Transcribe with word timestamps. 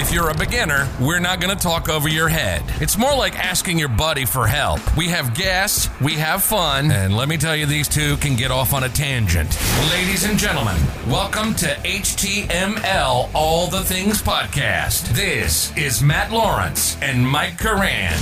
If 0.00 0.14
you're 0.14 0.30
a 0.30 0.34
beginner, 0.34 0.88
we're 0.98 1.20
not 1.20 1.42
going 1.42 1.54
to 1.54 1.62
talk 1.62 1.90
over 1.90 2.08
your 2.08 2.30
head. 2.30 2.62
It's 2.80 2.96
more 2.96 3.14
like 3.14 3.38
asking 3.38 3.78
your 3.78 3.90
buddy 3.90 4.24
for 4.24 4.46
help. 4.46 4.80
We 4.96 5.08
have 5.08 5.34
guests, 5.34 5.90
we 6.00 6.14
have 6.14 6.42
fun, 6.42 6.90
and 6.90 7.14
let 7.14 7.28
me 7.28 7.36
tell 7.36 7.54
you, 7.54 7.66
these 7.66 7.86
two 7.86 8.16
can 8.16 8.34
get 8.34 8.50
off 8.50 8.72
on 8.72 8.84
a 8.84 8.88
tangent. 8.88 9.58
Ladies 9.90 10.24
and 10.24 10.38
gentlemen, 10.38 10.78
welcome 11.06 11.54
to 11.56 11.66
HTML 11.66 13.28
All 13.34 13.66
the 13.66 13.80
Things 13.80 14.22
Podcast. 14.22 15.06
This 15.14 15.76
is 15.76 16.02
Matt 16.02 16.32
Lawrence 16.32 16.96
and 17.02 17.28
Mike 17.28 17.58
Karan. 17.58 18.18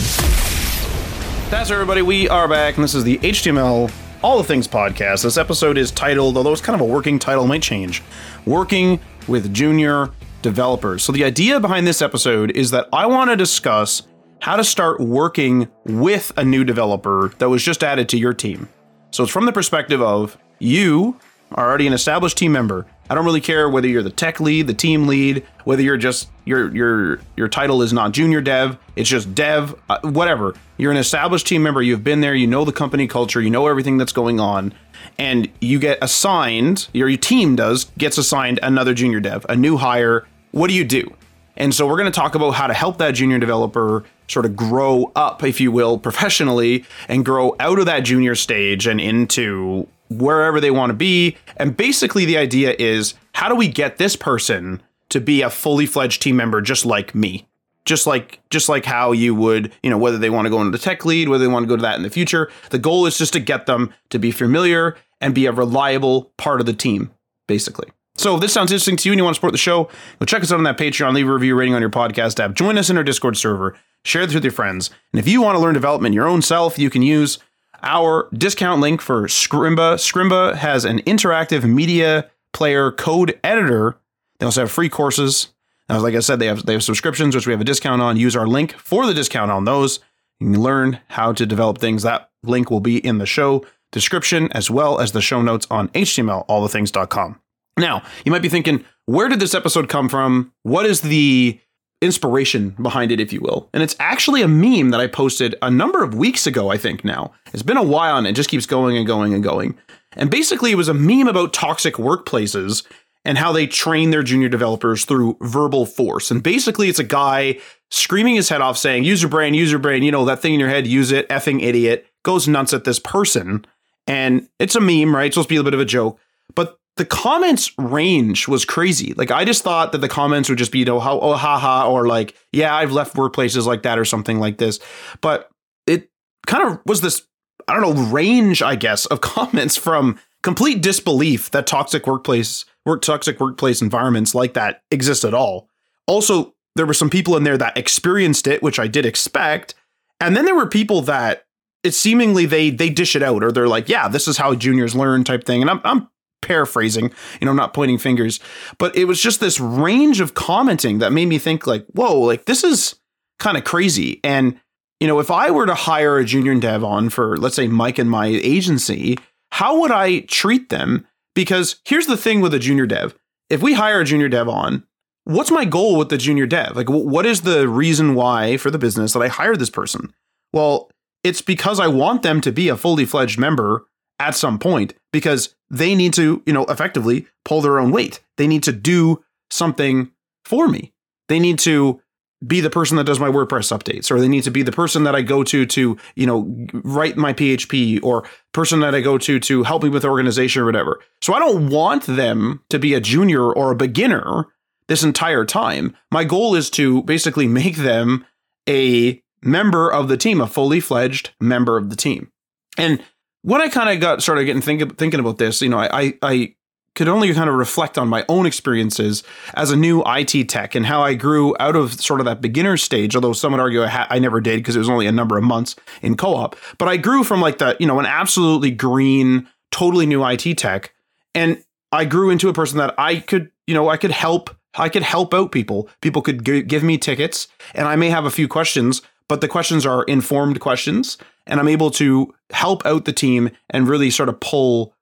That's 1.48 1.70
everybody. 1.70 2.02
We 2.02 2.28
are 2.28 2.48
back, 2.48 2.74
and 2.74 2.82
this 2.82 2.96
is 2.96 3.04
the 3.04 3.18
HTML 3.18 3.92
All 4.22 4.38
the 4.38 4.44
Things 4.44 4.66
podcast. 4.66 5.22
This 5.22 5.36
episode 5.36 5.78
is 5.78 5.92
titled, 5.92 6.36
although 6.36 6.52
it's 6.52 6.60
kind 6.60 6.74
of 6.74 6.80
a 6.80 6.92
working 6.92 7.20
title, 7.20 7.46
might 7.46 7.62
change 7.62 8.02
Working 8.46 8.98
with 9.28 9.54
Junior 9.54 10.10
Developers. 10.42 11.02
So, 11.02 11.12
the 11.12 11.24
idea 11.24 11.58
behind 11.60 11.86
this 11.86 12.00
episode 12.00 12.52
is 12.52 12.70
that 12.70 12.88
I 12.92 13.06
want 13.06 13.30
to 13.30 13.36
discuss 13.36 14.02
how 14.40 14.56
to 14.56 14.62
start 14.62 15.00
working 15.00 15.68
with 15.84 16.32
a 16.36 16.44
new 16.44 16.62
developer 16.64 17.32
that 17.38 17.48
was 17.48 17.62
just 17.62 17.82
added 17.82 18.08
to 18.10 18.18
your 18.18 18.32
team. 18.32 18.68
So, 19.10 19.24
it's 19.24 19.32
from 19.32 19.46
the 19.46 19.52
perspective 19.52 20.00
of 20.00 20.38
you 20.58 21.18
are 21.52 21.68
already 21.68 21.86
an 21.86 21.92
established 21.92 22.38
team 22.38 22.52
member. 22.52 22.86
I 23.10 23.14
don't 23.14 23.24
really 23.24 23.40
care 23.40 23.68
whether 23.68 23.88
you're 23.88 24.02
the 24.02 24.10
tech 24.10 24.40
lead, 24.40 24.66
the 24.66 24.74
team 24.74 25.06
lead, 25.06 25.44
whether 25.64 25.82
you're 25.82 25.96
just 25.96 26.28
your 26.44 26.74
your 26.74 27.20
your 27.36 27.48
title 27.48 27.82
is 27.82 27.92
not 27.92 28.12
junior 28.12 28.40
dev, 28.40 28.78
it's 28.96 29.08
just 29.08 29.34
dev, 29.34 29.74
uh, 29.88 29.98
whatever. 30.02 30.54
You're 30.76 30.92
an 30.92 30.98
established 30.98 31.46
team 31.46 31.62
member. 31.62 31.82
You've 31.82 32.04
been 32.04 32.20
there. 32.20 32.34
You 32.34 32.46
know 32.46 32.64
the 32.64 32.72
company 32.72 33.06
culture. 33.06 33.40
You 33.40 33.50
know 33.50 33.66
everything 33.66 33.96
that's 33.96 34.12
going 34.12 34.40
on, 34.40 34.72
and 35.18 35.48
you 35.60 35.78
get 35.78 35.98
assigned. 36.02 36.88
Your, 36.92 37.08
your 37.08 37.18
team 37.18 37.56
does 37.56 37.84
gets 37.98 38.18
assigned 38.18 38.60
another 38.62 38.94
junior 38.94 39.20
dev, 39.20 39.44
a 39.48 39.56
new 39.56 39.76
hire. 39.76 40.26
What 40.52 40.68
do 40.68 40.74
you 40.74 40.84
do? 40.84 41.14
And 41.56 41.74
so 41.74 41.86
we're 41.86 41.96
going 41.96 42.10
to 42.10 42.16
talk 42.16 42.36
about 42.36 42.52
how 42.52 42.68
to 42.68 42.74
help 42.74 42.98
that 42.98 43.12
junior 43.12 43.38
developer 43.38 44.04
sort 44.28 44.46
of 44.46 44.54
grow 44.54 45.10
up, 45.16 45.42
if 45.42 45.60
you 45.60 45.72
will, 45.72 45.98
professionally 45.98 46.84
and 47.08 47.24
grow 47.24 47.56
out 47.58 47.80
of 47.80 47.86
that 47.86 48.00
junior 48.00 48.36
stage 48.36 48.86
and 48.86 49.00
into 49.00 49.88
wherever 50.08 50.60
they 50.60 50.70
want 50.70 50.90
to 50.90 50.94
be. 50.94 51.36
And 51.56 51.76
basically, 51.76 52.24
the 52.24 52.38
idea 52.38 52.74
is 52.78 53.14
how 53.32 53.48
do 53.48 53.54
we 53.54 53.68
get 53.68 53.98
this 53.98 54.16
person 54.16 54.82
to 55.10 55.20
be 55.20 55.42
a 55.42 55.50
fully 55.50 55.86
fledged 55.86 56.22
team 56.22 56.36
member 56.36 56.60
just 56.60 56.84
like 56.84 57.14
me? 57.14 57.46
Just 57.84 58.06
like 58.06 58.40
just 58.50 58.68
like 58.68 58.84
how 58.84 59.12
you 59.12 59.34
would, 59.34 59.72
you 59.82 59.88
know, 59.88 59.96
whether 59.96 60.18
they 60.18 60.30
want 60.30 60.46
to 60.46 60.50
go 60.50 60.60
into 60.60 60.76
the 60.76 60.82
tech 60.82 61.04
lead, 61.04 61.28
whether 61.28 61.44
they 61.44 61.50
want 61.50 61.64
to 61.64 61.68
go 61.68 61.76
to 61.76 61.82
that 61.82 61.96
in 61.96 62.02
the 62.02 62.10
future. 62.10 62.50
The 62.70 62.78
goal 62.78 63.06
is 63.06 63.16
just 63.16 63.32
to 63.32 63.40
get 63.40 63.66
them 63.66 63.94
to 64.10 64.18
be 64.18 64.30
familiar 64.30 64.96
and 65.20 65.34
be 65.34 65.46
a 65.46 65.52
reliable 65.52 66.32
part 66.36 66.60
of 66.60 66.66
the 66.66 66.74
team, 66.74 67.10
basically. 67.46 67.88
So 68.18 68.34
if 68.34 68.40
this 68.40 68.52
sounds 68.52 68.72
interesting 68.72 68.96
to 68.96 69.08
you 69.08 69.12
and 69.12 69.18
you 69.18 69.24
want 69.24 69.34
to 69.34 69.38
support 69.38 69.52
the 69.52 69.58
show, 69.58 69.84
go 70.18 70.26
check 70.26 70.42
us 70.42 70.50
out 70.50 70.58
on 70.58 70.64
that 70.64 70.76
Patreon, 70.76 71.14
leave 71.14 71.28
a 71.28 71.32
review 71.32 71.54
rating 71.54 71.74
on 71.74 71.80
your 71.80 71.90
podcast 71.90 72.40
app, 72.40 72.54
join 72.54 72.76
us 72.76 72.90
in 72.90 72.96
our 72.96 73.04
Discord 73.04 73.36
server, 73.36 73.76
share 74.04 74.26
this 74.26 74.34
with 74.34 74.44
your 74.44 74.52
friends. 74.52 74.90
And 75.12 75.20
if 75.20 75.28
you 75.28 75.40
want 75.40 75.56
to 75.56 75.60
learn 75.60 75.74
development 75.74 76.14
your 76.14 76.26
own 76.26 76.42
self, 76.42 76.78
you 76.78 76.90
can 76.90 77.02
use 77.02 77.38
our 77.82 78.28
discount 78.32 78.80
link 78.80 79.00
for 79.00 79.22
Scrimba. 79.24 79.94
Scrimba 79.96 80.54
has 80.54 80.84
an 80.84 81.00
interactive 81.00 81.68
media 81.68 82.30
player 82.52 82.90
code 82.90 83.38
editor. 83.44 83.98
They 84.38 84.46
also 84.46 84.62
have 84.62 84.70
free 84.70 84.88
courses. 84.88 85.48
Now, 85.88 86.00
like 86.00 86.14
I 86.14 86.20
said, 86.20 86.38
they 86.38 86.46
have 86.46 86.66
they 86.66 86.74
have 86.74 86.82
subscriptions, 86.82 87.34
which 87.34 87.46
we 87.46 87.52
have 87.52 87.60
a 87.60 87.64
discount 87.64 88.02
on. 88.02 88.16
Use 88.16 88.36
our 88.36 88.46
link 88.46 88.74
for 88.78 89.06
the 89.06 89.14
discount 89.14 89.50
on 89.50 89.64
those. 89.64 90.00
You 90.40 90.52
can 90.52 90.60
learn 90.60 91.00
how 91.08 91.32
to 91.32 91.46
develop 91.46 91.78
things. 91.78 92.02
That 92.02 92.30
link 92.42 92.70
will 92.70 92.80
be 92.80 92.98
in 92.98 93.18
the 93.18 93.26
show 93.26 93.64
description 93.90 94.52
as 94.52 94.70
well 94.70 95.00
as 95.00 95.12
the 95.12 95.22
show 95.22 95.40
notes 95.40 95.66
on 95.70 95.88
htmlallthethings.com. 95.88 97.40
Now, 97.78 98.02
you 98.24 98.32
might 98.32 98.42
be 98.42 98.48
thinking, 98.48 98.84
where 99.06 99.28
did 99.28 99.40
this 99.40 99.54
episode 99.54 99.88
come 99.88 100.08
from? 100.08 100.52
What 100.62 100.84
is 100.84 101.00
the 101.00 101.58
inspiration 102.00 102.70
behind 102.80 103.10
it, 103.10 103.20
if 103.20 103.32
you 103.32 103.40
will. 103.40 103.68
And 103.72 103.82
it's 103.82 103.96
actually 103.98 104.42
a 104.42 104.48
meme 104.48 104.90
that 104.90 105.00
I 105.00 105.06
posted 105.06 105.54
a 105.62 105.70
number 105.70 106.02
of 106.04 106.14
weeks 106.14 106.46
ago, 106.46 106.70
I 106.70 106.76
think 106.76 107.04
now. 107.04 107.32
It's 107.52 107.62
been 107.62 107.76
a 107.76 107.82
while 107.82 108.16
and 108.16 108.26
it 108.26 108.36
just 108.36 108.50
keeps 108.50 108.66
going 108.66 108.96
and 108.96 109.06
going 109.06 109.34
and 109.34 109.42
going. 109.42 109.76
And 110.12 110.30
basically, 110.30 110.70
it 110.70 110.76
was 110.76 110.88
a 110.88 110.94
meme 110.94 111.28
about 111.28 111.52
toxic 111.52 111.94
workplaces 111.94 112.86
and 113.24 113.36
how 113.36 113.52
they 113.52 113.66
train 113.66 114.10
their 114.10 114.22
junior 114.22 114.48
developers 114.48 115.04
through 115.04 115.36
verbal 115.40 115.86
force. 115.86 116.30
And 116.30 116.42
basically, 116.42 116.88
it's 116.88 116.98
a 116.98 117.04
guy 117.04 117.58
screaming 117.90 118.36
his 118.36 118.48
head 118.48 118.60
off 118.60 118.78
saying, 118.78 119.04
user 119.04 119.28
brain, 119.28 119.54
user 119.54 119.78
brain, 119.78 120.02
you 120.02 120.10
know, 120.10 120.24
that 120.24 120.40
thing 120.40 120.54
in 120.54 120.60
your 120.60 120.68
head, 120.68 120.86
use 120.86 121.12
it, 121.12 121.28
effing 121.28 121.62
idiot, 121.62 122.06
goes 122.22 122.48
nuts 122.48 122.72
at 122.72 122.84
this 122.84 122.98
person. 122.98 123.64
And 124.06 124.48
it's 124.58 124.76
a 124.76 124.80
meme, 124.80 125.14
right? 125.14 125.26
It's 125.26 125.34
supposed 125.34 125.48
to 125.48 125.54
be 125.54 125.58
a 125.58 125.64
bit 125.64 125.74
of 125.74 125.80
a 125.80 125.84
joke. 125.84 126.18
But 126.54 126.78
the 126.98 127.06
comments 127.06 127.72
range 127.78 128.46
was 128.46 128.64
crazy. 128.64 129.14
Like 129.14 129.30
I 129.30 129.44
just 129.44 129.62
thought 129.62 129.92
that 129.92 129.98
the 129.98 130.08
comments 130.08 130.48
would 130.48 130.58
just 130.58 130.72
be, 130.72 130.80
you 130.80 130.84
know, 130.84 131.00
how 131.00 131.18
oh 131.20 131.34
haha, 131.34 131.88
or 131.90 132.06
like, 132.06 132.34
yeah, 132.52 132.74
I've 132.74 132.92
left 132.92 133.16
workplaces 133.16 133.66
like 133.66 133.82
that 133.84 133.98
or 133.98 134.04
something 134.04 134.38
like 134.38 134.58
this. 134.58 134.80
But 135.20 135.48
it 135.86 136.10
kind 136.46 136.68
of 136.68 136.80
was 136.84 137.00
this, 137.00 137.22
I 137.66 137.74
don't 137.74 137.82
know, 137.96 138.02
range, 138.10 138.62
I 138.62 138.74
guess, 138.74 139.06
of 139.06 139.20
comments 139.22 139.76
from 139.76 140.18
complete 140.42 140.82
disbelief 140.82 141.50
that 141.52 141.66
toxic 141.66 142.06
workplace 142.06 142.64
work 142.84 143.02
toxic 143.02 143.40
workplace 143.40 143.80
environments 143.80 144.34
like 144.34 144.54
that 144.54 144.82
exist 144.90 145.24
at 145.24 145.34
all. 145.34 145.68
Also, 146.06 146.54
there 146.74 146.86
were 146.86 146.94
some 146.94 147.10
people 147.10 147.36
in 147.36 147.44
there 147.44 147.58
that 147.58 147.76
experienced 147.76 148.46
it, 148.46 148.62
which 148.62 148.78
I 148.78 148.86
did 148.86 149.06
expect. 149.06 149.74
And 150.20 150.36
then 150.36 150.44
there 150.44 150.54
were 150.54 150.66
people 150.66 151.02
that 151.02 151.44
it 151.84 151.94
seemingly 151.94 152.44
they 152.44 152.70
they 152.70 152.90
dish 152.90 153.14
it 153.14 153.22
out 153.22 153.44
or 153.44 153.52
they're 153.52 153.68
like, 153.68 153.88
yeah, 153.88 154.08
this 154.08 154.26
is 154.26 154.36
how 154.36 154.54
juniors 154.54 154.94
learn 154.94 155.22
type 155.24 155.44
thing. 155.44 155.60
And 155.60 155.70
I'm 155.70 155.80
I'm 155.84 156.08
paraphrasing, 156.42 157.12
you 157.40 157.46
know, 157.46 157.52
not 157.52 157.74
pointing 157.74 157.98
fingers, 157.98 158.40
but 158.78 158.96
it 158.96 159.04
was 159.04 159.20
just 159.20 159.40
this 159.40 159.60
range 159.60 160.20
of 160.20 160.34
commenting 160.34 160.98
that 160.98 161.12
made 161.12 161.26
me 161.26 161.38
think 161.38 161.66
like, 161.66 161.84
whoa, 161.92 162.18
like 162.18 162.44
this 162.46 162.64
is 162.64 162.96
kind 163.38 163.56
of 163.56 163.64
crazy. 163.64 164.20
And 164.24 164.60
you 165.00 165.06
know, 165.06 165.20
if 165.20 165.30
I 165.30 165.50
were 165.50 165.66
to 165.66 165.74
hire 165.74 166.18
a 166.18 166.24
junior 166.24 166.54
dev 166.56 166.82
on 166.82 167.08
for 167.08 167.36
let's 167.36 167.56
say 167.56 167.68
Mike 167.68 167.98
and 167.98 168.10
my 168.10 168.26
agency, 168.26 169.18
how 169.52 169.80
would 169.80 169.90
I 169.90 170.20
treat 170.20 170.70
them? 170.70 171.06
Because 171.34 171.80
here's 171.84 172.06
the 172.06 172.16
thing 172.16 172.40
with 172.40 172.52
a 172.52 172.58
junior 172.58 172.86
dev. 172.86 173.14
If 173.48 173.62
we 173.62 173.74
hire 173.74 174.00
a 174.00 174.04
junior 174.04 174.28
dev 174.28 174.48
on, 174.48 174.84
what's 175.24 175.50
my 175.50 175.64
goal 175.64 175.96
with 175.96 176.08
the 176.08 176.18
junior 176.18 176.46
dev? 176.46 176.74
Like 176.74 176.88
what 176.88 177.26
is 177.26 177.42
the 177.42 177.68
reason 177.68 178.14
why 178.14 178.56
for 178.56 178.70
the 178.70 178.78
business 178.78 179.12
that 179.12 179.22
I 179.22 179.28
hired 179.28 179.58
this 179.58 179.70
person? 179.70 180.12
Well, 180.52 180.90
it's 181.22 181.42
because 181.42 181.80
I 181.80 181.88
want 181.88 182.22
them 182.22 182.40
to 182.40 182.52
be 182.52 182.68
a 182.68 182.76
fully 182.76 183.04
fledged 183.04 183.38
member 183.38 183.86
at 184.18 184.34
some 184.34 184.58
point 184.58 184.94
because 185.12 185.54
they 185.70 185.94
need 185.94 186.12
to, 186.14 186.42
you 186.46 186.52
know, 186.52 186.64
effectively 186.66 187.26
pull 187.44 187.60
their 187.60 187.78
own 187.78 187.90
weight. 187.90 188.20
They 188.36 188.46
need 188.46 188.62
to 188.64 188.72
do 188.72 189.22
something 189.50 190.10
for 190.44 190.68
me. 190.68 190.92
They 191.28 191.38
need 191.38 191.58
to 191.60 192.00
be 192.46 192.60
the 192.60 192.70
person 192.70 192.96
that 192.96 193.04
does 193.04 193.18
my 193.18 193.28
WordPress 193.28 193.76
updates, 193.76 194.10
or 194.10 194.20
they 194.20 194.28
need 194.28 194.44
to 194.44 194.50
be 194.50 194.62
the 194.62 194.72
person 194.72 195.02
that 195.02 195.14
I 195.16 195.22
go 195.22 195.42
to 195.42 195.66
to, 195.66 195.96
you 196.14 196.26
know, 196.26 196.68
write 196.72 197.16
my 197.16 197.32
PHP, 197.32 198.00
or 198.02 198.28
person 198.52 198.80
that 198.80 198.94
I 198.94 199.00
go 199.00 199.18
to 199.18 199.40
to 199.40 199.62
help 199.64 199.82
me 199.82 199.88
with 199.88 200.04
organization 200.04 200.62
or 200.62 200.64
whatever. 200.64 201.00
So 201.20 201.34
I 201.34 201.40
don't 201.40 201.68
want 201.68 202.04
them 202.04 202.62
to 202.70 202.78
be 202.78 202.94
a 202.94 203.00
junior 203.00 203.52
or 203.52 203.72
a 203.72 203.76
beginner 203.76 204.46
this 204.86 205.02
entire 205.02 205.44
time. 205.44 205.96
My 206.12 206.24
goal 206.24 206.54
is 206.54 206.70
to 206.70 207.02
basically 207.02 207.48
make 207.48 207.76
them 207.76 208.24
a 208.68 209.20
member 209.42 209.90
of 209.90 210.08
the 210.08 210.16
team, 210.16 210.40
a 210.40 210.46
fully 210.46 210.80
fledged 210.80 211.30
member 211.40 211.76
of 211.76 211.90
the 211.90 211.96
team. 211.96 212.30
And 212.76 213.02
when 213.42 213.60
I 213.60 213.68
kind 213.68 213.88
of 213.88 214.00
got 214.00 214.22
started 214.22 214.44
getting 214.44 214.62
think, 214.62 214.96
thinking 214.98 215.20
about 215.20 215.38
this, 215.38 215.62
you 215.62 215.68
know, 215.68 215.78
I, 215.78 215.88
I, 215.92 216.18
I 216.22 216.54
could 216.94 217.08
only 217.08 217.32
kind 217.32 217.48
of 217.48 217.54
reflect 217.54 217.96
on 217.96 218.08
my 218.08 218.24
own 218.28 218.44
experiences 218.44 219.22
as 219.54 219.70
a 219.70 219.76
new 219.76 220.02
IT 220.04 220.48
tech 220.48 220.74
and 220.74 220.84
how 220.84 221.00
I 221.00 221.14
grew 221.14 221.54
out 221.60 221.76
of 221.76 221.92
sort 222.00 222.20
of 222.20 222.26
that 222.26 222.40
beginner 222.40 222.76
stage. 222.76 223.14
Although 223.14 223.32
some 223.32 223.52
would 223.52 223.60
argue 223.60 223.84
I, 223.84 223.86
ha- 223.86 224.08
I 224.10 224.18
never 224.18 224.40
did 224.40 224.56
because 224.56 224.74
it 224.74 224.80
was 224.80 224.88
only 224.88 225.06
a 225.06 225.12
number 225.12 225.38
of 225.38 225.44
months 225.44 225.76
in 226.02 226.16
co-op, 226.16 226.56
but 226.76 226.88
I 226.88 226.96
grew 226.96 227.22
from 227.22 227.40
like 227.40 227.58
that, 227.58 227.80
you 227.80 227.86
know, 227.86 228.00
an 228.00 228.06
absolutely 228.06 228.72
green, 228.72 229.48
totally 229.70 230.06
new 230.06 230.26
IT 230.26 230.58
tech, 230.58 230.92
and 231.34 231.62
I 231.92 232.04
grew 232.04 232.30
into 232.30 232.48
a 232.48 232.52
person 232.52 232.78
that 232.78 232.94
I 232.98 233.20
could, 233.20 233.50
you 233.66 233.74
know, 233.74 233.88
I 233.88 233.96
could 233.96 234.10
help. 234.10 234.50
I 234.74 234.88
could 234.88 235.02
help 235.02 235.32
out 235.34 235.50
people. 235.50 235.88
People 236.02 236.22
could 236.22 236.44
g- 236.44 236.62
give 236.62 236.82
me 236.82 236.98
tickets, 236.98 237.48
and 237.74 237.88
I 237.88 237.96
may 237.96 238.10
have 238.10 238.26
a 238.26 238.30
few 238.30 238.46
questions, 238.46 239.02
but 239.28 239.40
the 239.40 239.48
questions 239.48 239.84
are 239.86 240.04
informed 240.04 240.60
questions 240.60 241.18
and 241.46 241.60
I'm 241.60 241.68
able 241.68 241.90
to 241.92 242.34
help 242.50 242.84
out 242.86 243.04
the 243.04 243.12
team 243.12 243.50
and 243.70 243.88
really 243.88 244.10
sort 244.10 244.28
of 244.28 244.40
pull 244.40 244.94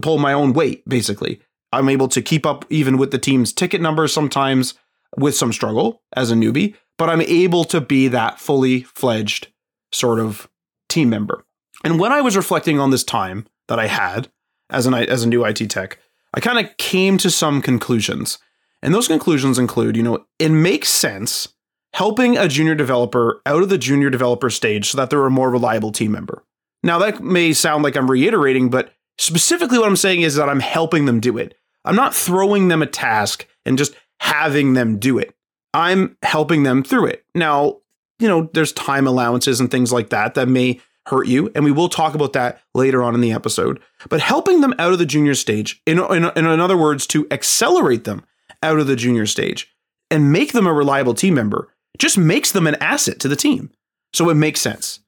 pull 0.00 0.18
my 0.18 0.32
own 0.32 0.52
weight 0.52 0.88
basically. 0.88 1.40
I'm 1.72 1.88
able 1.88 2.08
to 2.08 2.22
keep 2.22 2.46
up 2.46 2.64
even 2.70 2.96
with 2.96 3.10
the 3.10 3.18
team's 3.18 3.52
ticket 3.52 3.80
numbers 3.80 4.12
sometimes 4.12 4.74
with 5.16 5.34
some 5.34 5.52
struggle 5.52 6.02
as 6.14 6.30
a 6.30 6.34
newbie, 6.34 6.74
but 6.98 7.10
I'm 7.10 7.22
able 7.22 7.64
to 7.64 7.80
be 7.80 8.08
that 8.08 8.38
fully 8.38 8.82
fledged 8.82 9.48
sort 9.92 10.20
of 10.20 10.48
team 10.88 11.10
member. 11.10 11.44
And 11.84 11.98
when 11.98 12.12
I 12.12 12.20
was 12.20 12.36
reflecting 12.36 12.78
on 12.78 12.90
this 12.90 13.04
time 13.04 13.46
that 13.68 13.78
I 13.78 13.86
had, 13.86 14.28
as 14.70 14.86
an 14.86 14.94
as 14.94 15.22
a 15.22 15.28
new 15.28 15.44
IT 15.44 15.68
tech, 15.70 15.98
I 16.34 16.40
kind 16.40 16.64
of 16.64 16.76
came 16.76 17.18
to 17.18 17.30
some 17.30 17.62
conclusions. 17.62 18.38
And 18.82 18.94
those 18.94 19.08
conclusions 19.08 19.58
include, 19.58 19.96
you 19.96 20.02
know, 20.02 20.26
it 20.38 20.50
makes 20.50 20.88
sense 20.88 21.48
helping 21.96 22.36
a 22.36 22.46
junior 22.46 22.74
developer 22.74 23.40
out 23.46 23.62
of 23.62 23.70
the 23.70 23.78
junior 23.78 24.10
developer 24.10 24.50
stage 24.50 24.90
so 24.90 24.98
that 24.98 25.08
they're 25.08 25.24
a 25.24 25.30
more 25.30 25.50
reliable 25.50 25.90
team 25.90 26.12
member. 26.12 26.44
Now, 26.82 26.98
that 26.98 27.22
may 27.22 27.54
sound 27.54 27.84
like 27.84 27.96
I'm 27.96 28.10
reiterating, 28.10 28.68
but 28.68 28.92
specifically 29.16 29.78
what 29.78 29.88
I'm 29.88 29.96
saying 29.96 30.20
is 30.20 30.34
that 30.34 30.50
I'm 30.50 30.60
helping 30.60 31.06
them 31.06 31.20
do 31.20 31.38
it. 31.38 31.56
I'm 31.86 31.96
not 31.96 32.14
throwing 32.14 32.68
them 32.68 32.82
a 32.82 32.86
task 32.86 33.46
and 33.64 33.78
just 33.78 33.94
having 34.20 34.74
them 34.74 34.98
do 34.98 35.16
it. 35.16 35.34
I'm 35.72 36.18
helping 36.22 36.64
them 36.64 36.82
through 36.82 37.06
it. 37.06 37.24
Now, 37.34 37.78
you 38.18 38.28
know, 38.28 38.50
there's 38.52 38.72
time 38.72 39.06
allowances 39.06 39.58
and 39.58 39.70
things 39.70 39.90
like 39.90 40.10
that 40.10 40.34
that 40.34 40.48
may 40.48 40.82
hurt 41.06 41.28
you. 41.28 41.50
And 41.54 41.64
we 41.64 41.72
will 41.72 41.88
talk 41.88 42.14
about 42.14 42.34
that 42.34 42.60
later 42.74 43.02
on 43.02 43.14
in 43.14 43.22
the 43.22 43.32
episode. 43.32 43.80
But 44.10 44.20
helping 44.20 44.60
them 44.60 44.74
out 44.78 44.92
of 44.92 44.98
the 44.98 45.06
junior 45.06 45.34
stage, 45.34 45.80
in, 45.86 45.98
in, 45.98 46.24
in 46.36 46.60
other 46.60 46.76
words, 46.76 47.06
to 47.06 47.26
accelerate 47.30 48.04
them 48.04 48.22
out 48.62 48.78
of 48.80 48.86
the 48.86 48.96
junior 48.96 49.24
stage 49.24 49.74
and 50.10 50.30
make 50.30 50.52
them 50.52 50.66
a 50.66 50.74
reliable 50.74 51.14
team 51.14 51.32
member 51.32 51.70
just 51.98 52.18
makes 52.18 52.52
them 52.52 52.66
an 52.66 52.76
asset 52.76 53.20
to 53.20 53.28
the 53.28 53.36
team. 53.36 53.70
So 54.12 54.28
it 54.30 54.34
makes 54.34 54.60
sense. 54.60 55.00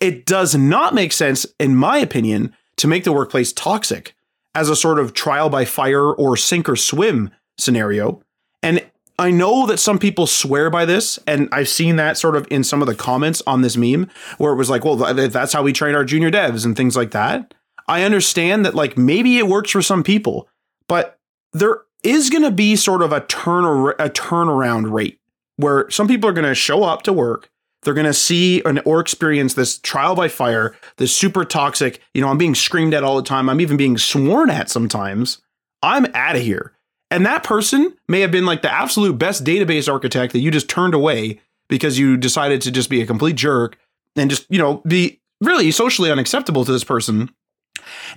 It 0.00 0.24
does 0.24 0.54
not 0.54 0.94
make 0.94 1.12
sense, 1.12 1.46
in 1.58 1.76
my 1.76 1.98
opinion, 1.98 2.54
to 2.76 2.88
make 2.88 3.04
the 3.04 3.12
workplace 3.12 3.52
toxic 3.52 4.14
as 4.54 4.68
a 4.68 4.76
sort 4.76 4.98
of 4.98 5.12
trial 5.12 5.50
by 5.50 5.64
fire 5.64 6.12
or 6.12 6.36
sink 6.36 6.68
or 6.68 6.76
swim 6.76 7.30
scenario. 7.58 8.22
And 8.62 8.84
I 9.18 9.30
know 9.30 9.66
that 9.66 9.78
some 9.78 9.98
people 9.98 10.26
swear 10.26 10.70
by 10.70 10.84
this, 10.84 11.18
and 11.26 11.48
I've 11.50 11.68
seen 11.68 11.96
that 11.96 12.16
sort 12.16 12.36
of 12.36 12.46
in 12.50 12.64
some 12.64 12.80
of 12.80 12.88
the 12.88 12.94
comments 12.94 13.42
on 13.46 13.62
this 13.62 13.76
meme 13.76 14.08
where 14.38 14.52
it 14.52 14.56
was 14.56 14.70
like, 14.70 14.84
well, 14.84 14.96
that's 14.96 15.52
how 15.52 15.62
we 15.62 15.72
train 15.72 15.94
our 15.94 16.04
junior 16.04 16.30
devs 16.30 16.64
and 16.64 16.76
things 16.76 16.96
like 16.96 17.10
that. 17.10 17.52
I 17.88 18.04
understand 18.04 18.64
that, 18.64 18.74
like, 18.74 18.96
maybe 18.96 19.38
it 19.38 19.48
works 19.48 19.70
for 19.70 19.82
some 19.82 20.04
people, 20.04 20.48
but 20.88 21.18
there 21.52 21.82
is 22.04 22.30
going 22.30 22.44
to 22.44 22.50
be 22.50 22.76
sort 22.76 23.02
of 23.02 23.12
a 23.12 23.20
turn 23.22 23.64
a 23.98 24.08
turnaround 24.08 24.92
rate 24.92 25.17
where 25.58 25.88
some 25.90 26.08
people 26.08 26.28
are 26.28 26.32
going 26.32 26.46
to 26.46 26.54
show 26.54 26.82
up 26.82 27.02
to 27.02 27.12
work 27.12 27.50
they're 27.82 27.94
going 27.94 28.06
to 28.06 28.14
see 28.14 28.62
an, 28.64 28.80
or 28.84 29.00
experience 29.00 29.54
this 29.54 29.78
trial 29.78 30.14
by 30.14 30.28
fire, 30.28 30.74
this 30.96 31.16
super 31.16 31.44
toxic, 31.44 32.00
you 32.12 32.20
know, 32.20 32.28
I'm 32.28 32.38
being 32.38 32.54
screamed 32.54 32.94
at 32.94 33.04
all 33.04 33.16
the 33.16 33.22
time. 33.22 33.48
I'm 33.48 33.60
even 33.60 33.76
being 33.76 33.98
sworn 33.98 34.50
at 34.50 34.68
sometimes. 34.68 35.40
I'm 35.82 36.06
out 36.14 36.36
of 36.36 36.42
here. 36.42 36.72
And 37.10 37.24
that 37.24 37.44
person 37.44 37.96
may 38.08 38.20
have 38.20 38.30
been 38.30 38.46
like 38.46 38.62
the 38.62 38.72
absolute 38.72 39.16
best 39.16 39.44
database 39.44 39.90
architect 39.90 40.32
that 40.32 40.40
you 40.40 40.50
just 40.50 40.68
turned 40.68 40.92
away 40.92 41.40
because 41.68 41.98
you 41.98 42.16
decided 42.16 42.60
to 42.62 42.70
just 42.70 42.90
be 42.90 43.00
a 43.00 43.06
complete 43.06 43.36
jerk 43.36 43.78
and 44.16 44.28
just, 44.28 44.46
you 44.50 44.58
know, 44.58 44.82
be 44.86 45.20
really 45.40 45.70
socially 45.70 46.10
unacceptable 46.10 46.64
to 46.64 46.72
this 46.72 46.84
person. 46.84 47.30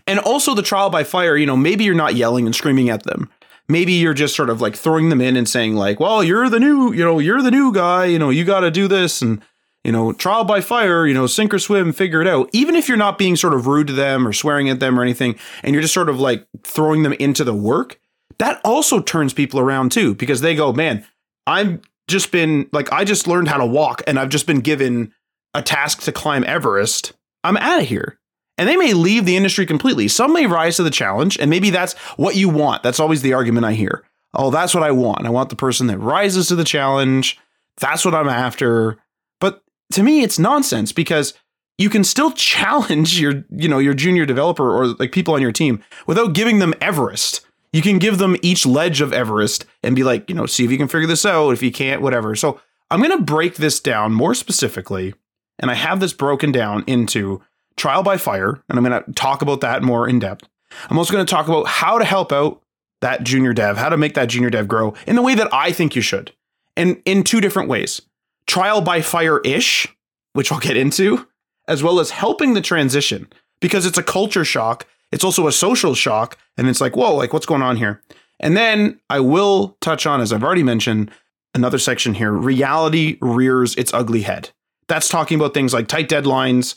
And 0.07 0.19
also 0.19 0.55
the 0.55 0.63
trial 0.63 0.89
by 0.89 1.03
fire, 1.03 1.37
you 1.37 1.45
know, 1.45 1.55
maybe 1.55 1.83
you're 1.83 1.93
not 1.93 2.15
yelling 2.15 2.45
and 2.45 2.55
screaming 2.55 2.89
at 2.89 3.03
them 3.03 3.29
maybe 3.69 3.93
you're 3.93 4.13
just 4.13 4.35
sort 4.35 4.49
of 4.49 4.61
like 4.61 4.75
throwing 4.75 5.09
them 5.09 5.21
in 5.21 5.35
and 5.35 5.47
saying 5.47 5.75
like, 5.75 5.99
well, 5.99 6.23
you're 6.23 6.49
the 6.49 6.59
new, 6.59 6.91
you 6.91 7.03
know, 7.03 7.19
you're 7.19 7.41
the 7.41 7.51
new 7.51 7.73
guy, 7.73 8.05
you 8.05 8.19
know, 8.19 8.29
you 8.29 8.43
got 8.43 8.61
to 8.61 8.71
do 8.71 8.87
this 8.87 9.21
and 9.21 9.41
you 9.83 9.91
know, 9.91 10.13
trial 10.13 10.43
by 10.43 10.61
fire, 10.61 11.07
you 11.07 11.13
know, 11.13 11.25
sink 11.25 11.53
or 11.53 11.59
swim, 11.59 11.91
figure 11.91 12.21
it 12.21 12.27
out. 12.27 12.49
Even 12.53 12.75
if 12.75 12.87
you're 12.87 12.97
not 12.97 13.17
being 13.17 13.35
sort 13.35 13.53
of 13.53 13.67
rude 13.67 13.87
to 13.87 13.93
them 13.93 14.27
or 14.27 14.33
swearing 14.33 14.69
at 14.69 14.79
them 14.79 14.99
or 14.99 15.01
anything, 15.01 15.35
and 15.63 15.73
you're 15.73 15.81
just 15.81 15.93
sort 15.93 16.09
of 16.09 16.19
like 16.19 16.45
throwing 16.63 17.03
them 17.03 17.13
into 17.13 17.43
the 17.43 17.53
work, 17.53 17.99
that 18.37 18.61
also 18.63 18.99
turns 18.99 19.33
people 19.33 19.59
around 19.59 19.91
too, 19.91 20.13
because 20.15 20.41
they 20.41 20.55
go, 20.55 20.71
man, 20.71 21.05
I've 21.47 21.81
just 22.07 22.31
been 22.31 22.69
like, 22.71 22.91
I 22.91 23.03
just 23.03 23.27
learned 23.27 23.47
how 23.47 23.57
to 23.57 23.65
walk 23.65 24.03
and 24.05 24.19
I've 24.19 24.29
just 24.29 24.45
been 24.45 24.59
given 24.59 25.13
a 25.53 25.61
task 25.61 26.01
to 26.03 26.11
climb 26.11 26.43
Everest. 26.43 27.13
I'm 27.43 27.57
out 27.57 27.81
of 27.81 27.87
here 27.87 28.19
and 28.61 28.69
they 28.69 28.77
may 28.77 28.93
leave 28.93 29.25
the 29.25 29.35
industry 29.35 29.65
completely. 29.65 30.07
Some 30.07 30.33
may 30.33 30.45
rise 30.45 30.75
to 30.75 30.83
the 30.83 30.91
challenge, 30.91 31.35
and 31.39 31.49
maybe 31.49 31.71
that's 31.71 31.93
what 32.15 32.35
you 32.35 32.47
want. 32.47 32.83
That's 32.83 32.99
always 32.99 33.23
the 33.23 33.33
argument 33.33 33.65
I 33.65 33.73
hear. 33.73 34.03
Oh, 34.35 34.51
that's 34.51 34.75
what 34.75 34.83
I 34.83 34.91
want. 34.91 35.25
I 35.25 35.31
want 35.31 35.49
the 35.49 35.55
person 35.55 35.87
that 35.87 35.97
rises 35.97 36.49
to 36.49 36.55
the 36.55 36.63
challenge. 36.63 37.39
That's 37.79 38.05
what 38.05 38.13
I'm 38.13 38.29
after. 38.29 38.99
But 39.39 39.63
to 39.93 40.03
me, 40.03 40.21
it's 40.21 40.37
nonsense 40.37 40.91
because 40.91 41.33
you 41.79 41.89
can 41.89 42.03
still 42.03 42.31
challenge 42.33 43.19
your, 43.19 43.43
you 43.49 43.67
know, 43.67 43.79
your 43.79 43.95
junior 43.95 44.27
developer 44.27 44.69
or 44.69 44.89
like 44.89 45.11
people 45.11 45.33
on 45.33 45.41
your 45.41 45.51
team 45.51 45.83
without 46.05 46.33
giving 46.33 46.59
them 46.59 46.75
Everest. 46.79 47.41
You 47.73 47.81
can 47.81 47.97
give 47.97 48.19
them 48.19 48.37
each 48.43 48.67
ledge 48.67 49.01
of 49.01 49.11
Everest 49.11 49.65
and 49.81 49.95
be 49.95 50.03
like, 50.03 50.29
you 50.29 50.35
know, 50.35 50.45
see 50.45 50.65
if 50.65 50.69
you 50.69 50.77
can 50.77 50.87
figure 50.87 51.07
this 51.07 51.25
out. 51.25 51.49
If 51.49 51.63
you 51.63 51.71
can't, 51.71 52.03
whatever. 52.03 52.35
So 52.35 52.61
I'm 52.91 53.01
going 53.01 53.17
to 53.17 53.23
break 53.23 53.55
this 53.55 53.79
down 53.79 54.13
more 54.13 54.35
specifically. 54.35 55.15
And 55.57 55.71
I 55.71 55.73
have 55.73 55.99
this 55.99 56.13
broken 56.13 56.51
down 56.51 56.83
into 56.85 57.41
trial 57.81 58.03
by 58.03 58.15
fire, 58.15 58.61
and 58.69 58.77
I'm 58.77 58.83
going 58.83 59.03
to 59.03 59.11
talk 59.13 59.41
about 59.41 59.61
that 59.61 59.81
more 59.81 60.07
in 60.07 60.19
depth. 60.19 60.47
I'm 60.89 60.97
also 60.99 61.11
going 61.11 61.25
to 61.25 61.29
talk 61.29 61.47
about 61.47 61.65
how 61.65 61.97
to 61.97 62.05
help 62.05 62.31
out 62.31 62.61
that 63.01 63.23
junior 63.23 63.53
dev, 63.53 63.77
how 63.77 63.89
to 63.89 63.97
make 63.97 64.13
that 64.13 64.29
junior 64.29 64.51
dev 64.51 64.67
grow 64.67 64.93
in 65.07 65.15
the 65.15 65.23
way 65.23 65.33
that 65.33 65.51
I 65.51 65.71
think 65.71 65.95
you 65.95 66.03
should, 66.03 66.31
and 66.77 67.01
in 67.05 67.23
two 67.23 67.41
different 67.41 67.67
ways 67.67 68.01
trial 68.45 68.81
by 68.81 69.01
fire 69.01 69.39
ish, 69.39 69.87
which 70.33 70.51
I'll 70.51 70.59
get 70.59 70.77
into, 70.77 71.27
as 71.67 71.81
well 71.81 71.99
as 71.99 72.11
helping 72.11 72.53
the 72.53 72.61
transition 72.61 73.27
because 73.61 73.85
it's 73.85 73.97
a 73.97 74.03
culture 74.03 74.45
shock. 74.45 74.85
It's 75.11 75.23
also 75.23 75.47
a 75.47 75.51
social 75.51 75.95
shock. 75.95 76.37
And 76.57 76.67
it's 76.67 76.81
like, 76.81 76.95
whoa, 76.95 77.15
like 77.15 77.33
what's 77.33 77.45
going 77.45 77.61
on 77.61 77.77
here? 77.77 78.01
And 78.39 78.57
then 78.57 78.99
I 79.09 79.19
will 79.19 79.77
touch 79.81 80.05
on, 80.05 80.19
as 80.19 80.33
I've 80.33 80.43
already 80.43 80.63
mentioned, 80.63 81.11
another 81.53 81.77
section 81.77 82.13
here 82.15 82.31
reality 82.31 83.17
rears 83.21 83.75
its 83.75 83.93
ugly 83.93 84.21
head. 84.21 84.49
That's 84.87 85.07
talking 85.07 85.39
about 85.39 85.53
things 85.53 85.73
like 85.73 85.87
tight 85.87 86.09
deadlines, 86.09 86.75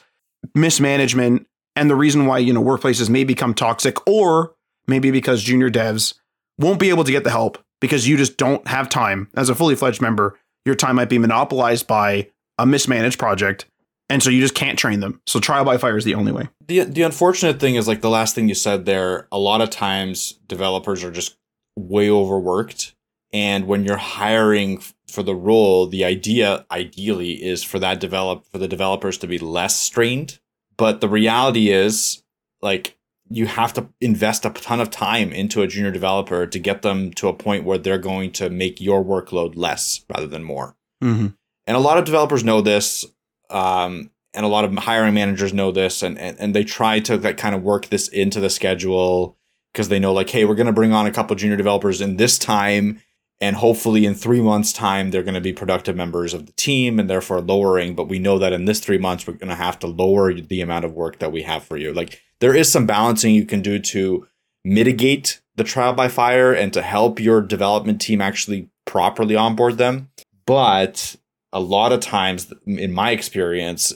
mismanagement 0.55 1.47
and 1.77 1.91
the 1.91 1.97
reason 1.97 2.27
why 2.27 2.39
you 2.39 2.53
know 2.53 2.63
workplaces 2.63 3.09
may 3.09 3.25
become 3.25 3.55
toxic 3.55 3.97
or 4.09 4.55
maybe 4.87 5.11
because 5.11 5.43
junior 5.43 5.71
devs 5.71 6.15
won't 6.59 6.81
be 6.81 6.91
able 6.91 7.05
to 7.05 7.13
get 7.13 7.25
the 7.25 7.31
help 7.31 7.59
because 7.81 8.07
you 8.07 8.17
just 8.17 8.37
don't 8.37 8.67
have 8.69 8.89
time. 8.89 9.29
As 9.35 9.49
a 9.49 9.55
fully 9.55 9.75
fledged 9.75 10.01
member 10.01 10.39
your 10.65 10.75
time 10.75 10.97
might 10.97 11.11
be 11.11 11.19
monopolized 11.19 11.87
by 11.87 12.31
a 12.59 12.67
mismanaged 12.67 13.19
project 13.19 13.67
and 14.09 14.23
so 14.23 14.31
you 14.31 14.41
just 14.41 14.55
can't 14.55 14.79
train 14.79 15.01
them. 15.01 15.21
So 15.27 15.41
trial 15.41 15.65
by 15.65 15.79
fire 15.79 15.97
is 15.97 16.05
the 16.05 16.15
only 16.15 16.33
way. 16.33 16.49
The 16.67 16.85
the 16.85 17.03
unfortunate 17.03 17.61
thing 17.61 17.75
is 17.75 17.89
like 17.89 18.01
the 18.01 18.11
last 18.11 18.35
thing 18.35 18.49
you 18.49 18.55
said 18.55 18.85
there 18.85 19.29
a 19.33 19.39
lot 19.39 19.61
of 19.61 19.71
times 19.71 20.33
developers 20.47 21.03
are 21.03 21.11
just 21.11 21.37
way 21.77 22.11
overworked 22.11 22.95
and 23.35 23.67
when 23.67 23.85
you're 23.85 23.97
hiring 23.97 24.81
for 25.09 25.25
the 25.25 25.35
role, 25.35 25.89
the 25.89 26.05
idea 26.05 26.65
ideally 26.71 27.33
is 27.33 27.65
for 27.65 27.81
that 27.81 27.99
develop 27.99 28.47
for 28.47 28.59
the 28.59 28.69
developers 28.69 29.19
to 29.19 29.27
be 29.27 29.39
less 29.39 29.77
strained. 29.77 30.39
But 30.77 31.01
the 31.01 31.09
reality 31.09 31.71
is 31.71 32.23
like 32.63 32.97
you 33.29 33.47
have 33.47 33.73
to 33.73 33.89
invest 34.01 34.45
a 34.45 34.51
ton 34.51 34.81
of 34.81 34.91
time 34.91 35.33
into 35.33 35.63
a 35.63 35.67
junior 35.67 35.91
developer 35.91 36.47
to 36.47 36.59
get 36.61 36.83
them 36.83 37.13
to 37.15 37.27
a 37.27 37.35
point 37.35 37.65
where 37.65 37.77
they're 37.77 37.99
going 37.99 38.31
to 38.33 38.51
make 38.51 38.81
your 38.81 39.05
workload 39.05 39.57
less 39.57 40.05
rather 40.09 40.29
than 40.29 40.45
more. 40.45 40.77
Mm-hmm. 41.03 41.29
And 41.67 41.77
a 41.77 41.81
lot 41.81 41.99
of 41.99 42.05
developers 42.05 42.45
know 42.45 42.61
this, 42.61 43.05
um, 43.51 44.11
and 44.33 44.47
a 44.47 44.49
lot 44.49 44.65
of 44.65 44.73
hiring 44.77 45.15
managers 45.15 45.53
know 45.53 45.73
this, 45.73 46.03
and 46.03 46.19
and, 46.19 46.39
and 46.39 46.55
they 46.55 46.63
try 46.63 47.01
to 47.01 47.17
like 47.17 47.39
kind 47.39 47.55
of 47.55 47.63
work 47.63 47.87
this 47.87 48.07
into 48.09 48.39
the 48.39 48.51
schedule 48.51 49.37
because 49.73 49.89
they 49.89 49.99
know 49.99 50.13
like, 50.13 50.31
hey, 50.31 50.45
we're 50.45 50.55
going 50.55 50.67
to 50.69 50.73
bring 50.73 50.93
on 50.93 51.07
a 51.07 51.11
couple 51.11 51.35
junior 51.35 51.57
developers 51.57 52.01
in 52.01 52.17
this 52.17 52.39
time, 52.39 53.01
and 53.45 53.57
hopefully 53.57 54.07
in 54.07 54.15
three 54.15 54.41
months 54.41 54.73
time 54.73 55.11
they're 55.11 55.23
going 55.23 55.35
to 55.35 55.41
be 55.41 55.53
productive 55.53 55.95
members 55.95 56.33
of 56.33 56.47
the 56.47 56.53
team 56.53 56.99
and 56.99 57.11
therefore 57.11 57.43
lowering 57.43 57.95
but 57.95 58.09
we 58.09 58.19
know 58.19 58.39
that 58.39 58.55
in 58.55 58.65
this 58.65 58.81
three 58.81 58.97
months 58.97 59.27
we're 59.27 59.35
going 59.35 59.49
to 59.49 59.55
have 59.55 59.79
to 59.79 59.87
lower 59.87 60.33
the 60.33 60.63
amount 60.63 60.85
of 60.85 60.95
work 60.95 61.19
that 61.19 61.31
we 61.31 61.43
have 61.43 61.63
for 61.63 61.77
you 61.77 61.93
like 61.93 62.23
there 62.41 62.57
is 62.57 62.73
some 62.73 62.87
balancing 62.87 63.35
you 63.35 63.45
can 63.45 63.61
do 63.61 63.79
to 63.79 64.27
mitigate 64.65 65.43
the 65.57 65.65
trial 65.65 65.93
by 65.93 66.09
fire 66.09 66.55
and 66.55 66.73
to 66.73 66.81
help 66.81 67.21
your 67.21 67.43
development 67.43 68.01
team 68.01 68.23
actually 68.23 68.71
properly 68.87 69.37
onboard 69.37 69.77
them 69.77 70.09
but 70.47 71.15
a 71.53 71.61
lot 71.61 71.93
of 71.93 72.01
times 72.01 72.51
in 72.67 72.93
my 72.93 73.11
experience 73.11 73.93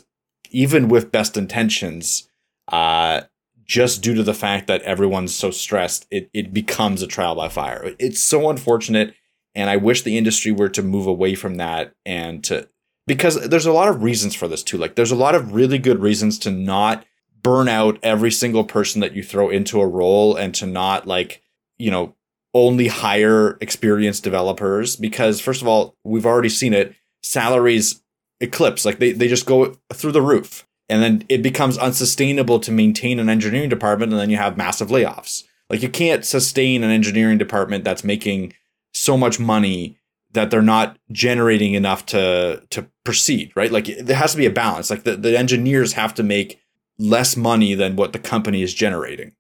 even 0.50 0.88
with 0.88 1.10
best 1.10 1.38
intentions 1.38 2.28
uh, 2.68 3.22
just 3.64 4.02
due 4.02 4.14
to 4.14 4.22
the 4.22 4.34
fact 4.34 4.66
that 4.66 4.80
everyone's 4.82 5.34
so 5.34 5.50
stressed, 5.50 6.06
it, 6.10 6.30
it 6.32 6.54
becomes 6.54 7.02
a 7.02 7.06
trial 7.06 7.34
by 7.34 7.50
fire. 7.50 7.94
It's 7.98 8.18
so 8.18 8.48
unfortunate 8.48 9.14
and 9.58 9.68
I 9.68 9.76
wish 9.76 10.02
the 10.02 10.16
industry 10.16 10.52
were 10.52 10.68
to 10.68 10.84
move 10.84 11.08
away 11.08 11.34
from 11.34 11.56
that 11.56 11.92
and 12.06 12.44
to 12.44 12.68
because 13.08 13.48
there's 13.48 13.66
a 13.66 13.72
lot 13.72 13.88
of 13.88 14.04
reasons 14.04 14.36
for 14.36 14.46
this 14.46 14.62
too. 14.62 14.78
Like 14.78 14.94
there's 14.94 15.10
a 15.10 15.16
lot 15.16 15.34
of 15.34 15.52
really 15.52 15.78
good 15.78 15.98
reasons 15.98 16.38
to 16.40 16.52
not 16.52 17.04
burn 17.42 17.68
out 17.68 17.98
every 18.04 18.30
single 18.30 18.62
person 18.62 19.00
that 19.00 19.14
you 19.14 19.22
throw 19.24 19.50
into 19.50 19.80
a 19.80 19.86
role 19.86 20.36
and 20.36 20.54
to 20.54 20.66
not 20.66 21.08
like, 21.08 21.42
you 21.76 21.90
know, 21.90 22.14
only 22.54 22.86
hire 22.86 23.58
experienced 23.60 24.22
developers 24.22 24.94
because 24.94 25.40
first 25.40 25.60
of 25.60 25.66
all, 25.66 25.96
we've 26.04 26.26
already 26.26 26.48
seen 26.48 26.72
it, 26.72 26.94
salaries 27.24 28.00
eclipse, 28.40 28.84
like 28.84 29.00
they, 29.00 29.10
they 29.10 29.26
just 29.26 29.46
go 29.46 29.76
through 29.92 30.12
the 30.12 30.22
roof. 30.22 30.66
And 30.88 31.02
then 31.02 31.24
it 31.28 31.42
becomes 31.42 31.76
unsustainable 31.76 32.60
to 32.60 32.70
maintain 32.70 33.18
an 33.18 33.28
engineering 33.28 33.68
department 33.68 34.12
and 34.12 34.20
then 34.20 34.30
you 34.30 34.36
have 34.36 34.56
massive 34.56 34.88
layoffs. 34.88 35.42
Like 35.68 35.82
you 35.82 35.88
can't 35.88 36.24
sustain 36.24 36.84
an 36.84 36.90
engineering 36.90 37.38
department 37.38 37.82
that's 37.82 38.04
making 38.04 38.54
so 38.92 39.16
much 39.16 39.38
money 39.40 39.96
that 40.32 40.50
they're 40.50 40.62
not 40.62 40.98
generating 41.10 41.74
enough 41.74 42.04
to 42.06 42.62
to 42.70 42.86
proceed, 43.04 43.52
right? 43.56 43.72
Like 43.72 43.86
there 43.98 44.16
has 44.16 44.32
to 44.32 44.38
be 44.38 44.46
a 44.46 44.50
balance. 44.50 44.90
Like 44.90 45.04
the, 45.04 45.16
the 45.16 45.38
engineers 45.38 45.94
have 45.94 46.14
to 46.14 46.22
make 46.22 46.60
less 46.98 47.36
money 47.36 47.74
than 47.74 47.96
what 47.96 48.12
the 48.12 48.18
company 48.18 48.62
is 48.62 48.74
generating. 48.74 49.32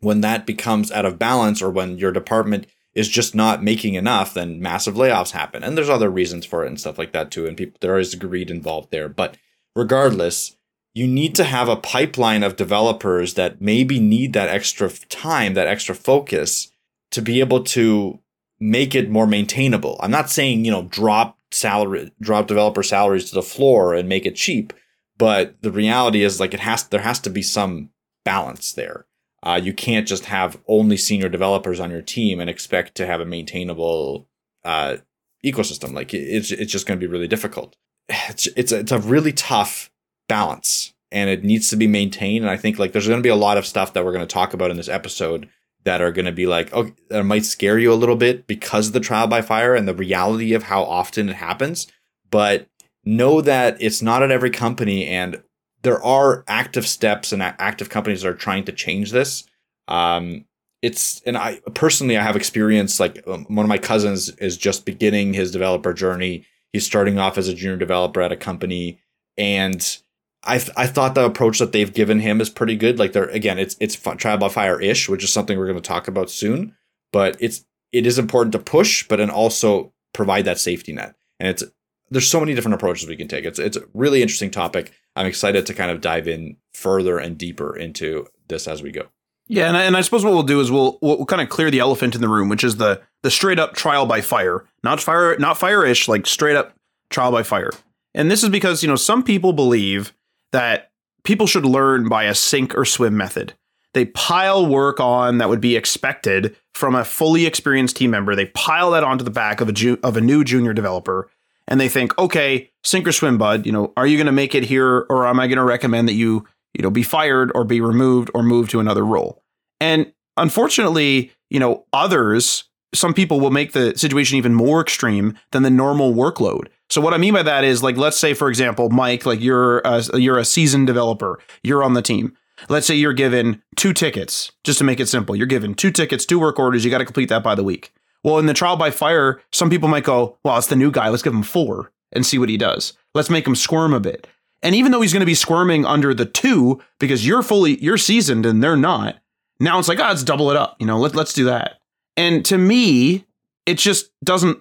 when 0.00 0.22
that 0.22 0.46
becomes 0.46 0.90
out 0.90 1.04
of 1.04 1.18
balance 1.18 1.62
or 1.62 1.70
when 1.70 1.98
your 1.98 2.12
department 2.12 2.66
is 2.94 3.08
just 3.08 3.34
not 3.34 3.62
making 3.62 3.94
enough, 3.94 4.34
then 4.34 4.60
massive 4.60 4.94
layoffs 4.94 5.30
happen. 5.30 5.62
And 5.62 5.76
there's 5.76 5.88
other 5.88 6.10
reasons 6.10 6.44
for 6.44 6.64
it 6.64 6.68
and 6.68 6.80
stuff 6.80 6.98
like 6.98 7.12
that 7.12 7.30
too. 7.30 7.46
And 7.46 7.56
people 7.56 7.78
there 7.80 7.98
is 7.98 8.14
greed 8.16 8.50
involved 8.50 8.90
there. 8.90 9.08
But 9.08 9.36
regardless, 9.76 10.56
you 10.92 11.06
need 11.06 11.34
to 11.36 11.44
have 11.44 11.68
a 11.68 11.76
pipeline 11.76 12.42
of 12.42 12.56
developers 12.56 13.34
that 13.34 13.60
maybe 13.60 14.00
need 14.00 14.32
that 14.32 14.48
extra 14.48 14.90
time, 15.08 15.54
that 15.54 15.68
extra 15.68 15.94
focus 15.94 16.72
to 17.12 17.22
be 17.22 17.40
able 17.40 17.62
to 17.62 18.18
make 18.60 18.94
it 18.94 19.10
more 19.10 19.26
maintainable. 19.26 19.96
I'm 20.00 20.10
not 20.10 20.30
saying, 20.30 20.64
you 20.64 20.70
know, 20.70 20.82
drop 20.84 21.38
salary, 21.50 22.12
drop 22.20 22.46
developer 22.46 22.82
salaries 22.82 23.28
to 23.30 23.34
the 23.34 23.42
floor 23.42 23.94
and 23.94 24.08
make 24.08 24.26
it 24.26 24.36
cheap, 24.36 24.72
but 25.16 25.60
the 25.62 25.72
reality 25.72 26.22
is 26.22 26.38
like 26.40 26.54
it 26.54 26.60
has, 26.60 26.84
there 26.84 27.00
has 27.00 27.18
to 27.20 27.30
be 27.30 27.42
some 27.42 27.90
balance 28.24 28.72
there. 28.72 29.06
Uh, 29.42 29.58
you 29.62 29.72
can't 29.72 30.06
just 30.06 30.26
have 30.26 30.60
only 30.68 30.96
senior 30.96 31.28
developers 31.28 31.80
on 31.80 31.90
your 31.90 32.02
team 32.02 32.40
and 32.40 32.50
expect 32.50 32.94
to 32.94 33.06
have 33.06 33.20
a 33.20 33.24
maintainable 33.24 34.28
uh, 34.64 34.98
ecosystem. 35.44 35.94
Like 35.94 36.12
it's 36.12 36.50
it's 36.50 36.70
just 36.70 36.86
going 36.86 37.00
to 37.00 37.06
be 37.06 37.10
really 37.10 37.28
difficult. 37.28 37.76
It's 38.08 38.46
it's 38.48 38.72
a, 38.72 38.80
it's 38.80 38.92
a 38.92 38.98
really 38.98 39.32
tough 39.32 39.90
balance, 40.28 40.92
and 41.10 41.30
it 41.30 41.42
needs 41.42 41.70
to 41.70 41.76
be 41.76 41.86
maintained. 41.86 42.44
And 42.44 42.50
I 42.50 42.58
think 42.58 42.78
like 42.78 42.92
there's 42.92 43.08
going 43.08 43.20
to 43.20 43.26
be 43.26 43.30
a 43.30 43.36
lot 43.36 43.56
of 43.56 43.66
stuff 43.66 43.94
that 43.94 44.04
we're 44.04 44.12
going 44.12 44.26
to 44.26 44.32
talk 44.32 44.52
about 44.52 44.70
in 44.70 44.76
this 44.76 44.88
episode 44.88 45.48
that 45.84 46.02
are 46.02 46.12
going 46.12 46.26
to 46.26 46.32
be 46.32 46.46
like, 46.46 46.70
oh, 46.72 46.90
that 47.08 47.24
might 47.24 47.44
scare 47.44 47.78
you 47.78 47.92
a 47.92 47.94
little 47.94 48.16
bit 48.16 48.46
because 48.46 48.88
of 48.88 48.92
the 48.92 49.00
trial 49.00 49.26
by 49.26 49.42
fire 49.42 49.74
and 49.74 49.88
the 49.88 49.94
reality 49.94 50.52
of 50.52 50.64
how 50.64 50.82
often 50.82 51.28
it 51.28 51.36
happens. 51.36 51.86
But 52.30 52.68
know 53.04 53.40
that 53.40 53.76
it's 53.80 54.02
not 54.02 54.22
at 54.22 54.30
every 54.30 54.50
company, 54.50 55.06
and 55.06 55.42
there 55.82 56.02
are 56.02 56.44
active 56.46 56.86
steps 56.86 57.32
and 57.32 57.42
active 57.42 57.88
companies 57.88 58.22
that 58.22 58.28
are 58.28 58.34
trying 58.34 58.64
to 58.64 58.72
change 58.72 59.10
this. 59.10 59.44
Um, 59.88 60.44
it's 60.82 61.20
and 61.26 61.36
I 61.36 61.60
personally 61.74 62.16
I 62.16 62.22
have 62.22 62.36
experience 62.36 63.00
like 63.00 63.22
um, 63.26 63.44
one 63.48 63.64
of 63.64 63.68
my 63.68 63.78
cousins 63.78 64.30
is 64.36 64.56
just 64.56 64.86
beginning 64.86 65.34
his 65.34 65.50
developer 65.50 65.92
journey. 65.92 66.46
He's 66.72 66.86
starting 66.86 67.18
off 67.18 67.36
as 67.36 67.48
a 67.48 67.54
junior 67.54 67.76
developer 67.76 68.22
at 68.22 68.32
a 68.32 68.36
company, 68.36 69.00
and 69.36 69.98
I 70.42 70.58
th- 70.58 70.72
I 70.76 70.86
thought 70.86 71.14
the 71.14 71.24
approach 71.24 71.58
that 71.58 71.72
they've 71.72 71.92
given 71.92 72.20
him 72.20 72.40
is 72.40 72.48
pretty 72.48 72.76
good. 72.76 72.98
Like 72.98 73.12
they're 73.12 73.28
again, 73.28 73.58
it's 73.58 73.76
it's 73.80 73.96
trial 73.96 74.38
by 74.38 74.48
fire 74.48 74.80
ish, 74.80 75.08
which 75.08 75.24
is 75.24 75.32
something 75.32 75.58
we're 75.58 75.66
going 75.66 75.76
to 75.76 75.82
talk 75.82 76.08
about 76.08 76.30
soon. 76.30 76.74
But 77.12 77.36
it's 77.40 77.64
it 77.92 78.06
is 78.06 78.18
important 78.18 78.52
to 78.52 78.58
push, 78.58 79.06
but 79.06 79.16
then 79.16 79.30
also 79.30 79.92
provide 80.12 80.44
that 80.46 80.58
safety 80.58 80.92
net. 80.92 81.14
And 81.38 81.48
it's 81.48 81.64
there's 82.10 82.28
so 82.28 82.40
many 82.40 82.54
different 82.54 82.74
approaches 82.74 83.08
we 83.08 83.16
can 83.16 83.28
take. 83.28 83.44
It's 83.44 83.58
it's 83.58 83.76
a 83.76 83.84
really 83.94 84.22
interesting 84.22 84.50
topic. 84.50 84.92
I'm 85.16 85.26
excited 85.26 85.66
to 85.66 85.74
kind 85.74 85.90
of 85.90 86.00
dive 86.00 86.28
in 86.28 86.56
further 86.72 87.18
and 87.18 87.36
deeper 87.36 87.76
into 87.76 88.26
this 88.48 88.66
as 88.66 88.82
we 88.82 88.90
go. 88.90 89.08
Yeah, 89.46 89.66
and 89.66 89.76
I, 89.76 89.82
and 89.82 89.96
I 89.96 90.00
suppose 90.02 90.24
what 90.24 90.32
we'll 90.32 90.44
do 90.44 90.60
is 90.60 90.70
we'll 90.70 90.98
we'll 91.02 91.26
kind 91.26 91.42
of 91.42 91.48
clear 91.48 91.70
the 91.70 91.80
elephant 91.80 92.14
in 92.14 92.20
the 92.20 92.28
room, 92.28 92.48
which 92.48 92.64
is 92.64 92.76
the 92.76 93.02
the 93.22 93.30
straight 93.30 93.58
up 93.58 93.74
trial 93.74 94.06
by 94.06 94.20
fire, 94.20 94.64
not 94.82 95.00
fire, 95.00 95.36
not 95.38 95.58
fire 95.58 95.84
ish, 95.84 96.08
like 96.08 96.26
straight 96.26 96.56
up 96.56 96.74
trial 97.10 97.32
by 97.32 97.42
fire. 97.42 97.72
And 98.14 98.30
this 98.30 98.42
is 98.42 98.48
because 98.48 98.82
you 98.82 98.88
know 98.88 98.96
some 98.96 99.22
people 99.22 99.52
believe 99.52 100.12
that 100.52 100.90
people 101.24 101.46
should 101.46 101.64
learn 101.64 102.08
by 102.08 102.24
a 102.24 102.34
sink 102.34 102.76
or 102.76 102.84
swim 102.84 103.16
method. 103.16 103.54
They 103.92 104.06
pile 104.06 104.66
work 104.66 105.00
on 105.00 105.38
that 105.38 105.48
would 105.48 105.60
be 105.60 105.76
expected 105.76 106.56
from 106.74 106.94
a 106.94 107.04
fully 107.04 107.46
experienced 107.46 107.96
team 107.96 108.10
member. 108.10 108.36
They 108.36 108.46
pile 108.46 108.92
that 108.92 109.04
onto 109.04 109.24
the 109.24 109.30
back 109.30 109.60
of 109.60 109.68
a 109.68 109.72
ju- 109.72 109.98
of 110.02 110.16
a 110.16 110.20
new 110.20 110.44
junior 110.44 110.72
developer, 110.72 111.28
and 111.66 111.80
they 111.80 111.88
think, 111.88 112.16
okay, 112.18 112.70
sink 112.84 113.06
or 113.06 113.12
swim, 113.12 113.36
bud. 113.36 113.66
You 113.66 113.72
know, 113.72 113.92
are 113.96 114.06
you 114.06 114.16
going 114.16 114.26
to 114.26 114.32
make 114.32 114.54
it 114.54 114.64
here, 114.64 115.06
or 115.10 115.26
am 115.26 115.40
I 115.40 115.48
going 115.48 115.58
to 115.58 115.64
recommend 115.64 116.08
that 116.08 116.14
you, 116.14 116.46
you 116.74 116.82
know, 116.82 116.90
be 116.90 117.02
fired 117.02 117.50
or 117.54 117.64
be 117.64 117.80
removed 117.80 118.30
or 118.32 118.42
moved 118.42 118.70
to 118.70 118.80
another 118.80 119.04
role? 119.04 119.42
And 119.80 120.12
unfortunately, 120.36 121.32
you 121.48 121.58
know, 121.58 121.84
others, 121.92 122.64
some 122.94 123.14
people 123.14 123.40
will 123.40 123.50
make 123.50 123.72
the 123.72 123.96
situation 123.96 124.38
even 124.38 124.54
more 124.54 124.80
extreme 124.80 125.36
than 125.50 125.62
the 125.62 125.70
normal 125.70 126.14
workload. 126.14 126.68
So 126.90 127.00
what 127.00 127.14
I 127.14 127.18
mean 127.18 127.34
by 127.34 127.44
that 127.44 127.62
is, 127.62 127.82
like, 127.82 127.96
let's 127.96 128.18
say, 128.18 128.34
for 128.34 128.48
example, 128.48 128.90
Mike, 128.90 129.24
like 129.24 129.40
you're 129.40 129.78
a, 129.78 130.02
you're 130.18 130.38
a 130.38 130.44
seasoned 130.44 130.88
developer, 130.88 131.38
you're 131.62 131.84
on 131.84 131.94
the 131.94 132.02
team. 132.02 132.36
Let's 132.68 132.86
say 132.86 132.94
you're 132.94 133.14
given 133.14 133.62
two 133.76 133.92
tickets, 133.92 134.52
just 134.64 134.78
to 134.78 134.84
make 134.84 135.00
it 135.00 135.06
simple. 135.06 135.34
You're 135.34 135.46
given 135.46 135.74
two 135.74 135.90
tickets, 135.90 136.26
two 136.26 136.38
work 136.38 136.58
orders. 136.58 136.84
You 136.84 136.90
got 136.90 136.98
to 136.98 137.04
complete 137.04 137.30
that 137.30 137.42
by 137.42 137.54
the 137.54 137.64
week. 137.64 137.94
Well, 138.22 138.38
in 138.38 138.46
the 138.46 138.52
trial 138.52 138.76
by 138.76 138.90
fire, 138.90 139.40
some 139.50 139.70
people 139.70 139.88
might 139.88 140.04
go, 140.04 140.36
well, 140.44 140.58
it's 140.58 140.66
the 140.66 140.76
new 140.76 140.90
guy. 140.90 141.08
Let's 141.08 141.22
give 141.22 141.32
him 141.32 141.42
four 141.42 141.90
and 142.12 142.26
see 142.26 142.38
what 142.38 142.50
he 142.50 142.58
does. 142.58 142.92
Let's 143.14 143.30
make 143.30 143.46
him 143.46 143.54
squirm 143.54 143.94
a 143.94 144.00
bit. 144.00 144.26
And 144.62 144.74
even 144.74 144.92
though 144.92 145.00
he's 145.00 145.12
going 145.12 145.20
to 145.20 145.26
be 145.26 145.34
squirming 145.34 145.86
under 145.86 146.12
the 146.12 146.26
two 146.26 146.82
because 146.98 147.26
you're 147.26 147.42
fully, 147.42 147.82
you're 147.82 147.96
seasoned 147.96 148.44
and 148.44 148.62
they're 148.62 148.76
not, 148.76 149.16
now 149.58 149.78
it's 149.78 149.88
like, 149.88 149.98
oh, 149.98 150.08
let's 150.08 150.22
double 150.22 150.50
it 150.50 150.56
up. 150.56 150.76
You 150.80 150.86
know, 150.86 150.98
let, 150.98 151.14
let's 151.14 151.32
do 151.32 151.44
that. 151.44 151.80
And 152.16 152.44
to 152.44 152.58
me, 152.58 153.24
it 153.64 153.78
just 153.78 154.10
doesn't 154.22 154.58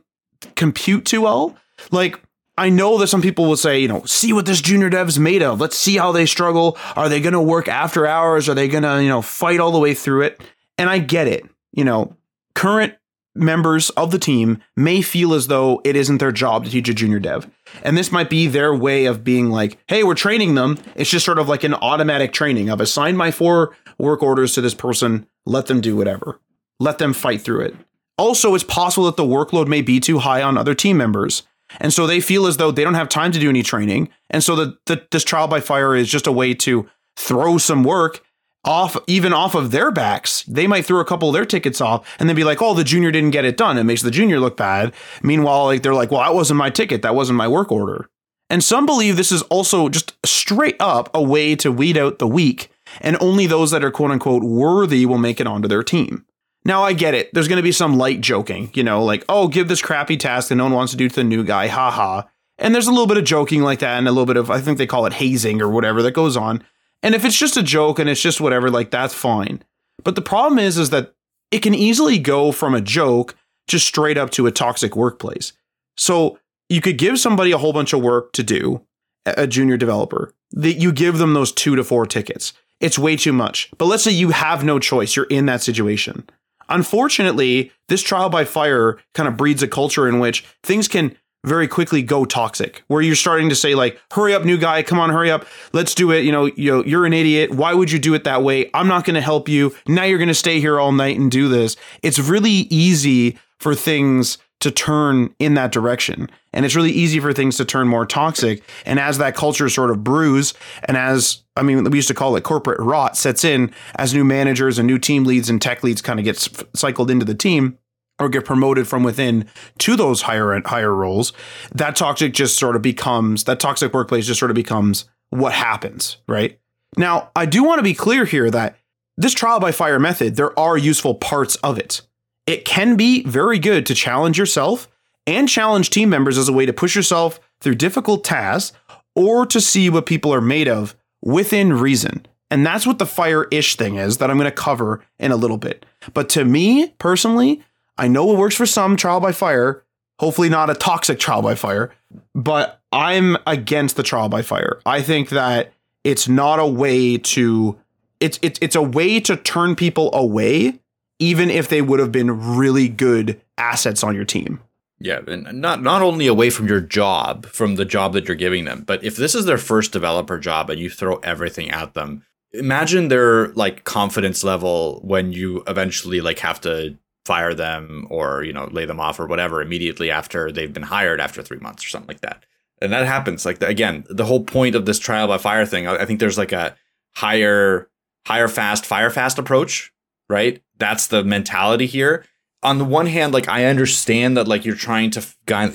compute 0.55 1.05
too 1.05 1.21
well. 1.21 1.57
Like, 1.91 2.19
I 2.57 2.69
know 2.69 2.97
that 2.97 3.07
some 3.07 3.21
people 3.21 3.45
will 3.45 3.57
say, 3.57 3.79
you 3.79 3.87
know, 3.87 4.03
see 4.03 4.33
what 4.33 4.45
this 4.45 4.61
junior 4.61 4.89
dev's 4.89 5.17
made 5.17 5.41
of. 5.41 5.61
Let's 5.61 5.77
see 5.77 5.95
how 5.97 6.11
they 6.11 6.25
struggle. 6.25 6.77
Are 6.95 7.07
they 7.07 7.21
going 7.21 7.33
to 7.33 7.41
work 7.41 7.67
after 7.67 8.05
hours? 8.05 8.49
Are 8.49 8.53
they 8.53 8.67
going 8.67 8.83
to, 8.83 9.01
you 9.01 9.07
know, 9.07 9.21
fight 9.21 9.59
all 9.59 9.71
the 9.71 9.79
way 9.79 9.93
through 9.93 10.23
it? 10.23 10.41
And 10.77 10.89
I 10.89 10.99
get 10.99 11.27
it. 11.27 11.45
You 11.71 11.85
know, 11.85 12.17
current 12.55 12.95
members 13.35 13.89
of 13.91 14.11
the 14.11 14.19
team 14.19 14.61
may 14.75 15.01
feel 15.01 15.33
as 15.33 15.47
though 15.47 15.81
it 15.85 15.95
isn't 15.95 16.17
their 16.17 16.31
job 16.31 16.65
to 16.65 16.71
teach 16.71 16.89
a 16.89 16.93
junior 16.93 17.19
dev. 17.19 17.49
And 17.83 17.97
this 17.97 18.11
might 18.11 18.29
be 18.29 18.47
their 18.47 18.73
way 18.75 19.05
of 19.05 19.23
being 19.23 19.49
like, 19.49 19.77
hey, 19.87 20.03
we're 20.03 20.15
training 20.15 20.55
them. 20.55 20.77
It's 20.95 21.09
just 21.09 21.25
sort 21.25 21.39
of 21.39 21.47
like 21.47 21.63
an 21.63 21.75
automatic 21.75 22.33
training. 22.33 22.69
I've 22.69 22.81
assigned 22.81 23.17
my 23.17 23.31
four 23.31 23.75
work 23.97 24.21
orders 24.21 24.53
to 24.55 24.61
this 24.61 24.73
person. 24.73 25.27
Let 25.45 25.67
them 25.67 25.79
do 25.79 25.95
whatever. 25.95 26.39
Let 26.79 26.97
them 26.97 27.13
fight 27.13 27.41
through 27.41 27.61
it. 27.61 27.75
Also, 28.17 28.53
it's 28.53 28.65
possible 28.65 29.05
that 29.05 29.15
the 29.15 29.23
workload 29.23 29.67
may 29.67 29.81
be 29.81 30.01
too 30.01 30.19
high 30.19 30.41
on 30.41 30.57
other 30.57 30.75
team 30.75 30.97
members. 30.97 31.43
And 31.79 31.93
so 31.93 32.07
they 32.07 32.19
feel 32.19 32.47
as 32.47 32.57
though 32.57 32.71
they 32.71 32.83
don't 32.83 32.95
have 32.95 33.09
time 33.09 33.31
to 33.31 33.39
do 33.39 33.49
any 33.49 33.63
training. 33.63 34.09
And 34.29 34.43
so 34.43 34.55
the, 34.55 34.77
the, 34.85 35.05
this 35.11 35.23
trial 35.23 35.47
by 35.47 35.59
fire 35.59 35.95
is 35.95 36.09
just 36.09 36.27
a 36.27 36.31
way 36.31 36.53
to 36.55 36.89
throw 37.15 37.57
some 37.57 37.83
work 37.83 38.23
off 38.65 38.97
even 39.07 39.33
off 39.33 39.55
of 39.55 39.71
their 39.71 39.91
backs. 39.91 40.43
They 40.43 40.67
might 40.67 40.85
throw 40.85 40.99
a 40.99 41.05
couple 41.05 41.29
of 41.29 41.33
their 41.33 41.45
tickets 41.45 41.79
off 41.79 42.07
and 42.19 42.27
then 42.27 42.35
be 42.35 42.43
like, 42.43 42.61
"Oh, 42.61 42.73
the 42.73 42.83
junior 42.83 43.11
didn't 43.11 43.31
get 43.31 43.45
it 43.45 43.57
done." 43.57 43.77
It 43.77 43.85
makes 43.85 44.01
the 44.01 44.11
junior 44.11 44.39
look 44.39 44.57
bad. 44.57 44.93
Meanwhile, 45.23 45.65
like 45.65 45.83
they're 45.83 45.93
like, 45.93 46.11
"Well, 46.11 46.21
that 46.21 46.35
wasn't 46.35 46.57
my 46.57 46.69
ticket. 46.69 47.01
That 47.01 47.15
wasn't 47.15 47.37
my 47.37 47.47
work 47.47 47.71
order." 47.71 48.09
And 48.49 48.63
some 48.63 48.85
believe 48.85 49.15
this 49.15 49.31
is 49.31 49.43
also 49.43 49.89
just 49.89 50.13
straight 50.25 50.75
up 50.79 51.09
a 51.13 51.21
way 51.21 51.55
to 51.55 51.71
weed 51.71 51.97
out 51.97 52.19
the 52.19 52.27
weak, 52.27 52.69
and 52.99 53.15
only 53.21 53.47
those 53.47 53.71
that 53.71 53.83
are 53.83 53.91
quote 53.91 54.11
unquote 54.11 54.43
worthy 54.43 55.05
will 55.05 55.17
make 55.17 55.39
it 55.39 55.47
onto 55.47 55.67
their 55.67 55.83
team. 55.83 56.25
Now, 56.69 56.83
I 56.83 56.93
get 56.93 57.15
it. 57.15 57.33
There's 57.33 57.47
going 57.47 57.57
to 57.57 57.63
be 57.63 57.71
some 57.71 57.97
light 57.97 58.21
joking, 58.21 58.69
you 58.75 58.83
know, 58.83 59.03
like, 59.03 59.25
oh, 59.27 59.47
give 59.47 59.67
this 59.67 59.81
crappy 59.81 60.17
task 60.17 60.49
that 60.49 60.55
no 60.55 60.65
one 60.65 60.73
wants 60.73 60.91
to 60.91 60.97
do 60.97 61.09
to 61.09 61.15
the 61.15 61.23
new 61.23 61.43
guy, 61.43 61.65
haha. 61.65 62.21
And 62.59 62.75
there's 62.75 62.85
a 62.85 62.91
little 62.91 63.07
bit 63.07 63.17
of 63.17 63.23
joking 63.23 63.63
like 63.63 63.79
that, 63.79 63.97
and 63.97 64.07
a 64.07 64.11
little 64.11 64.27
bit 64.27 64.37
of, 64.37 64.51
I 64.51 64.61
think 64.61 64.77
they 64.77 64.85
call 64.85 65.07
it 65.07 65.13
hazing 65.13 65.63
or 65.63 65.69
whatever 65.69 66.03
that 66.03 66.11
goes 66.11 66.37
on. 66.37 66.63
And 67.01 67.15
if 67.15 67.25
it's 67.25 67.39
just 67.39 67.57
a 67.57 67.63
joke 67.63 67.97
and 67.97 68.07
it's 68.07 68.21
just 68.21 68.39
whatever, 68.39 68.69
like 68.69 68.91
that's 68.91 69.15
fine. 69.15 69.63
But 70.03 70.13
the 70.13 70.21
problem 70.21 70.59
is, 70.59 70.77
is 70.77 70.91
that 70.91 71.15
it 71.49 71.63
can 71.63 71.73
easily 71.73 72.19
go 72.19 72.51
from 72.51 72.75
a 72.75 72.81
joke 72.81 73.35
just 73.67 73.87
straight 73.87 74.19
up 74.19 74.29
to 74.29 74.45
a 74.45 74.51
toxic 74.51 74.95
workplace. 74.95 75.53
So 75.97 76.37
you 76.69 76.81
could 76.81 76.99
give 76.99 77.17
somebody 77.17 77.51
a 77.51 77.57
whole 77.57 77.73
bunch 77.73 77.93
of 77.93 78.03
work 78.03 78.31
to 78.33 78.43
do, 78.43 78.85
a 79.25 79.47
junior 79.47 79.77
developer, 79.77 80.35
that 80.51 80.73
you 80.73 80.91
give 80.91 81.17
them 81.17 81.33
those 81.33 81.51
two 81.51 81.75
to 81.75 81.83
four 81.83 82.05
tickets. 82.05 82.53
It's 82.79 82.99
way 82.99 83.15
too 83.15 83.33
much. 83.33 83.71
But 83.79 83.85
let's 83.85 84.03
say 84.03 84.11
you 84.11 84.29
have 84.29 84.63
no 84.63 84.77
choice, 84.77 85.15
you're 85.15 85.25
in 85.25 85.47
that 85.47 85.63
situation. 85.63 86.29
Unfortunately, 86.69 87.71
this 87.87 88.01
trial 88.01 88.29
by 88.29 88.45
fire 88.45 88.99
kind 89.13 89.27
of 89.27 89.37
breeds 89.37 89.63
a 89.63 89.67
culture 89.67 90.07
in 90.07 90.19
which 90.19 90.45
things 90.63 90.87
can 90.87 91.15
very 91.45 91.67
quickly 91.67 92.01
go 92.01 92.25
toxic 92.25 92.83
where 92.87 93.01
you're 93.01 93.15
starting 93.15 93.47
to 93.47 93.55
say 93.55 93.73
like 93.73 93.99
hurry 94.11 94.33
up 94.33 94.43
new 94.43 94.57
guy. 94.57 94.83
Come 94.83 94.99
on 94.99 95.09
hurry 95.09 95.31
up. 95.31 95.45
Let's 95.71 95.95
do 95.95 96.11
it. 96.11 96.25
You 96.25 96.31
know 96.31 96.45
you 96.45 96.71
know, 96.71 96.83
you're 96.83 97.05
an 97.05 97.13
idiot. 97.13 97.51
Why 97.51 97.73
would 97.73 97.91
you 97.91 97.99
do 97.99 98.13
it 98.13 98.25
that 98.25 98.43
way? 98.43 98.69
I'm 98.73 98.87
not 98.87 99.05
going 99.05 99.15
to 99.15 99.21
help 99.21 99.47
you. 99.47 99.75
Now 99.87 100.03
you're 100.03 100.17
going 100.17 100.27
to 100.27 100.33
stay 100.33 100.59
here 100.59 100.79
all 100.79 100.91
night 100.91 101.17
and 101.17 101.31
do 101.31 101.47
this. 101.47 101.75
It's 102.03 102.19
really 102.19 102.67
easy 102.69 103.37
for 103.59 103.73
things 103.75 104.37
to 104.59 104.71
turn 104.71 105.33
in 105.39 105.53
that 105.53 105.71
direction 105.71 106.29
and 106.51 106.65
it's 106.65 106.75
really 106.75 106.91
easy 106.91 107.19
for 107.19 107.31
things 107.31 107.57
to 107.57 107.65
turn 107.65 107.87
more 107.87 108.05
toxic 108.05 108.61
and 108.85 108.99
as 108.99 109.17
that 109.17 109.35
culture 109.35 109.69
sort 109.69 109.91
of 109.91 110.03
brews 110.03 110.53
and 110.85 110.97
as 110.97 111.43
i 111.55 111.63
mean 111.63 111.83
we 111.85 111.97
used 111.97 112.07
to 112.07 112.13
call 112.13 112.35
it 112.35 112.43
corporate 112.43 112.79
rot 112.79 113.15
sets 113.15 113.43
in 113.43 113.71
as 113.95 114.13
new 114.13 114.23
managers 114.23 114.77
and 114.77 114.87
new 114.87 114.97
team 114.97 115.23
leads 115.23 115.49
and 115.49 115.61
tech 115.61 115.83
leads 115.83 116.01
kind 116.01 116.19
of 116.19 116.25
gets 116.25 116.49
cycled 116.75 117.09
into 117.09 117.25
the 117.25 117.35
team 117.35 117.77
or 118.19 118.29
get 118.29 118.45
promoted 118.45 118.87
from 118.87 119.03
within 119.03 119.47
to 119.79 119.95
those 119.95 120.23
higher 120.23 120.61
higher 120.65 120.93
roles, 120.93 121.33
that 121.73 121.95
toxic 121.95 122.33
just 122.33 122.57
sort 122.57 122.75
of 122.75 122.81
becomes 122.81 123.45
that 123.45 123.59
toxic 123.59 123.93
workplace 123.93 124.27
just 124.27 124.39
sort 124.39 124.51
of 124.51 124.55
becomes 124.55 125.05
what 125.29 125.53
happens, 125.53 126.17
right? 126.27 126.59
Now, 126.97 127.31
I 127.35 127.45
do 127.45 127.63
want 127.63 127.79
to 127.79 127.83
be 127.83 127.93
clear 127.93 128.25
here 128.25 128.51
that 128.51 128.75
this 129.17 129.33
trial 129.33 129.59
by 129.59 129.71
fire 129.71 129.99
method, 129.99 130.35
there 130.35 130.57
are 130.59 130.77
useful 130.77 131.15
parts 131.15 131.55
of 131.57 131.77
it. 131.77 132.01
It 132.49 132.65
can 132.65 132.95
be 132.95 133.21
very 133.25 133.59
good 133.59 133.85
to 133.85 133.93
challenge 133.93 134.39
yourself 134.39 134.87
and 135.27 135.47
challenge 135.47 135.91
team 135.91 136.09
members 136.09 136.35
as 136.35 136.49
a 136.49 136.53
way 136.53 136.65
to 136.65 136.73
push 136.73 136.95
yourself 136.95 137.39
through 137.61 137.75
difficult 137.75 138.23
tasks 138.23 138.75
or 139.15 139.45
to 139.45 139.61
see 139.61 139.87
what 139.87 140.07
people 140.07 140.33
are 140.33 140.41
made 140.41 140.67
of 140.67 140.95
within 141.21 141.73
reason. 141.73 142.25
And 142.49 142.65
that's 142.65 142.87
what 142.87 142.97
the 142.97 143.05
fire 143.05 143.43
ish 143.51 143.75
thing 143.75 143.97
is 143.97 144.17
that 144.17 144.31
I'm 144.31 144.37
going 144.37 144.49
to 144.49 144.51
cover 144.51 145.05
in 145.19 145.31
a 145.31 145.35
little 145.35 145.59
bit. 145.59 145.85
But 146.15 146.27
to 146.29 146.43
me 146.43 146.87
personally, 146.97 147.61
I 147.99 148.07
know 148.07 148.33
it 148.33 148.39
works 148.39 148.55
for 148.55 148.65
some 148.65 148.97
trial 148.97 149.19
by 149.19 149.31
fire, 149.31 149.83
hopefully 150.17 150.49
not 150.49 150.71
a 150.71 150.73
toxic 150.73 151.19
trial 151.19 151.43
by 151.43 151.53
fire, 151.53 151.91
but 152.33 152.81
I'm 152.91 153.37
against 153.45 153.95
the 153.95 154.01
trial 154.01 154.27
by 154.27 154.41
fire. 154.41 154.79
I 154.87 155.03
think 155.03 155.29
that 155.29 155.71
it's 156.03 156.27
not 156.27 156.57
a 156.57 156.65
way 156.65 157.19
to 157.19 157.77
it's 158.19 158.39
it's 158.41 158.57
it's 158.59 158.75
a 158.75 158.81
way 158.81 159.19
to 159.19 159.37
turn 159.37 159.75
people 159.75 160.09
away 160.15 160.79
even 161.19 161.49
if 161.49 161.69
they 161.69 161.81
would 161.81 161.99
have 161.99 162.11
been 162.11 162.55
really 162.55 162.87
good 162.87 163.39
assets 163.57 164.03
on 164.03 164.15
your 164.15 164.25
team. 164.25 164.59
Yeah, 165.01 165.21
and 165.27 165.61
not 165.61 165.81
not 165.81 166.01
only 166.01 166.27
away 166.27 166.49
from 166.49 166.67
your 166.67 166.81
job, 166.81 167.45
from 167.45 167.75
the 167.75 167.85
job 167.85 168.13
that 168.13 168.27
you're 168.27 168.35
giving 168.35 168.65
them, 168.65 168.83
but 168.85 169.03
if 169.03 169.15
this 169.15 169.33
is 169.33 169.45
their 169.45 169.57
first 169.57 169.93
developer 169.93 170.37
job 170.37 170.69
and 170.69 170.79
you 170.79 170.89
throw 170.89 171.17
everything 171.17 171.69
at 171.69 171.93
them, 171.93 172.25
imagine 172.51 173.07
their 173.07 173.49
like 173.49 173.83
confidence 173.83 174.43
level 174.43 174.99
when 175.03 175.31
you 175.31 175.63
eventually 175.67 176.19
like 176.19 176.39
have 176.39 176.59
to 176.61 176.97
fire 177.25 177.53
them 177.53 178.07
or 178.09 178.43
you 178.43 178.51
know 178.51 178.67
lay 178.71 178.85
them 178.85 178.99
off 178.99 179.19
or 179.19 179.27
whatever 179.27 179.61
immediately 179.61 180.09
after 180.09 180.51
they've 180.51 180.73
been 180.73 180.83
hired 180.83 181.21
after 181.21 181.43
three 181.43 181.59
months 181.59 181.85
or 181.85 181.89
something 181.89 182.07
like 182.07 182.21
that 182.21 182.43
and 182.81 182.91
that 182.91 183.05
happens 183.05 183.45
like 183.45 183.61
again 183.61 184.03
the 184.09 184.25
whole 184.25 184.43
point 184.43 184.73
of 184.73 184.85
this 184.85 184.97
trial 184.97 185.27
by 185.27 185.37
fire 185.37 185.65
thing 185.65 185.85
i 185.85 186.05
think 186.05 186.19
there's 186.19 186.37
like 186.39 186.51
a 186.51 186.75
higher 187.15 187.87
hire 188.25 188.47
fast 188.47 188.83
fire 188.85 189.11
fast 189.11 189.37
approach 189.37 189.93
right 190.27 190.63
that's 190.79 191.07
the 191.07 191.23
mentality 191.23 191.85
here 191.85 192.25
on 192.63 192.77
the 192.77 192.85
one 192.85 193.05
hand 193.05 193.33
like 193.33 193.47
i 193.47 193.65
understand 193.65 194.35
that 194.35 194.47
like 194.47 194.65
you're 194.65 194.75
trying 194.75 195.11
to 195.11 195.23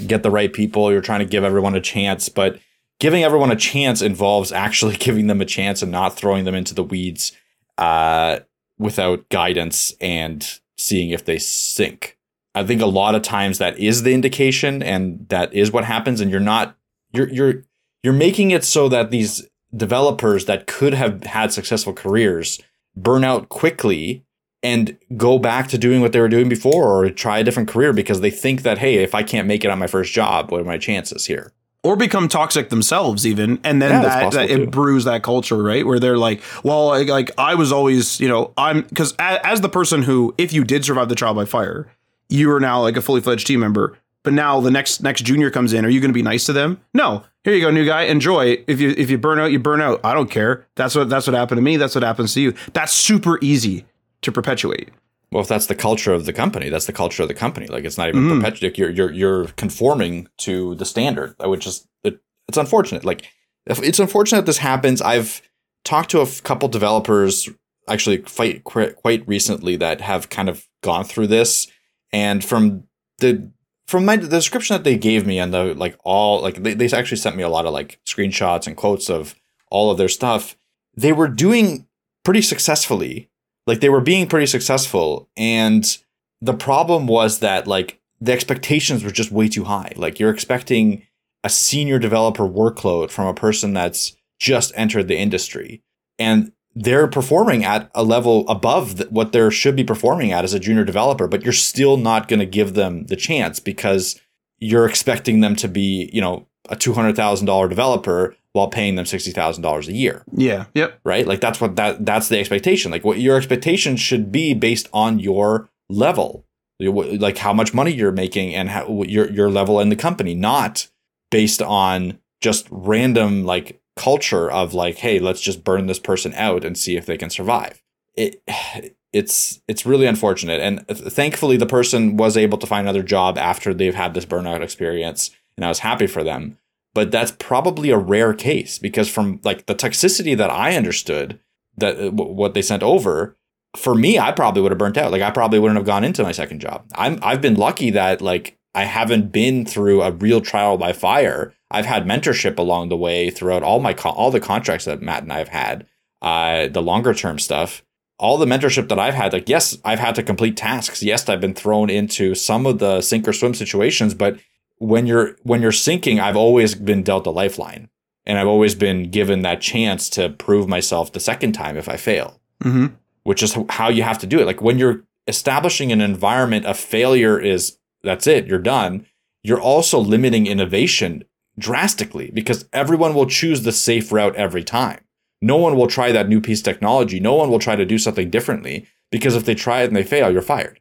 get 0.06 0.23
the 0.23 0.30
right 0.30 0.52
people 0.52 0.90
you're 0.90 1.00
trying 1.00 1.20
to 1.20 1.26
give 1.26 1.44
everyone 1.44 1.75
a 1.75 1.80
chance 1.80 2.28
but 2.28 2.58
giving 3.00 3.23
everyone 3.23 3.50
a 3.50 3.56
chance 3.56 4.02
involves 4.02 4.52
actually 4.52 4.96
giving 4.99 5.26
them 5.26 5.40
a 5.40 5.46
chance 5.46 5.82
and 5.82 5.92
not 5.92 6.16
throwing 6.16 6.44
them 6.44 6.54
into 6.54 6.75
the 6.75 6.84
weeds 6.84 7.32
uh, 7.78 8.38
without 8.78 9.28
guidance 9.28 9.94
and 10.00 10.61
seeing 10.76 11.11
if 11.11 11.25
they 11.25 11.38
sink. 11.38 12.18
I 12.54 12.64
think 12.64 12.80
a 12.80 12.87
lot 12.87 13.14
of 13.14 13.23
times 13.23 13.58
that 13.58 13.78
is 13.78 14.02
the 14.02 14.14
indication 14.14 14.82
and 14.82 15.28
that 15.28 15.52
is 15.52 15.73
what 15.73 15.84
happens 15.84 16.20
and 16.20 16.30
you're 16.30 16.40
not 16.40 16.76
you're 17.12 17.28
you're 17.28 17.64
you're 18.02 18.12
making 18.12 18.52
it 18.52 18.64
so 18.64 18.88
that 18.88 19.11
these 19.11 19.49
developers 19.75 20.44
that 20.44 20.66
could 20.66 20.94
have 20.94 21.25
had 21.25 21.52
successful 21.52 21.92
careers 21.92 22.61
burn 22.94 23.25
out 23.25 23.49
quickly 23.49 24.23
and 24.64 24.97
go 25.16 25.38
back 25.38 25.68
to 25.68 25.78
doing 25.78 26.00
what 26.00 26.12
they 26.12 26.21
were 26.21 26.28
doing 26.28 26.49
before 26.49 27.04
or 27.04 27.11
try 27.11 27.38
a 27.38 27.44
different 27.44 27.68
career 27.68 27.92
because 27.92 28.23
they 28.23 28.30
think 28.30 28.62
that 28.62 28.78
hey 28.78 28.97
if 28.97 29.14
I 29.14 29.23
can't 29.23 29.47
make 29.47 29.64
it 29.64 29.71
on 29.71 29.78
my 29.78 29.87
first 29.87 30.12
job 30.12 30.50
what 30.50 30.61
are 30.61 30.64
my 30.64 30.78
chances 30.78 31.26
here? 31.26 31.52
Or 31.85 31.97
become 31.97 32.28
toxic 32.28 32.71
themselves 32.71 33.26
even 33.26 33.61
and 33.62 33.80
then 33.80 33.90
yeah, 33.90 34.02
that, 34.02 34.33
that 34.33 34.50
it 34.50 34.71
brews 34.71 35.04
that 35.04 35.23
culture 35.23 35.62
right? 35.62 35.87
Where 35.87 36.00
they're 36.00 36.18
like 36.18 36.42
well 36.64 36.88
like, 36.88 37.09
like 37.09 37.30
i 37.38 37.54
was 37.54 37.71
always 37.71 38.18
you 38.18 38.28
know 38.28 38.52
i'm 38.56 38.83
because 38.83 39.14
as, 39.18 39.38
as, 39.44 39.61
the 39.61 39.68
person 39.68 40.02
who 40.02 40.35
if 40.38 40.52
you 40.52 40.64
did 40.64 40.85
survive 40.85 41.11
the 41.11 41.14
trial 41.14 41.35
by 41.35 41.44
fire 41.44 41.87
you 42.30 42.50
are 42.50 42.61
now 42.61 42.80
like 42.80 42.97
a 42.97 43.02
fully 43.02 43.21
fledged 43.21 43.47
team 43.47 43.61
member 43.61 43.99
but 44.23 44.33
now 44.33 44.61
the 44.61 44.71
next 44.71 45.02
next 45.02 45.23
junior 45.23 45.50
comes 45.50 45.75
in 45.75 45.85
are 45.85 45.90
you 45.90 46.00
going 46.00 46.09
to 46.09 46.14
be 46.14 46.23
nice 46.23 46.47
to 46.47 46.52
them? 46.52 46.80
No. 46.94 47.25
Here 47.44 47.52
you 47.52 47.61
go 47.61 47.71
new 47.71 47.85
guy 47.85 48.04
enjoy. 48.04 48.64
If 48.66 48.80
you 48.80 48.94
if 48.97 49.11
you 49.11 49.18
burn 49.18 49.38
out 49.38 49.52
you 49.52 49.59
burn 49.59 49.83
out. 49.83 50.00
I 50.02 50.14
don't 50.14 50.30
care. 50.30 50.66
That's 50.76 50.94
what 50.94 51.11
that's 51.11 51.26
what 51.26 51.35
happened 51.35 51.59
to 51.59 51.62
me. 51.62 51.76
That's 51.76 51.94
what 51.94 52.02
happens 52.02 52.33
to 52.33 52.40
you. 52.40 52.54
That's 52.73 52.92
super 52.92 53.38
easy 53.42 53.85
to 54.24 54.32
perpetuate 54.32 54.90
well, 55.34 55.42
if 55.42 55.48
that's 55.48 55.66
the 55.66 55.74
culture 55.74 56.12
of 56.12 56.26
the 56.26 56.32
company, 56.32 56.68
that's 56.68 56.86
the 56.86 56.92
culture 56.92 57.22
of 57.22 57.28
the 57.28 57.34
company. 57.34 57.66
Like 57.66 57.84
it's 57.84 57.98
not 57.98 58.08
even 58.08 58.22
mm. 58.22 58.36
perpetuating. 58.36 58.78
You're 58.78 58.90
you're 58.90 59.12
you're 59.12 59.46
conforming 59.56 60.28
to 60.38 60.76
the 60.76 60.84
standard, 60.84 61.34
which 61.40 61.66
is 61.66 61.88
it, 62.04 62.20
it's 62.46 62.56
unfortunate. 62.56 63.04
Like 63.04 63.26
it's 63.66 63.98
unfortunate 63.98 64.46
this 64.46 64.58
happens. 64.58 65.02
I've 65.02 65.42
talked 65.84 66.12
to 66.12 66.20
a 66.20 66.26
couple 66.42 66.68
developers 66.68 67.48
actually 67.88 68.18
quite 68.18 68.62
quite 68.62 69.26
recently 69.26 69.74
that 69.74 70.00
have 70.02 70.30
kind 70.30 70.48
of 70.48 70.68
gone 70.84 71.04
through 71.04 71.26
this, 71.26 71.66
and 72.12 72.44
from 72.44 72.84
the 73.18 73.50
from 73.88 74.04
my 74.04 74.14
the 74.14 74.28
description 74.28 74.76
that 74.76 74.84
they 74.84 74.96
gave 74.96 75.26
me 75.26 75.40
and 75.40 75.52
the 75.52 75.74
like 75.74 75.98
all 76.04 76.42
like 76.42 76.62
they, 76.62 76.74
they 76.74 76.96
actually 76.96 77.16
sent 77.16 77.34
me 77.34 77.42
a 77.42 77.48
lot 77.48 77.66
of 77.66 77.72
like 77.72 77.98
screenshots 78.06 78.68
and 78.68 78.76
quotes 78.76 79.10
of 79.10 79.34
all 79.68 79.90
of 79.90 79.98
their 79.98 80.08
stuff. 80.08 80.56
They 80.96 81.12
were 81.12 81.26
doing 81.26 81.88
pretty 82.22 82.42
successfully 82.42 83.30
like 83.66 83.81
they 83.81 83.88
were 83.88 84.00
being 84.00 84.27
pretty 84.27 84.46
successful 84.46 85.29
and 85.37 85.98
the 86.40 86.55
problem 86.55 87.07
was 87.07 87.38
that 87.38 87.66
like 87.66 88.00
the 88.20 88.33
expectations 88.33 89.03
were 89.03 89.11
just 89.11 89.31
way 89.31 89.48
too 89.48 89.64
high. 89.64 89.92
Like 89.96 90.18
you're 90.18 90.31
expecting 90.31 91.07
a 91.42 91.48
senior 91.50 91.98
developer 91.98 92.44
workload 92.44 93.11
from 93.11 93.27
a 93.27 93.35
person 93.35 93.72
that's 93.72 94.16
just 94.38 94.72
entered 94.74 95.09
the 95.09 95.16
industry 95.16 95.83
and 96.18 96.53
they're 96.74 97.07
performing 97.07 97.64
at 97.64 97.90
a 97.94 98.03
level 98.03 98.48
above 98.48 98.98
what 99.11 99.33
they 99.33 99.48
should 99.50 99.77
be 99.77 99.85
performing 99.85 100.33
at 100.33 100.42
as 100.42 100.55
a 100.55 100.59
junior 100.59 100.85
developer 100.85 101.29
but 101.29 101.44
you're 101.44 101.53
still 101.53 101.96
not 101.96 102.27
going 102.27 102.40
to 102.40 102.46
give 102.46 102.74
them 102.74 103.07
the 103.07 103.16
chance 103.16 103.61
because 103.61 104.20
you're 104.59 104.88
expecting 104.88 105.40
them 105.40 105.55
to 105.55 105.68
be 105.68 106.11
you 106.12 106.20
know 106.20 106.46
a 106.68 106.77
$200,000 106.77 107.68
developer 107.68 108.35
while 108.54 108.68
paying 108.68 108.94
them 108.94 109.04
$60,000 109.04 109.88
a 109.88 109.92
year. 109.92 110.24
Yeah. 110.32 110.66
Yep. 110.74 111.00
Right? 111.04 111.26
Like 111.26 111.40
that's 111.40 111.60
what 111.60 111.74
that 111.74 112.06
that's 112.06 112.28
the 112.28 112.38
expectation. 112.38 112.90
Like 112.92 113.04
what 113.04 113.18
your 113.18 113.36
expectation 113.36 113.96
should 113.96 114.30
be 114.30 114.54
based 114.54 114.88
on 114.92 115.18
your 115.18 115.68
level. 115.90 116.46
Like 116.80 117.38
how 117.38 117.52
much 117.52 117.74
money 117.74 117.92
you're 117.92 118.12
making 118.12 118.54
and 118.54 118.70
how 118.70 119.02
your 119.02 119.28
your 119.30 119.50
level 119.50 119.80
in 119.80 119.88
the 119.88 119.96
company, 119.96 120.34
not 120.34 120.86
based 121.30 121.62
on 121.62 122.20
just 122.40 122.68
random 122.70 123.44
like 123.44 123.80
culture 123.96 124.50
of 124.50 124.72
like 124.72 124.98
hey, 124.98 125.18
let's 125.18 125.40
just 125.40 125.64
burn 125.64 125.86
this 125.86 125.98
person 125.98 126.32
out 126.34 126.64
and 126.64 126.78
see 126.78 126.96
if 126.96 127.06
they 127.06 127.18
can 127.18 127.30
survive. 127.30 127.82
It 128.14 128.40
it's 129.12 129.62
it's 129.68 129.86
really 129.86 130.06
unfortunate 130.06 130.60
and 130.60 130.86
thankfully 130.88 131.56
the 131.56 131.66
person 131.66 132.16
was 132.16 132.36
able 132.36 132.58
to 132.58 132.66
find 132.66 132.84
another 132.84 133.02
job 133.04 133.38
after 133.38 133.72
they've 133.72 133.94
had 133.94 134.12
this 134.12 134.26
burnout 134.26 134.60
experience 134.60 135.30
and 135.56 135.64
I 135.64 135.68
was 135.68 135.78
happy 135.78 136.08
for 136.08 136.24
them 136.24 136.58
but 136.94 137.11
that's 137.11 137.33
probably 137.33 137.90
a 137.90 137.98
rare 137.98 138.33
case 138.33 138.78
because 138.78 139.09
from 139.09 139.40
like 139.44 139.66
the 139.66 139.74
toxicity 139.74 140.37
that 140.37 140.50
I 140.50 140.76
understood 140.76 141.40
that 141.76 141.98
uh, 141.98 142.11
what 142.11 142.54
they 142.54 142.62
sent 142.62 142.83
over 142.83 143.37
for 143.76 143.94
me 143.94 144.18
I 144.18 144.30
probably 144.33 144.62
would 144.62 144.70
have 144.72 144.78
burnt 144.78 144.96
out. 144.96 145.11
Like 145.11 145.22
I 145.22 145.30
probably 145.30 145.59
wouldn't 145.59 145.76
have 145.76 145.87
gone 145.87 146.04
into 146.04 146.22
my 146.22 146.33
second 146.33 146.61
job. 146.61 146.87
I'm 146.94 147.18
I've 147.22 147.40
been 147.40 147.57
lucky 147.57 147.90
that 147.90 148.22
like 148.22 148.57
I 148.74 148.85
haven't 148.85 149.33
been 149.33 149.66
through 149.66 150.02
a 150.02 150.12
real 150.12 150.40
trial 150.40 150.78
by 150.78 150.92
fire. 150.92 151.52
I've 151.70 151.87
had 151.87 152.07
mentorship 152.07 152.59
along 152.59 152.88
the 152.88 152.96
way 152.96 153.30
throughout 153.30 153.62
all 153.62 153.80
my 153.80 153.94
all 153.94 154.30
the 154.30 154.40
contracts 154.40 154.85
that 154.85 155.02
Matt 155.02 155.24
and 155.24 155.33
I've 155.33 155.48
had 155.48 155.87
uh 156.22 156.68
the 156.68 156.83
longer 156.83 157.12
term 157.12 157.38
stuff. 157.38 157.83
All 158.16 158.38
the 158.38 158.46
mentorship 158.46 158.88
that 158.90 158.98
I've 158.98 159.14
had, 159.14 159.33
like, 159.33 159.48
yes, 159.48 159.76
I've 159.85 159.98
had 159.98 160.14
to 160.14 160.22
complete 160.22 160.57
tasks. 160.57 161.02
Yes, 161.02 161.28
I've 161.28 161.40
been 161.40 161.52
thrown 161.52 161.90
into 161.90 162.37
some 162.37 162.64
of 162.64 162.78
the 162.78 163.00
sink 163.00 163.26
or 163.26 163.33
swim 163.33 163.54
situations, 163.54 164.14
but 164.14 164.38
when 164.85 165.07
you're 165.07 165.37
when 165.42 165.62
you're 165.62 165.73
sinking, 165.73 166.20
I've 166.20 166.37
always 166.37 166.75
been 166.75 167.03
dealt 167.03 167.27
a 167.27 167.31
lifeline, 167.31 167.88
and 168.27 168.38
I've 168.38 168.47
always 168.47 168.75
been 168.75 169.11
given 169.11 169.42
that 169.42 169.62
chance 169.62 170.11
to 170.11 170.29
prove 170.29 170.68
myself 170.68 171.12
the 171.12 171.20
second 171.20 171.53
time 171.53 171.77
if 171.77 171.88
I 171.88 171.97
fail, 171.97 172.40
mm-hmm. 172.62 172.94
which 173.23 173.42
is 173.42 173.57
how 173.70 173.88
you 173.88 174.03
have 174.03 174.18
to 174.18 174.27
do 174.27 174.40
it. 174.40 174.47
Like 174.47 174.61
when 174.61 174.79
you're 174.79 175.05
establishing 175.27 175.90
an 175.90 176.03
environment 176.03 176.66
of 176.66 176.77
failure 176.77 177.40
is 177.40 177.79
that's 178.03 178.27
it, 178.27 178.47
you're 178.47 178.59
done. 178.59 179.07
You're 179.42 179.61
also 179.61 179.99
limiting 179.99 180.47
innovation 180.47 181.25
drastically 181.59 182.31
because 182.33 182.68
everyone 182.73 183.14
will 183.14 183.27
choose 183.27 183.62
the 183.62 183.73
safe 183.73 184.12
route 184.12 184.37
every 184.37 184.64
time. 184.64 185.01
No 185.40 185.57
one 185.57 185.77
will 185.77 185.87
try 185.87 186.12
that 186.12 186.29
new 186.29 186.40
piece 186.40 186.61
of 186.61 186.64
technology. 186.64 187.20
No 187.20 187.35
one 187.35 187.51
will 187.51 187.59
try 187.59 187.77
to 187.77 187.85
do 187.85 187.99
something 187.99 188.31
differently 188.31 188.87
because 189.11 189.35
if 189.35 189.44
they 189.44 189.55
try 189.55 189.83
it 189.83 189.87
and 189.87 189.97
they 189.97 190.03
fail, 190.03 190.31
you're 190.31 190.42
fired. 190.42 190.81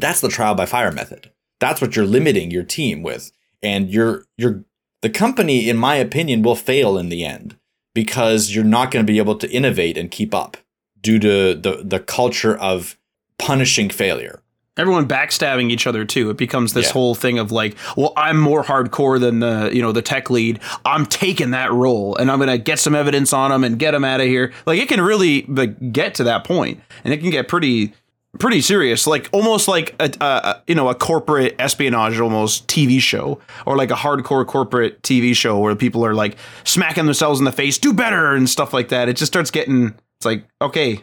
That's 0.00 0.20
the 0.20 0.28
trial 0.28 0.54
by 0.54 0.66
fire 0.66 0.92
method. 0.92 1.32
That's 1.60 1.80
what 1.80 1.94
you're 1.94 2.06
limiting 2.06 2.50
your 2.50 2.64
team 2.64 3.02
with. 3.02 3.32
And 3.62 3.90
you're 3.90 4.24
you're 4.36 4.64
the 5.02 5.10
company, 5.10 5.68
in 5.68 5.76
my 5.76 5.96
opinion, 5.96 6.42
will 6.42 6.56
fail 6.56 6.98
in 6.98 7.08
the 7.08 7.24
end 7.24 7.56
because 7.94 8.54
you're 8.54 8.64
not 8.64 8.90
going 8.90 9.04
to 9.04 9.10
be 9.12 9.18
able 9.18 9.36
to 9.36 9.50
innovate 9.50 9.96
and 9.96 10.10
keep 10.10 10.34
up 10.34 10.56
due 11.00 11.18
to 11.18 11.54
the 11.54 11.82
the 11.84 12.00
culture 12.00 12.56
of 12.56 12.98
punishing 13.38 13.90
failure. 13.90 14.42
Everyone 14.76 15.06
backstabbing 15.06 15.70
each 15.70 15.86
other 15.86 16.04
too. 16.04 16.30
It 16.30 16.36
becomes 16.36 16.72
this 16.72 16.86
yeah. 16.86 16.92
whole 16.92 17.14
thing 17.14 17.38
of 17.38 17.52
like, 17.52 17.76
well, 17.96 18.12
I'm 18.16 18.40
more 18.40 18.62
hardcore 18.62 19.20
than 19.20 19.40
the 19.40 19.70
you 19.72 19.82
know 19.82 19.92
the 19.92 20.02
tech 20.02 20.30
lead. 20.30 20.60
I'm 20.84 21.04
taking 21.06 21.50
that 21.50 21.72
role, 21.72 22.16
and 22.16 22.30
I'm 22.30 22.38
gonna 22.38 22.56
get 22.56 22.78
some 22.78 22.94
evidence 22.94 23.32
on 23.32 23.50
them 23.50 23.64
and 23.64 23.78
get 23.78 23.90
them 23.90 24.04
out 24.04 24.20
of 24.20 24.26
here. 24.26 24.52
Like 24.66 24.78
it 24.78 24.88
can 24.88 25.00
really 25.00 25.42
like, 25.42 25.92
get 25.92 26.14
to 26.16 26.24
that 26.24 26.44
point, 26.44 26.80
and 27.04 27.12
it 27.12 27.18
can 27.18 27.30
get 27.30 27.48
pretty 27.48 27.92
pretty 28.38 28.60
serious, 28.60 29.06
like 29.06 29.28
almost 29.32 29.68
like 29.68 29.94
a, 29.98 30.10
a, 30.20 30.62
you 30.66 30.74
know 30.74 30.88
a 30.88 30.94
corporate 30.94 31.56
espionage 31.58 32.20
almost 32.20 32.66
TV 32.68 33.00
show 33.00 33.40
or 33.66 33.76
like 33.76 33.90
a 33.90 33.94
hardcore 33.94 34.46
corporate 34.46 35.02
TV 35.02 35.34
show 35.34 35.58
where 35.58 35.74
people 35.74 36.04
are 36.04 36.14
like 36.14 36.36
smacking 36.64 37.06
themselves 37.06 37.38
in 37.38 37.44
the 37.44 37.52
face, 37.52 37.78
do 37.78 37.92
better 37.92 38.34
and 38.34 38.48
stuff 38.48 38.72
like 38.72 38.88
that. 38.88 39.08
It 39.08 39.16
just 39.16 39.32
starts 39.32 39.50
getting 39.50 39.94
it's 40.18 40.26
like 40.26 40.44
okay, 40.62 41.02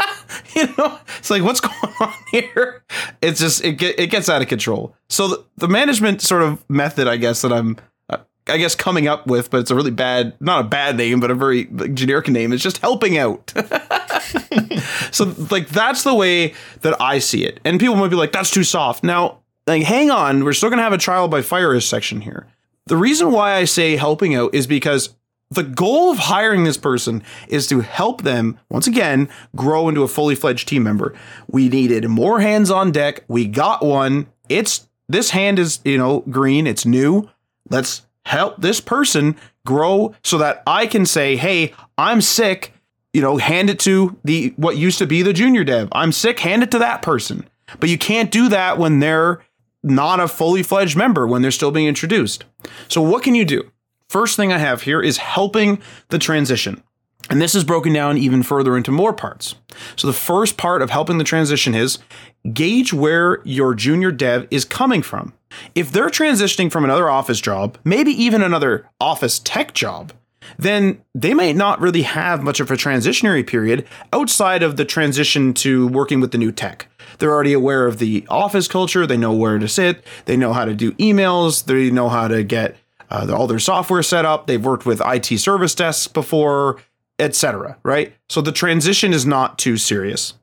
you 0.54 0.66
know, 0.78 0.98
it's 1.18 1.30
like 1.30 1.42
what's 1.42 1.60
going 1.62 1.94
on 2.00 2.14
here? 2.30 2.82
It's 3.20 3.40
just 3.40 3.64
it 3.64 3.72
get, 3.72 3.98
it 3.98 4.08
gets 4.08 4.28
out 4.28 4.42
of 4.42 4.48
control. 4.48 4.94
So 5.08 5.28
the, 5.28 5.44
the 5.56 5.68
management 5.68 6.22
sort 6.22 6.42
of 6.42 6.68
method, 6.70 7.08
I 7.08 7.16
guess 7.16 7.42
that 7.42 7.52
I'm 7.52 7.76
I 8.48 8.58
guess 8.58 8.74
coming 8.74 9.08
up 9.08 9.26
with, 9.26 9.50
but 9.50 9.60
it's 9.60 9.70
a 9.70 9.74
really 9.74 9.90
bad, 9.90 10.34
not 10.40 10.64
a 10.64 10.68
bad 10.68 10.96
name, 10.96 11.20
but 11.20 11.30
a 11.30 11.34
very 11.34 11.64
generic 11.94 12.28
name. 12.28 12.52
It's 12.52 12.62
just 12.62 12.78
helping 12.78 13.18
out. 13.18 13.52
so 15.10 15.34
like 15.50 15.68
that's 15.68 16.04
the 16.04 16.14
way 16.14 16.54
that 16.80 17.00
I 17.00 17.18
see 17.18 17.44
it. 17.44 17.60
And 17.64 17.78
people 17.80 17.96
might 17.96 18.08
be 18.08 18.16
like, 18.16 18.32
that's 18.32 18.50
too 18.50 18.64
soft. 18.64 19.04
Now, 19.04 19.38
like, 19.66 19.82
hang 19.82 20.10
on, 20.10 20.44
we're 20.44 20.52
still 20.52 20.70
gonna 20.70 20.82
have 20.82 20.92
a 20.92 20.98
trial 20.98 21.28
by 21.28 21.42
fire 21.42 21.78
section 21.80 22.22
here. 22.22 22.46
The 22.86 22.96
reason 22.96 23.32
why 23.32 23.54
I 23.54 23.64
say 23.64 23.96
helping 23.96 24.34
out 24.34 24.54
is 24.54 24.66
because 24.66 25.14
the 25.50 25.62
goal 25.62 26.10
of 26.10 26.18
hiring 26.18 26.64
this 26.64 26.76
person 26.76 27.22
is 27.48 27.66
to 27.68 27.80
help 27.80 28.22
them 28.22 28.58
once 28.70 28.86
again 28.86 29.28
grow 29.56 29.88
into 29.88 30.02
a 30.02 30.08
fully 30.08 30.34
fledged 30.34 30.68
team 30.68 30.82
member. 30.82 31.14
We 31.46 31.68
needed 31.68 32.06
more 32.08 32.40
hands 32.40 32.70
on 32.70 32.92
deck. 32.92 33.24
We 33.28 33.46
got 33.46 33.84
one. 33.84 34.26
It's 34.48 34.88
this 35.08 35.30
hand 35.30 35.58
is, 35.58 35.80
you 35.84 35.96
know, 35.96 36.20
green, 36.30 36.66
it's 36.66 36.84
new. 36.84 37.30
Let's 37.70 38.02
help 38.28 38.60
this 38.60 38.80
person 38.80 39.36
grow 39.66 40.14
so 40.22 40.38
that 40.38 40.62
I 40.66 40.86
can 40.86 41.04
say, 41.04 41.36
"Hey, 41.36 41.72
I'm 41.96 42.20
sick." 42.20 42.72
You 43.12 43.22
know, 43.22 43.38
hand 43.38 43.70
it 43.70 43.78
to 43.80 44.16
the 44.22 44.52
what 44.56 44.76
used 44.76 44.98
to 44.98 45.06
be 45.06 45.22
the 45.22 45.32
junior 45.32 45.64
dev. 45.64 45.88
I'm 45.92 46.12
sick, 46.12 46.40
hand 46.40 46.62
it 46.62 46.70
to 46.72 46.78
that 46.78 47.02
person. 47.02 47.48
But 47.80 47.88
you 47.88 47.98
can't 47.98 48.30
do 48.30 48.48
that 48.48 48.78
when 48.78 49.00
they're 49.00 49.40
not 49.82 50.20
a 50.20 50.28
fully 50.28 50.62
fledged 50.62 50.96
member 50.96 51.26
when 51.26 51.42
they're 51.42 51.50
still 51.50 51.70
being 51.70 51.86
introduced. 51.86 52.44
So 52.88 53.00
what 53.00 53.22
can 53.22 53.34
you 53.34 53.44
do? 53.44 53.70
First 54.08 54.36
thing 54.36 54.52
I 54.52 54.58
have 54.58 54.82
here 54.82 55.00
is 55.00 55.18
helping 55.18 55.80
the 56.08 56.18
transition. 56.18 56.82
And 57.30 57.42
this 57.42 57.54
is 57.54 57.64
broken 57.64 57.92
down 57.92 58.16
even 58.16 58.42
further 58.42 58.76
into 58.76 58.90
more 58.90 59.12
parts. 59.12 59.54
So 59.96 60.06
the 60.06 60.14
first 60.14 60.56
part 60.56 60.80
of 60.80 60.90
helping 60.90 61.18
the 61.18 61.24
transition 61.24 61.74
is 61.74 61.98
gauge 62.52 62.92
where 62.92 63.40
your 63.44 63.74
junior 63.74 64.10
dev 64.10 64.48
is 64.50 64.64
coming 64.64 65.02
from. 65.02 65.34
If 65.74 65.92
they're 65.92 66.08
transitioning 66.08 66.70
from 66.70 66.84
another 66.84 67.08
office 67.08 67.40
job, 67.40 67.78
maybe 67.84 68.10
even 68.10 68.42
another 68.42 68.88
office 69.00 69.38
tech 69.38 69.74
job, 69.74 70.12
then 70.58 71.02
they 71.14 71.34
might 71.34 71.56
not 71.56 71.80
really 71.80 72.02
have 72.02 72.42
much 72.42 72.60
of 72.60 72.70
a 72.70 72.76
transitionary 72.76 73.46
period 73.46 73.86
outside 74.12 74.62
of 74.62 74.76
the 74.76 74.84
transition 74.84 75.52
to 75.54 75.88
working 75.88 76.20
with 76.20 76.32
the 76.32 76.38
new 76.38 76.52
tech. 76.52 76.86
They're 77.18 77.32
already 77.32 77.52
aware 77.52 77.86
of 77.86 77.98
the 77.98 78.26
office 78.28 78.68
culture, 78.68 79.06
they 79.06 79.16
know 79.16 79.32
where 79.32 79.58
to 79.58 79.68
sit, 79.68 80.04
they 80.26 80.36
know 80.36 80.52
how 80.52 80.64
to 80.64 80.74
do 80.74 80.92
emails, 80.92 81.64
they 81.64 81.90
know 81.90 82.08
how 82.08 82.28
to 82.28 82.44
get 82.44 82.76
uh, 83.10 83.26
all 83.34 83.46
their 83.46 83.58
software 83.58 84.02
set 84.02 84.24
up, 84.24 84.46
they've 84.46 84.64
worked 84.64 84.86
with 84.86 85.02
IT 85.04 85.38
service 85.38 85.74
desks 85.74 86.06
before, 86.08 86.80
etc. 87.18 87.76
Right? 87.82 88.14
So 88.28 88.40
the 88.40 88.52
transition 88.52 89.12
is 89.12 89.26
not 89.26 89.58
too 89.58 89.76
serious. 89.76 90.34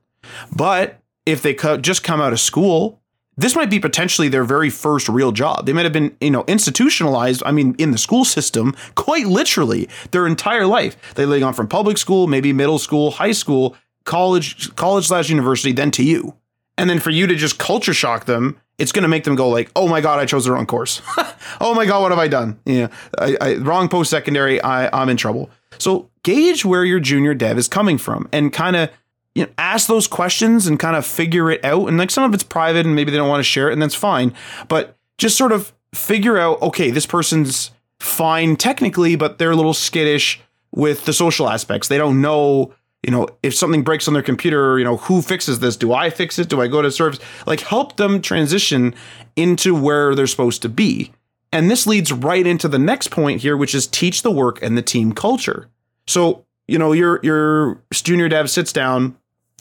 But 0.54 1.00
if 1.24 1.42
they 1.42 1.54
co- 1.54 1.78
just 1.78 2.02
come 2.02 2.20
out 2.20 2.32
of 2.32 2.40
school, 2.40 3.00
this 3.36 3.54
might 3.54 3.70
be 3.70 3.78
potentially 3.78 4.28
their 4.28 4.44
very 4.44 4.70
first 4.70 5.08
real 5.08 5.32
job. 5.32 5.66
They 5.66 5.72
might 5.72 5.84
have 5.84 5.92
been, 5.92 6.16
you 6.20 6.30
know, 6.30 6.44
institutionalized, 6.46 7.42
I 7.44 7.52
mean, 7.52 7.74
in 7.78 7.90
the 7.90 7.98
school 7.98 8.24
system, 8.24 8.74
quite 8.94 9.26
literally 9.26 9.88
their 10.10 10.26
entire 10.26 10.66
life. 10.66 10.96
They 11.14 11.26
lay 11.26 11.42
on 11.42 11.52
from 11.52 11.68
public 11.68 11.98
school, 11.98 12.26
maybe 12.26 12.52
middle 12.52 12.78
school, 12.78 13.10
high 13.10 13.32
school, 13.32 13.76
college, 14.04 14.74
college 14.76 15.06
slash 15.06 15.28
university, 15.28 15.72
then 15.72 15.90
to 15.92 16.02
you. 16.02 16.34
And 16.78 16.88
then 16.88 16.98
for 16.98 17.10
you 17.10 17.26
to 17.26 17.34
just 17.34 17.58
culture 17.58 17.94
shock 17.94 18.24
them, 18.24 18.58
it's 18.78 18.92
going 18.92 19.02
to 19.02 19.08
make 19.08 19.24
them 19.24 19.36
go 19.36 19.48
like, 19.48 19.70
"Oh 19.74 19.88
my 19.88 20.00
god, 20.00 20.18
I 20.18 20.26
chose 20.26 20.44
the 20.44 20.52
wrong 20.52 20.66
course. 20.66 21.00
oh 21.60 21.74
my 21.74 21.86
god, 21.86 22.02
what 22.02 22.12
have 22.12 22.18
I 22.18 22.28
done? 22.28 22.58
Yeah, 22.66 22.88
I, 23.18 23.36
I, 23.40 23.54
wrong 23.54 23.88
post 23.88 24.10
secondary. 24.10 24.60
I, 24.60 24.88
I'm 24.92 25.08
in 25.08 25.16
trouble." 25.16 25.50
So 25.78 26.10
gauge 26.22 26.64
where 26.64 26.84
your 26.84 27.00
junior 27.00 27.34
dev 27.34 27.56
is 27.56 27.68
coming 27.68 27.96
from 27.96 28.28
and 28.32 28.52
kind 28.52 28.76
of 28.76 28.90
you 29.36 29.44
know, 29.44 29.52
ask 29.58 29.86
those 29.86 30.06
questions 30.06 30.66
and 30.66 30.78
kind 30.80 30.96
of 30.96 31.04
figure 31.04 31.50
it 31.50 31.62
out. 31.62 31.88
And 31.88 31.98
like 31.98 32.10
some 32.10 32.24
of 32.24 32.32
it's 32.32 32.42
private 32.42 32.86
and 32.86 32.94
maybe 32.94 33.10
they 33.10 33.18
don't 33.18 33.28
want 33.28 33.40
to 33.40 33.44
share 33.44 33.68
it, 33.68 33.74
and 33.74 33.82
that's 33.82 33.94
fine. 33.94 34.32
But 34.66 34.96
just 35.18 35.36
sort 35.36 35.52
of 35.52 35.74
figure 35.94 36.38
out, 36.38 36.60
okay, 36.62 36.90
this 36.90 37.04
person's 37.04 37.70
fine 38.00 38.56
technically, 38.56 39.14
but 39.14 39.36
they're 39.36 39.50
a 39.50 39.56
little 39.56 39.74
skittish 39.74 40.40
with 40.72 41.04
the 41.04 41.12
social 41.12 41.50
aspects. 41.50 41.88
They 41.88 41.98
don't 41.98 42.22
know, 42.22 42.72
you 43.02 43.10
know, 43.10 43.28
if 43.42 43.54
something 43.54 43.82
breaks 43.82 44.08
on 44.08 44.14
their 44.14 44.22
computer, 44.22 44.78
you 44.78 44.86
know, 44.86 44.96
who 44.96 45.20
fixes 45.20 45.58
this? 45.58 45.76
Do 45.76 45.92
I 45.92 46.08
fix 46.08 46.38
it? 46.38 46.48
Do 46.48 46.62
I 46.62 46.66
go 46.66 46.80
to 46.80 46.90
service? 46.90 47.20
Like 47.46 47.60
help 47.60 47.98
them 47.98 48.22
transition 48.22 48.94
into 49.36 49.74
where 49.74 50.14
they're 50.14 50.26
supposed 50.26 50.62
to 50.62 50.70
be. 50.70 51.12
And 51.52 51.70
this 51.70 51.86
leads 51.86 52.10
right 52.10 52.46
into 52.46 52.68
the 52.68 52.78
next 52.78 53.10
point 53.10 53.42
here, 53.42 53.56
which 53.56 53.74
is 53.74 53.86
teach 53.86 54.22
the 54.22 54.30
work 54.30 54.62
and 54.62 54.78
the 54.78 54.82
team 54.82 55.12
culture. 55.12 55.68
So, 56.06 56.46
you 56.66 56.78
know, 56.78 56.92
your 56.92 57.20
your 57.22 57.82
junior 57.92 58.30
dev 58.30 58.48
sits 58.48 58.72
down 58.72 59.16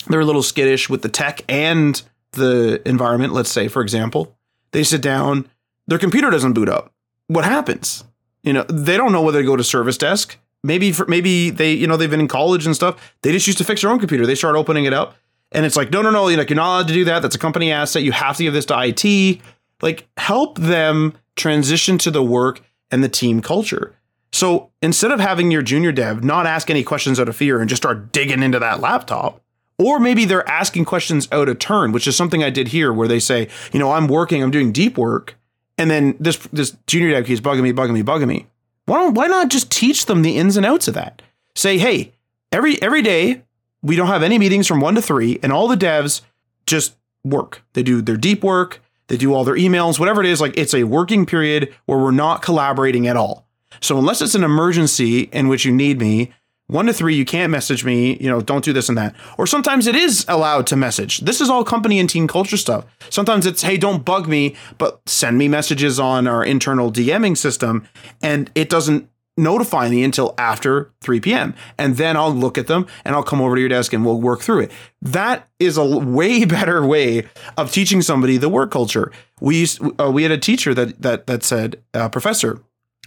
they're 0.08 0.22
a 0.22 0.26
little 0.26 0.44
skittish 0.44 0.89
with 0.89 1.02
the 1.02 1.10
tech 1.10 1.41
and 1.50 2.02
the 2.32 2.82
environment, 2.88 3.34
let's 3.34 3.52
say, 3.52 3.68
for 3.68 3.82
example. 3.82 4.36
They 4.72 4.84
sit 4.84 5.02
down, 5.02 5.48
their 5.88 6.00
computer 6.00 6.30
doesn't 6.30 6.54
boot 6.54 6.70
up. 6.70 6.94
What 7.28 7.46
happens? 7.46 8.04
You 8.44 8.54
know, 8.54 8.63
they 8.63 8.98
don't 8.98 9.12
know 9.12 9.22
whether 9.22 9.41
to 9.41 9.46
go 9.46 9.56
to 9.56 9.63
service 9.63 9.98
desk. 9.98 10.38
Maybe 10.63 10.91
for, 10.91 11.06
maybe 11.06 11.50
they, 11.50 11.74
you 11.74 11.88
know, 11.88 11.98
they've 11.98 12.10
been 12.10 12.20
in 12.20 12.28
college 12.28 12.65
and 12.65 12.76
stuff. 12.76 13.13
They 13.22 13.32
just 13.32 13.48
used 13.48 13.60
to 13.60 13.63
fix 13.63 13.82
their 13.82 13.91
own 13.91 14.00
computer. 14.00 14.26
They 14.26 14.36
start 14.36 14.56
opening 14.56 14.86
it 14.86 14.94
up. 14.94 15.15
And 15.52 15.65
it's 15.65 15.76
like, 15.76 15.91
no, 15.91 16.02
no, 16.02 16.10
no, 16.10 16.28
you're, 16.28 16.38
like, 16.38 16.50
you're 16.50 16.58
not 16.58 16.76
allowed 16.76 16.88
to 16.88 16.94
do 16.94 17.06
that. 17.06 17.22
That's 17.22 17.36
a 17.36 17.39
company 17.39 17.72
asset. 17.72 18.04
You 18.04 18.12
have 18.12 18.38
to 18.38 18.44
give 18.44 18.54
this 18.54 18.65
to 18.65 18.76
IT. 18.78 19.41
Like, 19.82 20.08
help 20.18 20.58
them 20.58 21.13
transition 21.36 21.98
to 22.00 22.12
the 22.12 22.24
work 22.24 22.62
and 22.91 23.04
the 23.04 23.10
team 23.10 23.41
culture. 23.41 23.96
So 24.34 24.72
instead 24.82 25.12
of 25.12 25.20
having 25.20 25.52
your 25.52 25.62
junior 25.62 25.91
dev 25.91 26.24
not 26.24 26.46
ask 26.46 26.70
any 26.70 26.84
questions 26.84 27.20
out 27.20 27.30
of 27.30 27.36
fear 27.36 27.62
and 27.62 27.70
just 27.70 27.82
start 27.82 28.12
digging 28.12 28.44
into 28.44 28.60
that 28.60 28.82
laptop, 28.82 29.41
or 29.78 30.00
maybe 30.00 30.26
they're 30.26 30.48
asking 30.48 30.86
questions 30.86 31.28
out 31.32 31.50
of 31.50 31.60
turn, 31.60 31.92
which 31.92 32.08
is 32.08 32.16
something 32.16 32.44
I 32.44 32.50
did 32.50 32.70
here 32.70 32.94
where 32.94 33.08
they 33.08 33.20
say, 33.20 33.50
you 33.74 33.80
know, 33.80 33.92
I'm 33.92 34.08
working, 34.08 34.42
I'm 34.42 34.52
doing 34.52 34.72
deep 34.72 34.98
work. 34.98 35.38
And 35.78 35.92
then 35.92 36.16
this 36.20 36.38
this 36.54 36.78
junior 36.88 37.12
dev 37.12 37.26
keeps 37.26 37.42
bugging 37.42 37.64
me, 37.64 37.74
bugging 37.74 37.94
me, 37.94 38.04
bugging 38.04 38.28
me. 38.28 38.48
Why 38.86 39.00
don't 39.00 39.14
why 39.14 39.28
not 39.28 39.50
just 39.50 39.72
teach 39.72 40.06
them 40.06 40.22
the 40.22 40.38
ins 40.38 40.56
and 40.58 40.66
outs 40.66 40.88
of 40.88 40.94
that? 40.94 41.22
Say, 41.56 41.78
hey, 41.78 42.14
every 42.52 42.82
every 42.82 43.02
day 43.02 43.42
we 43.82 43.96
don't 43.96 44.08
have 44.08 44.24
any 44.24 44.40
meetings 44.40 44.68
from 44.68 44.80
one 44.80 44.96
to 44.96 45.02
three, 45.02 45.40
and 45.44 45.52
all 45.52 45.68
the 45.68 45.76
devs 45.76 46.22
just 46.66 46.96
work. 47.24 47.62
They 47.74 47.84
do 47.84 48.02
their 48.02 48.18
deep 48.18 48.44
work, 48.44 48.82
they 49.08 49.18
do 49.18 49.34
all 49.34 49.44
their 49.44 49.56
emails, 49.56 50.00
whatever 50.00 50.24
it 50.24 50.30
is, 50.30 50.40
like 50.40 50.58
it's 50.58 50.74
a 50.74 50.84
working 50.86 51.26
period 51.26 51.74
where 51.86 52.00
we're 52.00 52.12
not 52.12 52.42
collaborating 52.42 53.08
at 53.08 53.18
all. 53.18 53.46
So 53.82 53.98
unless 53.98 54.22
it's 54.22 54.36
an 54.36 54.44
emergency 54.44 55.24
in 55.34 55.48
which 55.48 55.66
you 55.66 55.72
need 55.72 56.00
me, 56.00 56.34
one 56.67 56.88
to 56.88 56.93
three, 56.93 57.15
you 57.15 57.25
can't 57.25 57.51
message 57.51 57.86
me, 57.86 58.17
you 58.17 58.30
know, 58.30 58.41
don't 58.41 58.63
do 58.63 58.73
this 58.73 58.89
and 58.89 58.97
that. 58.97 59.15
Or 59.38 59.45
sometimes 59.45 59.86
it 59.86 59.95
is 59.95 60.25
allowed 60.28 60.65
to 60.67 60.75
message. 60.75 61.19
This 61.19 61.39
is 61.39 61.49
all 61.49 61.63
company 61.63 61.99
and 61.99 62.10
team 62.10 62.28
culture 62.28 62.58
stuff. 62.58 62.86
Sometimes 63.10 63.45
it's, 63.45 63.62
hey, 63.62 63.78
don't 63.78 64.04
bug 64.04 64.28
me, 64.28 64.56
but 64.78 64.99
send 65.06 65.38
me 65.38 65.47
messages 65.47 65.99
on 65.99 66.28
our 66.28 66.43
internal 66.43 66.91
DMing 66.91 67.38
system. 67.38 67.88
And 68.21 68.49
it 68.56 68.69
doesn't 68.69 69.10
notify 69.38 69.89
me 69.89 70.04
until 70.04 70.34
after 70.38 70.91
3 71.01 71.19
p.m. 71.19 71.54
And 71.78 71.97
then 71.97 72.17
I'll 72.17 72.34
look 72.34 72.58
at 72.58 72.67
them 72.67 72.88
and 73.04 73.15
I'll 73.15 73.23
come 73.23 73.41
over 73.41 73.56
to 73.56 73.60
your 73.60 73.69
desk 73.69 73.93
and 73.93 74.06
we'll 74.06 74.21
work 74.21 74.41
through 74.41 74.62
it. 74.62 74.71
That 75.01 75.47
is 75.60 75.78
a 75.78 75.86
way 75.86 76.45
better 76.45 76.86
way 76.86 77.28
of 77.58 77.71
teaching 77.71 78.01
somebody 78.01 78.38
the 78.38 78.49
work 78.49 78.71
culture. 78.71 79.12
We 79.39 79.60
used, 79.60 79.82
uh, 79.99 80.12
we 80.12 80.23
had 80.23 80.32
a 80.32 80.38
teacher 80.38 80.73
that 80.73 81.01
that 81.01 81.28
that 81.28 81.43
said, 81.43 81.84
uh, 81.93 82.10
professor, 82.10 82.62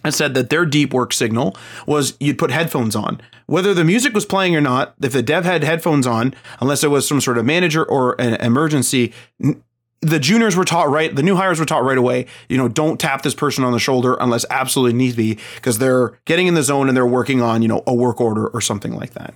and 0.04 0.14
said 0.14 0.34
that 0.34 0.50
their 0.50 0.64
deep 0.64 0.92
work 0.92 1.12
signal 1.12 1.56
was 1.86 2.16
you'd 2.20 2.38
put 2.38 2.50
headphones 2.50 2.94
on. 2.94 3.20
Whether 3.46 3.74
the 3.74 3.84
music 3.84 4.14
was 4.14 4.26
playing 4.26 4.54
or 4.54 4.60
not, 4.60 4.94
if 5.02 5.12
the 5.12 5.22
dev 5.22 5.44
had 5.44 5.64
headphones 5.64 6.06
on, 6.06 6.34
unless 6.60 6.84
it 6.84 6.90
was 6.90 7.08
some 7.08 7.20
sort 7.20 7.38
of 7.38 7.44
manager 7.44 7.84
or 7.84 8.20
an 8.20 8.34
emergency, 8.34 9.12
the 10.00 10.20
juniors 10.20 10.54
were 10.54 10.64
taught 10.64 10.88
right, 10.88 11.14
the 11.14 11.22
new 11.22 11.34
hires 11.34 11.58
were 11.58 11.64
taught 11.64 11.82
right 11.82 11.98
away, 11.98 12.26
you 12.48 12.56
know, 12.56 12.68
don't 12.68 13.00
tap 13.00 13.22
this 13.22 13.34
person 13.34 13.64
on 13.64 13.72
the 13.72 13.80
shoulder 13.80 14.16
unless 14.20 14.44
absolutely 14.50 14.96
needs 14.96 15.16
be, 15.16 15.38
because 15.56 15.78
they're 15.78 16.12
getting 16.24 16.46
in 16.46 16.54
the 16.54 16.62
zone 16.62 16.88
and 16.88 16.96
they're 16.96 17.06
working 17.06 17.42
on, 17.42 17.62
you 17.62 17.68
know, 17.68 17.82
a 17.86 17.94
work 17.94 18.20
order 18.20 18.46
or 18.48 18.60
something 18.60 18.94
like 18.94 19.14
that. 19.14 19.34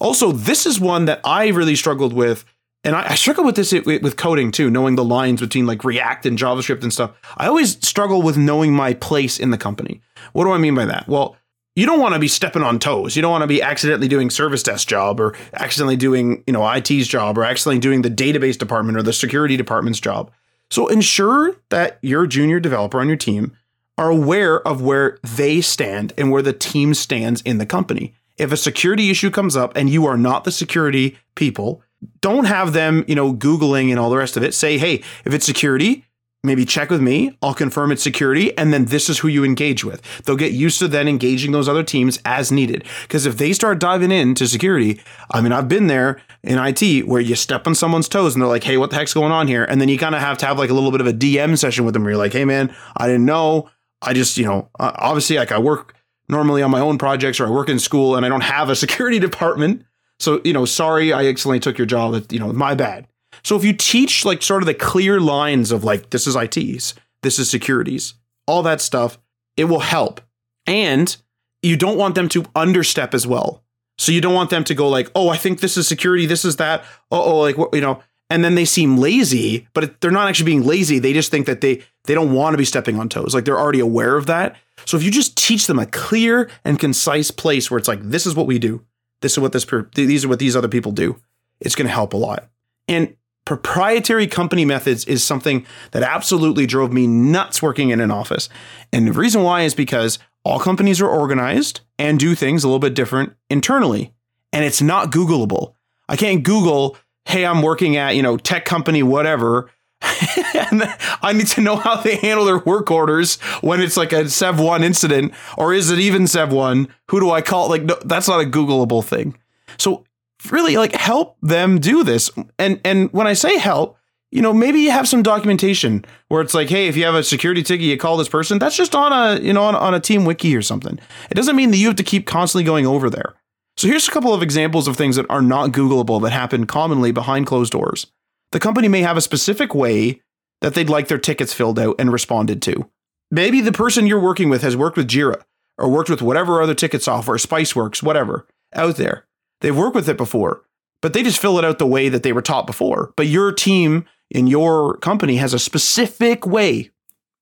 Also, 0.00 0.32
this 0.32 0.66
is 0.66 0.78
one 0.78 1.06
that 1.06 1.20
I 1.24 1.48
really 1.48 1.76
struggled 1.76 2.12
with 2.12 2.44
and 2.84 2.96
I, 2.96 3.10
I, 3.10 3.14
struggle 3.14 3.44
with 3.44 3.56
this 3.56 3.72
with 3.72 4.16
coding 4.16 4.50
too, 4.50 4.70
knowing 4.70 4.96
the 4.96 5.04
lines 5.04 5.40
between 5.40 5.66
like 5.66 5.84
React 5.84 6.26
and 6.26 6.38
JavaScript 6.38 6.82
and 6.82 6.92
stuff. 6.92 7.12
I 7.36 7.46
always 7.46 7.84
struggle 7.86 8.22
with 8.22 8.36
knowing 8.36 8.74
my 8.74 8.94
place 8.94 9.38
in 9.38 9.50
the 9.50 9.58
company. 9.58 10.00
What 10.32 10.44
do 10.44 10.52
I 10.52 10.58
mean 10.58 10.74
by 10.74 10.86
that? 10.86 11.06
Well, 11.06 11.36
you 11.74 11.86
don't 11.86 12.00
want 12.00 12.14
to 12.14 12.20
be 12.20 12.28
stepping 12.28 12.62
on 12.62 12.78
toes. 12.78 13.16
You 13.16 13.22
don't 13.22 13.30
want 13.30 13.42
to 13.42 13.48
be 13.48 13.62
accidentally 13.62 14.08
doing 14.08 14.28
service 14.28 14.62
desk 14.62 14.88
job 14.88 15.20
or 15.20 15.34
accidentally 15.54 15.96
doing, 15.96 16.44
you 16.46 16.52
know, 16.52 16.70
IT's 16.70 17.08
job 17.08 17.38
or 17.38 17.44
accidentally 17.44 17.80
doing 17.80 18.02
the 18.02 18.10
database 18.10 18.58
department 18.58 18.98
or 18.98 19.02
the 19.02 19.12
security 19.12 19.56
department's 19.56 20.00
job. 20.00 20.30
So 20.70 20.88
ensure 20.88 21.56
that 21.70 21.98
your 22.02 22.26
junior 22.26 22.60
developer 22.60 23.00
on 23.00 23.08
your 23.08 23.16
team 23.16 23.56
are 23.96 24.10
aware 24.10 24.66
of 24.66 24.82
where 24.82 25.18
they 25.22 25.60
stand 25.60 26.12
and 26.18 26.30
where 26.30 26.42
the 26.42 26.52
team 26.52 26.94
stands 26.94 27.40
in 27.42 27.58
the 27.58 27.66
company. 27.66 28.14
If 28.36 28.52
a 28.52 28.56
security 28.56 29.10
issue 29.10 29.30
comes 29.30 29.56
up 29.56 29.76
and 29.76 29.88
you 29.88 30.06
are 30.06 30.16
not 30.16 30.44
the 30.44 30.52
security 30.52 31.18
people, 31.34 31.82
don't 32.20 32.44
have 32.44 32.72
them, 32.72 33.04
you 33.06 33.14
know, 33.14 33.32
Googling 33.32 33.90
and 33.90 33.98
all 33.98 34.10
the 34.10 34.16
rest 34.16 34.36
of 34.36 34.42
it. 34.42 34.54
Say, 34.54 34.78
hey, 34.78 35.02
if 35.24 35.32
it's 35.32 35.46
security, 35.46 36.04
maybe 36.44 36.64
check 36.64 36.90
with 36.90 37.00
me. 37.00 37.36
I'll 37.40 37.54
confirm 37.54 37.92
it's 37.92 38.02
security. 38.02 38.56
And 38.58 38.72
then 38.72 38.86
this 38.86 39.08
is 39.08 39.20
who 39.20 39.28
you 39.28 39.44
engage 39.44 39.84
with. 39.84 40.02
They'll 40.24 40.36
get 40.36 40.52
used 40.52 40.78
to 40.80 40.88
then 40.88 41.08
engaging 41.08 41.52
those 41.52 41.68
other 41.68 41.84
teams 41.84 42.18
as 42.24 42.50
needed. 42.50 42.84
Because 43.02 43.26
if 43.26 43.36
they 43.36 43.52
start 43.52 43.78
diving 43.78 44.10
into 44.10 44.48
security, 44.48 45.00
I 45.30 45.40
mean, 45.40 45.52
I've 45.52 45.68
been 45.68 45.86
there 45.86 46.20
in 46.42 46.58
IT 46.58 47.06
where 47.06 47.20
you 47.20 47.36
step 47.36 47.66
on 47.66 47.74
someone's 47.74 48.08
toes 48.08 48.34
and 48.34 48.42
they're 48.42 48.48
like, 48.48 48.64
hey, 48.64 48.76
what 48.76 48.90
the 48.90 48.96
heck's 48.96 49.14
going 49.14 49.32
on 49.32 49.46
here? 49.46 49.64
And 49.64 49.80
then 49.80 49.88
you 49.88 49.98
kind 49.98 50.14
of 50.14 50.20
have 50.20 50.38
to 50.38 50.46
have 50.46 50.58
like 50.58 50.70
a 50.70 50.74
little 50.74 50.90
bit 50.90 51.00
of 51.00 51.06
a 51.06 51.12
DM 51.12 51.56
session 51.56 51.84
with 51.84 51.94
them 51.94 52.02
where 52.02 52.12
you're 52.12 52.18
like, 52.18 52.32
hey, 52.32 52.44
man, 52.44 52.74
I 52.96 53.06
didn't 53.06 53.26
know. 53.26 53.70
I 54.00 54.12
just, 54.12 54.36
you 54.36 54.44
know, 54.44 54.68
uh, 54.80 54.92
obviously, 54.96 55.36
like 55.36 55.52
I 55.52 55.58
work 55.58 55.94
normally 56.28 56.62
on 56.62 56.70
my 56.72 56.80
own 56.80 56.98
projects 56.98 57.38
or 57.38 57.46
I 57.46 57.50
work 57.50 57.68
in 57.68 57.78
school 57.78 58.16
and 58.16 58.26
I 58.26 58.28
don't 58.28 58.42
have 58.42 58.68
a 58.68 58.76
security 58.84 59.20
department. 59.20 59.84
So, 60.22 60.40
you 60.44 60.52
know, 60.52 60.64
sorry, 60.64 61.12
I 61.12 61.26
accidentally 61.26 61.58
took 61.58 61.78
your 61.78 61.86
job. 61.86 62.12
That, 62.12 62.32
you 62.32 62.38
know, 62.38 62.52
my 62.52 62.74
bad. 62.74 63.08
So 63.42 63.56
if 63.56 63.64
you 63.64 63.72
teach 63.72 64.24
like 64.24 64.40
sort 64.40 64.62
of 64.62 64.66
the 64.66 64.74
clear 64.74 65.20
lines 65.20 65.72
of 65.72 65.82
like, 65.82 66.10
this 66.10 66.28
is 66.28 66.36
ITs, 66.36 66.94
this 67.22 67.40
is 67.40 67.50
securities, 67.50 68.14
all 68.46 68.62
that 68.62 68.80
stuff, 68.80 69.18
it 69.56 69.64
will 69.64 69.80
help. 69.80 70.20
And 70.64 71.16
you 71.60 71.76
don't 71.76 71.98
want 71.98 72.14
them 72.14 72.28
to 72.30 72.44
understep 72.54 73.14
as 73.14 73.26
well. 73.26 73.64
So 73.98 74.12
you 74.12 74.20
don't 74.20 74.34
want 74.34 74.50
them 74.50 74.62
to 74.64 74.74
go 74.74 74.88
like, 74.88 75.10
oh, 75.16 75.28
I 75.28 75.36
think 75.36 75.58
this 75.58 75.76
is 75.76 75.88
security, 75.88 76.26
this 76.26 76.44
is 76.44 76.56
that. 76.56 76.84
Oh, 77.10 77.40
like 77.40 77.58
what 77.58 77.74
you 77.74 77.80
know, 77.80 78.00
and 78.30 78.44
then 78.44 78.54
they 78.54 78.64
seem 78.64 78.98
lazy, 78.98 79.66
but 79.74 80.00
they're 80.00 80.10
not 80.12 80.28
actually 80.28 80.46
being 80.46 80.64
lazy. 80.64 81.00
They 81.00 81.12
just 81.12 81.30
think 81.32 81.46
that 81.46 81.60
they 81.60 81.82
they 82.04 82.14
don't 82.14 82.32
want 82.32 82.54
to 82.54 82.58
be 82.58 82.64
stepping 82.64 82.98
on 82.98 83.08
toes. 83.08 83.34
Like 83.34 83.44
they're 83.44 83.58
already 83.58 83.80
aware 83.80 84.16
of 84.16 84.26
that. 84.26 84.56
So 84.84 84.96
if 84.96 85.02
you 85.02 85.10
just 85.10 85.36
teach 85.36 85.66
them 85.66 85.78
a 85.78 85.86
clear 85.86 86.48
and 86.64 86.78
concise 86.78 87.30
place 87.30 87.70
where 87.70 87.78
it's 87.78 87.88
like, 87.88 88.02
this 88.02 88.24
is 88.24 88.34
what 88.34 88.46
we 88.46 88.58
do, 88.58 88.84
this 89.22 89.32
is 89.32 89.38
what 89.38 89.52
this 89.52 89.66
these 89.94 90.24
are 90.24 90.28
what 90.28 90.38
these 90.38 90.56
other 90.56 90.68
people 90.68 90.92
do, 90.92 91.16
it's 91.60 91.74
going 91.74 91.86
to 91.86 91.92
help 91.92 92.12
a 92.12 92.16
lot. 92.16 92.48
And 92.88 93.16
proprietary 93.44 94.26
company 94.26 94.64
methods 94.64 95.04
is 95.04 95.24
something 95.24 95.66
that 95.92 96.02
absolutely 96.02 96.66
drove 96.66 96.92
me 96.92 97.06
nuts 97.06 97.62
working 97.62 97.90
in 97.90 98.00
an 98.00 98.10
office. 98.10 98.48
And 98.92 99.06
the 99.06 99.12
reason 99.12 99.42
why 99.42 99.62
is 99.62 99.74
because 99.74 100.18
all 100.44 100.60
companies 100.60 101.00
are 101.00 101.08
organized 101.08 101.80
and 101.98 102.18
do 102.18 102.34
things 102.34 102.64
a 102.64 102.68
little 102.68 102.78
bit 102.78 102.94
different 102.94 103.34
internally. 103.48 104.12
And 104.52 104.64
it's 104.64 104.82
not 104.82 105.10
Googleable. 105.10 105.74
I 106.08 106.16
can't 106.16 106.42
Google, 106.42 106.96
hey, 107.24 107.46
I'm 107.46 107.62
working 107.62 107.96
at, 107.96 108.16
you 108.16 108.22
know, 108.22 108.36
tech 108.36 108.64
company, 108.64 109.02
whatever. 109.02 109.70
and 110.54 110.82
I 111.22 111.32
need 111.32 111.46
to 111.48 111.60
know 111.60 111.76
how 111.76 111.96
they 111.96 112.16
handle 112.16 112.44
their 112.44 112.58
work 112.58 112.90
orders 112.90 113.36
when 113.60 113.80
it's 113.80 113.96
like 113.96 114.12
a 114.12 114.28
Sev 114.28 114.58
1 114.58 114.82
incident, 114.82 115.32
or 115.56 115.72
is 115.72 115.90
it 115.90 115.98
even 115.98 116.26
Sev 116.26 116.52
1? 116.52 116.88
Who 117.08 117.20
do 117.20 117.30
I 117.30 117.42
call? 117.42 117.68
Like, 117.68 117.82
no, 117.82 117.96
that's 118.04 118.28
not 118.28 118.40
a 118.40 118.44
Googleable 118.44 119.04
thing. 119.04 119.36
So 119.78 120.04
really 120.50 120.76
like 120.76 120.92
help 120.94 121.36
them 121.42 121.78
do 121.78 122.04
this. 122.04 122.30
And 122.58 122.80
and 122.84 123.12
when 123.12 123.26
I 123.26 123.32
say 123.32 123.58
help, 123.58 123.96
you 124.30 124.40
know, 124.42 124.52
maybe 124.52 124.80
you 124.80 124.90
have 124.90 125.06
some 125.06 125.22
documentation 125.22 126.04
where 126.28 126.40
it's 126.40 126.54
like, 126.54 126.70
hey, 126.70 126.88
if 126.88 126.96
you 126.96 127.04
have 127.04 127.14
a 127.14 127.22
security 127.22 127.62
ticket, 127.62 127.86
you 127.86 127.96
call 127.96 128.16
this 128.16 128.28
person. 128.28 128.58
That's 128.58 128.76
just 128.76 128.94
on 128.94 129.12
a, 129.12 129.40
you 129.40 129.52
know, 129.52 129.64
on, 129.64 129.74
on 129.74 129.94
a 129.94 130.00
team 130.00 130.24
wiki 130.24 130.56
or 130.56 130.62
something. 130.62 130.98
It 131.30 131.34
doesn't 131.34 131.54
mean 131.54 131.70
that 131.70 131.76
you 131.76 131.86
have 131.88 131.96
to 131.96 132.02
keep 132.02 132.26
constantly 132.26 132.64
going 132.64 132.86
over 132.86 133.10
there. 133.10 133.34
So 133.76 133.88
here's 133.88 134.08
a 134.08 134.10
couple 134.10 134.34
of 134.34 134.42
examples 134.42 134.88
of 134.88 134.96
things 134.96 135.16
that 135.16 135.26
are 135.30 135.42
not 135.42 135.70
Googleable 135.70 136.20
that 136.22 136.30
happen 136.30 136.66
commonly 136.66 137.12
behind 137.12 137.46
closed 137.46 137.72
doors. 137.72 138.06
The 138.52 138.60
company 138.60 138.88
may 138.88 139.00
have 139.00 139.16
a 139.16 139.22
specific 139.22 139.74
way 139.74 140.22
that 140.60 140.74
they'd 140.74 140.88
like 140.88 141.08
their 141.08 141.18
tickets 141.18 141.52
filled 141.52 141.78
out 141.78 141.96
and 141.98 142.12
responded 142.12 142.62
to. 142.62 142.88
Maybe 143.30 143.60
the 143.60 143.72
person 143.72 144.06
you're 144.06 144.20
working 144.20 144.48
with 144.48 144.62
has 144.62 144.76
worked 144.76 144.96
with 144.96 145.08
Jira 145.08 145.42
or 145.78 145.88
worked 145.90 146.10
with 146.10 146.22
whatever 146.22 146.62
other 146.62 146.74
ticket 146.74 147.02
software, 147.02 147.38
Spiceworks, 147.38 148.02
whatever, 148.02 148.46
out 148.74 148.96
there. 148.96 149.26
They've 149.60 149.76
worked 149.76 149.94
with 149.94 150.08
it 150.08 150.16
before, 150.16 150.62
but 151.00 151.14
they 151.14 151.22
just 151.22 151.40
fill 151.40 151.58
it 151.58 151.64
out 151.64 151.78
the 151.78 151.86
way 151.86 152.08
that 152.08 152.22
they 152.22 152.32
were 152.32 152.42
taught 152.42 152.66
before. 152.66 153.12
But 153.16 153.26
your 153.26 153.52
team 153.52 154.04
in 154.30 154.46
your 154.46 154.98
company 154.98 155.36
has 155.36 155.54
a 155.54 155.58
specific 155.58 156.46
way. 156.46 156.90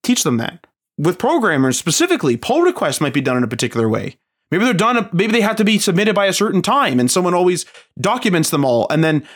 Teach 0.03 0.23
them 0.23 0.37
that. 0.37 0.67
With 0.97 1.19
programmers 1.19 1.79
specifically, 1.79 2.37
pull 2.37 2.63
requests 2.63 3.01
might 3.01 3.15
be 3.15 3.21
done 3.21 3.37
in 3.37 3.45
a 3.45 3.49
particular 3.49 3.89
way. 3.89 4.17
Maybe 4.51 4.65
they're 4.65 4.75
done, 4.75 5.09
maybe 5.13 5.33
they 5.33 5.41
have 5.41 5.57
to 5.57 5.65
be 5.65 5.79
submitted 5.79 6.15
by 6.15 6.27
a 6.27 6.33
certain 6.33 6.63
time 6.63 7.01
and 7.01 7.11
someone 7.11 7.35
always 7.35 7.65
documents 8.01 8.51
them 8.51 8.65
all. 8.65 8.87
And 8.91 9.03
then 9.03 9.27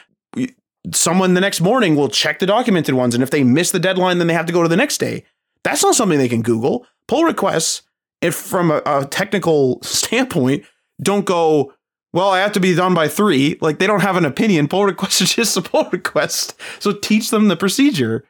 someone 0.93 1.35
the 1.35 1.41
next 1.41 1.61
morning 1.61 1.97
will 1.97 2.09
check 2.09 2.39
the 2.39 2.47
documented 2.47 2.95
ones. 2.95 3.15
And 3.15 3.23
if 3.23 3.31
they 3.31 3.45
miss 3.45 3.71
the 3.71 3.79
deadline, 3.79 4.19
then 4.19 4.27
they 4.27 4.35
have 4.35 4.47
to 4.47 4.53
go 4.53 4.63
to 4.63 4.69
the 4.69 4.77
next 4.77 4.99
day. 4.99 5.25
That's 5.63 5.83
not 5.83 5.95
something 5.95 6.19
they 6.19 6.29
can 6.29 6.43
Google. 6.43 6.87
Pull 7.09 7.25
requests, 7.25 7.83
if 8.21 8.35
from 8.35 8.71
a, 8.71 8.83
a 8.85 9.07
technical 9.07 9.81
standpoint, 9.83 10.65
don't 11.03 11.25
go, 11.25 11.73
well, 12.13 12.31
I 12.31 12.41
have 12.41 12.53
to 12.53 12.61
be 12.61 12.75
done 12.75 12.95
by 12.95 13.09
three. 13.09 13.59
Like 13.61 13.79
they 13.79 13.87
don't 13.87 14.03
have 14.03 14.17
an 14.17 14.25
opinion. 14.25 14.69
Pull 14.69 14.85
request 14.85 15.21
is 15.21 15.35
just 15.35 15.57
a 15.57 15.63
pull 15.63 15.89
request. 15.91 16.55
So 16.79 16.93
teach 16.93 17.31
them 17.31 17.49
the 17.49 17.57
procedure. 17.57 18.25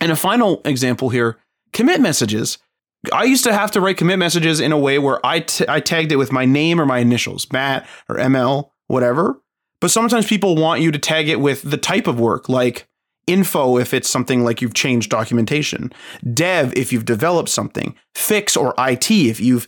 And 0.00 0.10
a 0.10 0.16
final 0.16 0.62
example 0.64 1.10
here 1.10 1.38
commit 1.72 2.00
messages. 2.00 2.58
I 3.12 3.24
used 3.24 3.44
to 3.44 3.52
have 3.54 3.70
to 3.72 3.80
write 3.80 3.96
commit 3.96 4.18
messages 4.18 4.60
in 4.60 4.72
a 4.72 4.78
way 4.78 4.98
where 4.98 5.24
I, 5.24 5.40
t- 5.40 5.64
I 5.66 5.80
tagged 5.80 6.12
it 6.12 6.16
with 6.16 6.32
my 6.32 6.44
name 6.44 6.78
or 6.78 6.84
my 6.84 6.98
initials, 6.98 7.50
Matt 7.50 7.88
or 8.08 8.16
ML, 8.16 8.70
whatever. 8.88 9.39
But 9.80 9.90
sometimes 9.90 10.26
people 10.26 10.56
want 10.56 10.82
you 10.82 10.90
to 10.90 10.98
tag 10.98 11.28
it 11.28 11.40
with 11.40 11.62
the 11.62 11.76
type 11.76 12.06
of 12.06 12.20
work, 12.20 12.48
like 12.48 12.86
info 13.26 13.78
if 13.78 13.94
it's 13.94 14.10
something 14.10 14.44
like 14.44 14.60
you've 14.60 14.74
changed 14.74 15.10
documentation, 15.10 15.92
dev 16.34 16.72
if 16.76 16.92
you've 16.92 17.04
developed 17.04 17.48
something, 17.48 17.94
fix 18.14 18.56
or 18.56 18.74
IT 18.78 19.10
if 19.10 19.40
you've 19.40 19.66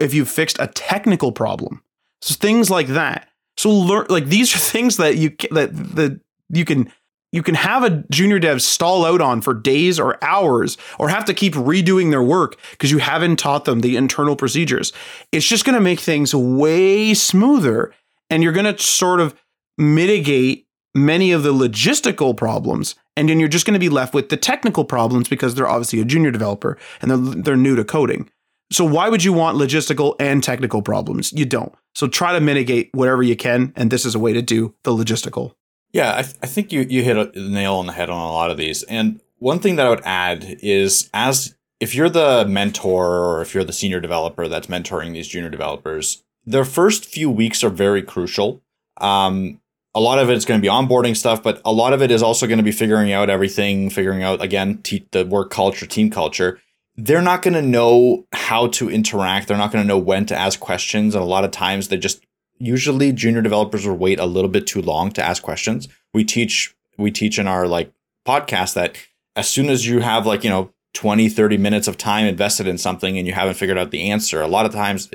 if 0.00 0.14
you've 0.14 0.28
fixed 0.28 0.58
a 0.60 0.68
technical 0.68 1.32
problem. 1.32 1.82
So 2.20 2.34
things 2.34 2.70
like 2.70 2.88
that. 2.88 3.28
So 3.56 3.70
learn 3.70 4.06
like 4.08 4.26
these 4.26 4.54
are 4.54 4.58
things 4.72 4.96
that 4.96 5.16
you 5.16 5.34
that 5.50 5.70
that 5.96 6.20
you 6.48 6.64
can 6.64 6.90
you 7.32 7.42
can 7.42 7.54
have 7.54 7.82
a 7.82 8.04
junior 8.10 8.38
dev 8.38 8.60
stall 8.60 9.06
out 9.06 9.22
on 9.22 9.40
for 9.40 9.54
days 9.54 9.98
or 9.98 10.22
hours 10.22 10.76
or 10.98 11.08
have 11.08 11.24
to 11.24 11.34
keep 11.34 11.54
redoing 11.54 12.10
their 12.10 12.22
work 12.22 12.60
because 12.72 12.90
you 12.90 12.98
haven't 12.98 13.38
taught 13.38 13.64
them 13.64 13.80
the 13.80 13.96
internal 13.96 14.36
procedures. 14.36 14.92
It's 15.32 15.48
just 15.48 15.64
going 15.64 15.74
to 15.74 15.80
make 15.80 15.98
things 15.98 16.34
way 16.34 17.14
smoother 17.14 17.94
and 18.32 18.42
you're 18.42 18.52
going 18.52 18.74
to 18.74 18.82
sort 18.82 19.20
of 19.20 19.34
mitigate 19.78 20.66
many 20.94 21.32
of 21.32 21.42
the 21.42 21.52
logistical 21.52 22.36
problems 22.36 22.94
and 23.16 23.28
then 23.28 23.38
you're 23.38 23.48
just 23.48 23.66
going 23.66 23.74
to 23.74 23.80
be 23.80 23.88
left 23.88 24.14
with 24.14 24.30
the 24.30 24.36
technical 24.36 24.84
problems 24.84 25.28
because 25.28 25.54
they're 25.54 25.68
obviously 25.68 26.00
a 26.00 26.04
junior 26.04 26.30
developer 26.30 26.78
and 27.00 27.10
they're, 27.10 27.42
they're 27.42 27.56
new 27.56 27.76
to 27.76 27.84
coding. 27.84 28.30
So 28.70 28.84
why 28.86 29.10
would 29.10 29.22
you 29.22 29.34
want 29.34 29.58
logistical 29.58 30.16
and 30.18 30.42
technical 30.42 30.80
problems? 30.80 31.30
You 31.32 31.44
don't. 31.44 31.74
So 31.94 32.08
try 32.08 32.32
to 32.32 32.40
mitigate 32.40 32.88
whatever 32.94 33.22
you 33.22 33.36
can, 33.36 33.74
and 33.76 33.90
this 33.90 34.06
is 34.06 34.14
a 34.14 34.18
way 34.18 34.32
to 34.32 34.40
do 34.40 34.74
the 34.82 34.92
logistical. 34.92 35.52
Yeah, 35.92 36.16
I, 36.16 36.22
th- 36.22 36.36
I 36.42 36.46
think 36.46 36.72
you 36.72 36.86
you 36.88 37.02
hit 37.02 37.18
a 37.18 37.38
nail 37.38 37.74
on 37.74 37.86
the 37.86 37.92
head 37.92 38.08
on 38.08 38.18
a 38.18 38.32
lot 38.32 38.50
of 38.50 38.56
these. 38.56 38.82
And 38.84 39.20
one 39.40 39.58
thing 39.58 39.76
that 39.76 39.86
I 39.86 39.90
would 39.90 40.00
add 40.06 40.56
is 40.62 41.10
as 41.12 41.54
if 41.80 41.94
you're 41.94 42.08
the 42.08 42.46
mentor 42.48 43.18
or 43.18 43.42
if 43.42 43.52
you're 43.52 43.64
the 43.64 43.74
senior 43.74 44.00
developer 44.00 44.48
that's 44.48 44.68
mentoring 44.68 45.12
these 45.12 45.28
junior 45.28 45.50
developers, 45.50 46.22
their 46.44 46.64
first 46.64 47.04
few 47.04 47.30
weeks 47.30 47.62
are 47.62 47.70
very 47.70 48.02
crucial. 48.02 48.62
Um, 48.98 49.60
a 49.94 50.00
lot 50.00 50.18
of 50.18 50.30
it 50.30 50.36
is 50.36 50.44
going 50.44 50.58
to 50.58 50.62
be 50.62 50.72
onboarding 50.72 51.16
stuff, 51.16 51.42
but 51.42 51.60
a 51.64 51.72
lot 51.72 51.92
of 51.92 52.02
it 52.02 52.10
is 52.10 52.22
also 52.22 52.46
going 52.46 52.58
to 52.58 52.64
be 52.64 52.72
figuring 52.72 53.12
out 53.12 53.28
everything, 53.28 53.90
figuring 53.90 54.22
out 54.22 54.42
again 54.42 54.78
te- 54.78 55.06
the 55.10 55.24
work 55.26 55.50
culture, 55.50 55.86
team 55.86 56.10
culture 56.10 56.60
they're 56.96 57.22
not 57.22 57.42
going 57.42 57.54
to 57.54 57.62
know 57.62 58.26
how 58.32 58.66
to 58.68 58.90
interact. 58.90 59.48
They're 59.48 59.56
not 59.56 59.72
going 59.72 59.82
to 59.82 59.88
know 59.88 59.98
when 59.98 60.26
to 60.26 60.36
ask 60.36 60.60
questions. 60.60 61.14
And 61.14 61.22
a 61.22 61.26
lot 61.26 61.44
of 61.44 61.50
times 61.50 61.88
they 61.88 61.96
just 61.96 62.24
usually 62.58 63.12
junior 63.12 63.42
developers 63.42 63.86
will 63.86 63.96
wait 63.96 64.20
a 64.20 64.26
little 64.26 64.50
bit 64.50 64.66
too 64.66 64.82
long 64.82 65.10
to 65.12 65.22
ask 65.22 65.42
questions. 65.42 65.88
We 66.12 66.24
teach 66.24 66.74
we 66.98 67.10
teach 67.10 67.38
in 67.38 67.48
our 67.48 67.66
like 67.66 67.92
podcast 68.26 68.74
that 68.74 68.96
as 69.34 69.48
soon 69.48 69.70
as 69.70 69.86
you 69.86 70.00
have 70.00 70.26
like, 70.26 70.44
you 70.44 70.50
know, 70.50 70.72
20, 70.94 71.30
30 71.30 71.56
minutes 71.56 71.88
of 71.88 71.96
time 71.96 72.26
invested 72.26 72.68
in 72.68 72.76
something 72.76 73.16
and 73.16 73.26
you 73.26 73.32
haven't 73.32 73.54
figured 73.54 73.78
out 73.78 73.90
the 73.90 74.10
answer, 74.10 74.42
a 74.42 74.46
lot 74.46 74.66
of 74.66 74.72
times 74.72 75.10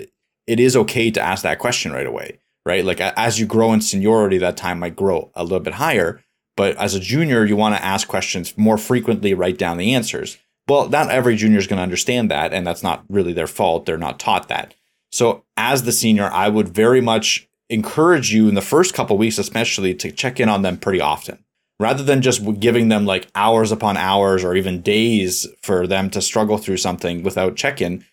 it 0.47 0.60
is 0.60 0.75
okay 0.75 1.12
to 1.12 1.21
ask 1.21 1.43
that 1.43 1.60
question 1.60 1.91
right 1.91 2.07
away, 2.07 2.39
right? 2.65 2.83
Like 2.83 2.99
as 3.01 3.39
you 3.39 3.45
grow 3.45 3.73
in 3.73 3.81
seniority, 3.81 4.38
that 4.39 4.57
time 4.57 4.79
might 4.79 4.95
grow 4.95 5.31
a 5.36 5.43
little 5.43 5.60
bit 5.60 5.75
higher. 5.75 6.21
But 6.55 6.75
as 6.77 6.95
a 6.95 6.99
junior, 6.99 7.45
you 7.45 7.55
want 7.55 7.75
to 7.75 7.86
ask 7.86 8.07
questions 8.07 8.57
more 8.57 8.79
frequently, 8.79 9.33
write 9.36 9.60
down 9.60 9.77
the 9.77 9.93
answers. 9.93 10.38
Well, 10.67 10.89
not 10.89 11.12
every 11.12 11.36
junior 11.36 11.60
is 11.60 11.67
going 11.67 11.77
to 11.77 11.83
understand 11.83 12.31
that, 12.31 12.51
and 12.51 12.65
that's 12.65 12.83
not 12.83 13.05
really 13.10 13.31
their 13.31 13.47
fault. 13.47 13.86
They're 13.86 13.97
not 13.97 14.19
taught 14.19 14.47
that. 14.49 14.73
So, 15.12 15.45
as 15.55 15.83
the 15.83 15.91
senior, 15.91 16.29
I 16.31 16.49
would 16.49 16.67
very 16.69 16.99
much 16.99 17.47
encourage 17.69 18.33
you 18.33 18.49
in 18.49 18.55
the 18.55 18.62
first 18.62 18.93
couple 18.93 19.17
weeks, 19.17 19.38
especially, 19.38 19.93
to 19.95 20.12
check 20.12 20.39
in 20.39 20.49
on 20.49 20.63
them 20.63 20.77
pretty 20.77 20.99
often, 20.99 21.43
rather 21.79 22.03
than 22.03 22.21
just 22.21 22.60
giving 22.60 22.89
them 22.89 23.05
like 23.05 23.27
hours 23.36 23.71
upon 23.71 23.95
hours 23.95 24.43
or 24.43 24.55
even 24.55 24.81
days 24.81 25.47
for 25.62 25.88
them 25.88 26.10
to 26.10 26.21
struggle 26.21 26.57
through 26.57 26.77
something 26.77 27.23
without 27.23 27.55
check 27.55 27.81
in. 27.81 28.03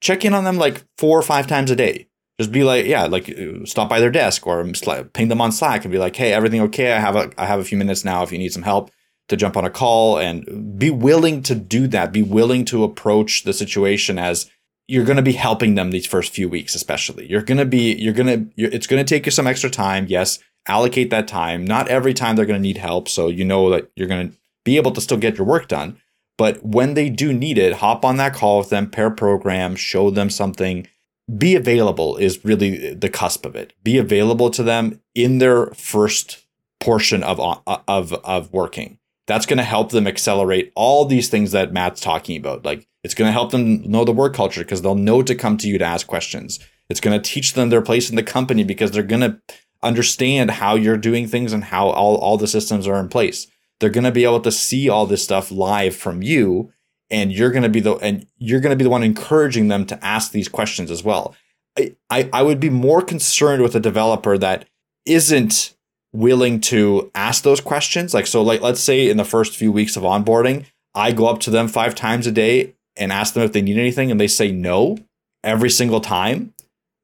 Check 0.00 0.24
in 0.24 0.34
on 0.34 0.44
them 0.44 0.58
like 0.58 0.84
four 0.98 1.18
or 1.18 1.22
five 1.22 1.46
times 1.46 1.70
a 1.70 1.76
day. 1.76 2.08
Just 2.38 2.52
be 2.52 2.64
like, 2.64 2.86
yeah, 2.86 3.06
like 3.06 3.32
stop 3.64 3.88
by 3.88 4.00
their 4.00 4.10
desk 4.10 4.46
or 4.46 4.64
ping 5.12 5.28
them 5.28 5.40
on 5.40 5.52
Slack 5.52 5.84
and 5.84 5.92
be 5.92 5.98
like, 5.98 6.16
hey, 6.16 6.32
everything 6.32 6.60
okay? 6.62 6.92
I 6.92 6.98
have 6.98 7.16
a 7.16 7.30
I 7.38 7.46
have 7.46 7.60
a 7.60 7.64
few 7.64 7.78
minutes 7.78 8.04
now 8.04 8.22
if 8.22 8.32
you 8.32 8.38
need 8.38 8.52
some 8.52 8.64
help 8.64 8.90
to 9.28 9.36
jump 9.36 9.56
on 9.56 9.64
a 9.64 9.70
call 9.70 10.18
and 10.18 10.78
be 10.78 10.90
willing 10.90 11.42
to 11.42 11.54
do 11.54 11.86
that. 11.88 12.12
Be 12.12 12.22
willing 12.22 12.64
to 12.66 12.84
approach 12.84 13.44
the 13.44 13.52
situation 13.52 14.18
as 14.18 14.50
you're 14.86 15.04
going 15.04 15.16
to 15.16 15.22
be 15.22 15.32
helping 15.32 15.76
them 15.76 15.90
these 15.90 16.06
first 16.06 16.32
few 16.32 16.48
weeks, 16.48 16.74
especially. 16.74 17.26
You're 17.30 17.42
going 17.42 17.58
to 17.58 17.64
be, 17.64 17.94
you're 17.94 18.12
going 18.12 18.50
to, 18.50 18.62
it's 18.62 18.86
going 18.86 19.02
to 19.04 19.08
take 19.08 19.24
you 19.24 19.32
some 19.32 19.46
extra 19.46 19.70
time. 19.70 20.06
Yes, 20.08 20.38
allocate 20.66 21.10
that 21.10 21.26
time. 21.26 21.64
Not 21.64 21.88
every 21.88 22.12
time 22.12 22.36
they're 22.36 22.44
going 22.44 22.60
to 22.60 22.68
need 22.68 22.76
help. 22.76 23.08
So 23.08 23.28
you 23.28 23.44
know 23.44 23.70
that 23.70 23.90
you're 23.96 24.08
going 24.08 24.30
to 24.30 24.36
be 24.64 24.76
able 24.76 24.90
to 24.92 25.00
still 25.00 25.16
get 25.16 25.38
your 25.38 25.46
work 25.46 25.68
done. 25.68 25.98
But 26.36 26.64
when 26.64 26.94
they 26.94 27.10
do 27.10 27.32
need 27.32 27.58
it, 27.58 27.74
hop 27.74 28.04
on 28.04 28.16
that 28.16 28.34
call 28.34 28.58
with 28.58 28.70
them, 28.70 28.90
pair 28.90 29.10
program, 29.10 29.76
show 29.76 30.10
them 30.10 30.30
something. 30.30 30.86
Be 31.38 31.54
available 31.54 32.16
is 32.16 32.44
really 32.44 32.92
the 32.94 33.08
cusp 33.08 33.46
of 33.46 33.56
it. 33.56 33.72
Be 33.82 33.98
available 33.98 34.50
to 34.50 34.62
them 34.62 35.00
in 35.14 35.38
their 35.38 35.66
first 35.68 36.44
portion 36.80 37.22
of 37.22 37.40
uh, 37.40 37.78
of 37.88 38.12
of 38.12 38.52
working 38.52 38.98
that's 39.26 39.46
going 39.46 39.58
to 39.58 39.64
help 39.64 39.90
them 39.90 40.06
accelerate 40.06 40.72
all 40.74 41.04
these 41.04 41.28
things 41.28 41.52
that 41.52 41.72
Matt's 41.72 42.00
talking 42.00 42.36
about, 42.36 42.64
like 42.64 42.86
It's 43.02 43.14
going 43.14 43.28
to 43.28 43.32
help 43.32 43.50
them 43.50 43.82
know 43.90 44.04
the 44.04 44.12
work 44.12 44.34
culture 44.34 44.62
because 44.62 44.82
they'll 44.82 44.94
know 44.94 45.22
to 45.22 45.34
come 45.34 45.56
to 45.58 45.68
you 45.68 45.78
to 45.78 45.84
ask 45.84 46.06
questions. 46.06 46.58
It's 46.90 47.00
going 47.00 47.20
to 47.20 47.30
teach 47.30 47.54
them 47.54 47.70
their 47.70 47.82
place 47.82 48.10
in 48.10 48.16
the 48.16 48.22
company 48.22 48.64
because 48.64 48.90
they're 48.90 49.02
going 49.02 49.22
to 49.22 49.40
understand 49.82 50.50
how 50.50 50.74
you're 50.74 50.96
doing 50.96 51.26
things 51.26 51.52
and 51.52 51.64
how 51.64 51.88
all, 51.88 52.16
all 52.16 52.36
the 52.36 52.46
systems 52.46 52.86
are 52.86 53.00
in 53.00 53.08
place. 53.08 53.46
They're 53.80 53.90
going 53.90 54.04
to 54.04 54.12
be 54.12 54.24
able 54.24 54.40
to 54.40 54.52
see 54.52 54.88
all 54.88 55.06
this 55.06 55.24
stuff 55.24 55.50
live 55.50 55.96
from 55.96 56.22
you 56.22 56.72
and 57.10 57.32
you're 57.32 57.50
going 57.50 57.62
to 57.62 57.68
be 57.68 57.80
the 57.80 57.94
and 57.96 58.26
you're 58.38 58.60
going 58.60 58.70
to 58.70 58.76
be 58.76 58.84
the 58.84 58.90
one 58.90 59.02
encouraging 59.02 59.68
them 59.68 59.86
to 59.86 60.04
ask 60.04 60.32
these 60.32 60.48
questions 60.48 60.90
as 60.90 61.04
well. 61.04 61.34
I, 61.78 61.94
I, 62.10 62.30
I 62.32 62.42
would 62.42 62.60
be 62.60 62.70
more 62.70 63.02
concerned 63.02 63.62
with 63.62 63.74
a 63.74 63.80
developer 63.80 64.38
that 64.38 64.66
isn't 65.06 65.74
willing 66.12 66.60
to 66.60 67.10
ask 67.14 67.42
those 67.42 67.60
questions. 67.60 68.14
Like 68.14 68.26
so 68.26 68.42
like 68.42 68.60
let's 68.60 68.80
say 68.80 69.08
in 69.08 69.16
the 69.16 69.24
first 69.24 69.56
few 69.56 69.72
weeks 69.72 69.96
of 69.96 70.02
onboarding, 70.02 70.66
I 70.94 71.12
go 71.12 71.26
up 71.26 71.40
to 71.40 71.50
them 71.50 71.68
5 71.68 71.94
times 71.94 72.26
a 72.26 72.32
day 72.32 72.74
and 72.96 73.12
ask 73.12 73.34
them 73.34 73.42
if 73.42 73.52
they 73.52 73.62
need 73.62 73.78
anything 73.78 74.10
and 74.10 74.20
they 74.20 74.28
say 74.28 74.52
no 74.52 74.98
every 75.42 75.70
single 75.70 76.00
time. 76.00 76.54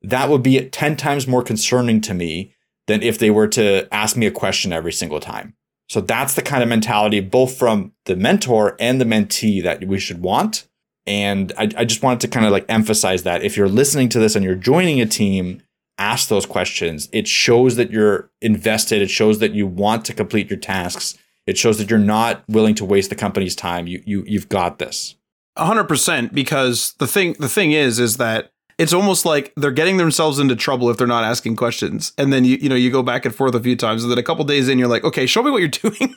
That 0.03 0.31
would 0.31 0.43
be 0.43 0.65
10 0.69 0.97
times 0.97 1.27
more 1.27 1.43
concerning 1.43 2.01
to 2.03 2.15
me 2.15 2.55
than 2.87 3.03
if 3.03 3.19
they 3.19 3.31
were 3.31 3.49
to 3.49 3.93
ask 3.93 4.17
me 4.17 4.27
a 4.27 4.31
question 4.31 4.73
every 4.73 4.93
single 4.93 5.21
time. 5.21 5.55
So 5.91 6.01
that's 6.01 6.35
the 6.35 6.43
kind 6.43 6.63
of 6.63 6.69
mentality, 6.69 7.19
both 7.19 7.59
from 7.59 7.91
the 8.05 8.15
mentor 8.15 8.77
and 8.79 9.01
the 9.01 9.05
mentee, 9.05 9.61
that 9.65 9.85
we 9.89 9.99
should 9.99 10.23
want. 10.23 10.69
And 11.05 11.53
I, 11.59 11.69
I 11.77 11.85
just 11.85 12.01
wanted 12.01 12.21
to 12.21 12.29
kind 12.29 12.47
of 12.47 12.53
like 12.53 12.65
emphasize 12.69 13.25
that 13.25 13.43
if 13.43 13.57
you're 13.57 13.69
listening 13.69 14.09
to 14.11 14.21
this 14.21 14.37
and 14.37 14.45
you're 14.45 14.55
joining 14.55 15.01
a 15.01 15.07
team, 15.07 15.63
ask 15.99 16.29
those 16.29 16.47
questions. 16.47 17.09
It 17.13 17.27
shows 17.27 17.75
that 17.75 17.91
you're 17.91 18.31
invested. 18.41 19.03
It 19.03 19.11
shows 19.11 19.41
that 19.41 19.53
you 19.53 19.67
want 19.67 20.05
to 20.05 20.15
complete 20.15 20.49
your 20.49 20.61
tasks. 20.61 21.19
It 21.49 21.59
shows 21.59 21.79
that 21.79 21.91
you're 21.91 21.99
not 21.99 22.45
willing 22.49 22.77
to 22.77 22.85
waste 22.85 23.11
the 23.11 23.17
company's 23.17 23.57
time. 23.57 23.89
You 23.89 24.01
you 24.07 24.23
you've 24.29 24.49
got 24.49 24.79
this. 24.79 25.17
hundred 25.59 25.89
percent. 25.89 26.33
Because 26.33 26.95
the 27.01 27.09
thing 27.09 27.35
the 27.41 27.49
thing 27.49 27.73
is 27.73 27.99
is 27.99 28.17
that 28.19 28.50
it's 28.81 28.95
almost 28.95 29.27
like 29.27 29.53
they're 29.57 29.71
getting 29.71 29.99
themselves 29.99 30.39
into 30.39 30.57
trouble 30.57 30.89
if 30.89 30.97
they're 30.97 31.07
not 31.07 31.23
asking 31.23 31.55
questions. 31.55 32.15
And 32.17 32.33
then 32.33 32.47
you 32.47 32.57
you 32.57 32.69
know 32.71 32.75
you 32.75 32.91
go 32.91 33.03
back 33.03 33.27
and 33.27 33.35
forth 33.35 33.55
a 33.55 33.61
few 33.61 33.77
times, 33.77 34.03
and 34.03 34.11
then 34.11 34.19
a 34.19 34.23
couple 34.23 34.43
days 34.47 34.71
in, 34.71 34.79
you're 34.79 34.89
like, 34.89 35.05
okay, 35.05 35.27
show 35.27 35.43
me 35.43 35.51
what 35.51 35.59
you're 35.59 35.69
doing. 35.69 36.15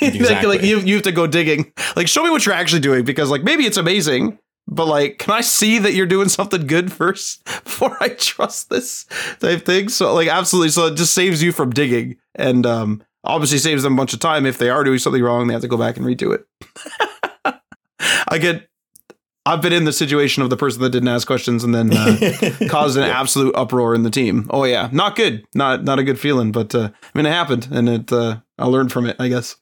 exactly. 0.00 0.58
like, 0.58 0.62
you 0.66 0.80
you 0.80 0.94
have 0.94 1.04
to 1.04 1.12
go 1.12 1.28
digging. 1.28 1.72
Like, 1.94 2.08
show 2.08 2.24
me 2.24 2.30
what 2.30 2.44
you're 2.44 2.56
actually 2.56 2.80
doing 2.80 3.04
because 3.04 3.30
like 3.30 3.44
maybe 3.44 3.66
it's 3.66 3.76
amazing, 3.76 4.36
but 4.66 4.86
like, 4.86 5.18
can 5.18 5.32
I 5.32 5.42
see 5.42 5.78
that 5.78 5.94
you're 5.94 6.06
doing 6.06 6.28
something 6.28 6.66
good 6.66 6.92
first 7.00 7.44
before 7.44 7.96
I 8.00 8.08
trust 8.08 8.68
this 8.68 9.04
type 9.38 9.64
thing? 9.64 9.90
So 9.90 10.12
like, 10.12 10.26
absolutely. 10.26 10.70
So 10.70 10.86
it 10.86 10.96
just 10.96 11.14
saves 11.14 11.40
you 11.40 11.52
from 11.52 11.70
digging, 11.70 12.16
and 12.34 12.66
um, 12.66 13.04
obviously 13.22 13.58
saves 13.58 13.84
them 13.84 13.92
a 13.92 13.96
bunch 13.96 14.12
of 14.12 14.18
time 14.18 14.44
if 14.44 14.58
they 14.58 14.70
are 14.70 14.82
doing 14.82 14.98
something 14.98 15.22
wrong. 15.22 15.46
They 15.46 15.52
have 15.52 15.62
to 15.62 15.68
go 15.68 15.76
back 15.76 15.96
and 15.96 16.04
redo 16.04 16.34
it. 16.34 16.46
I 18.28 18.38
get 18.38 18.69
I've 19.50 19.60
been 19.60 19.72
in 19.72 19.84
the 19.84 19.92
situation 19.92 20.44
of 20.44 20.50
the 20.50 20.56
person 20.56 20.80
that 20.82 20.90
didn't 20.90 21.08
ask 21.08 21.26
questions 21.26 21.64
and 21.64 21.74
then 21.74 21.92
uh, 21.92 22.16
caused 22.68 22.96
an 22.96 23.08
yeah. 23.08 23.20
absolute 23.20 23.52
uproar 23.56 23.96
in 23.96 24.04
the 24.04 24.10
team. 24.10 24.48
Oh 24.50 24.62
yeah, 24.62 24.88
not 24.92 25.16
good, 25.16 25.44
not 25.56 25.82
not 25.82 25.98
a 25.98 26.04
good 26.04 26.20
feeling. 26.20 26.52
But 26.52 26.72
uh, 26.72 26.90
I 27.02 27.18
mean, 27.18 27.26
it 27.26 27.30
happened, 27.30 27.66
and 27.72 27.88
it 27.88 28.12
uh, 28.12 28.38
I 28.58 28.66
learned 28.66 28.92
from 28.92 29.06
it. 29.06 29.16
I 29.18 29.26
guess. 29.26 29.56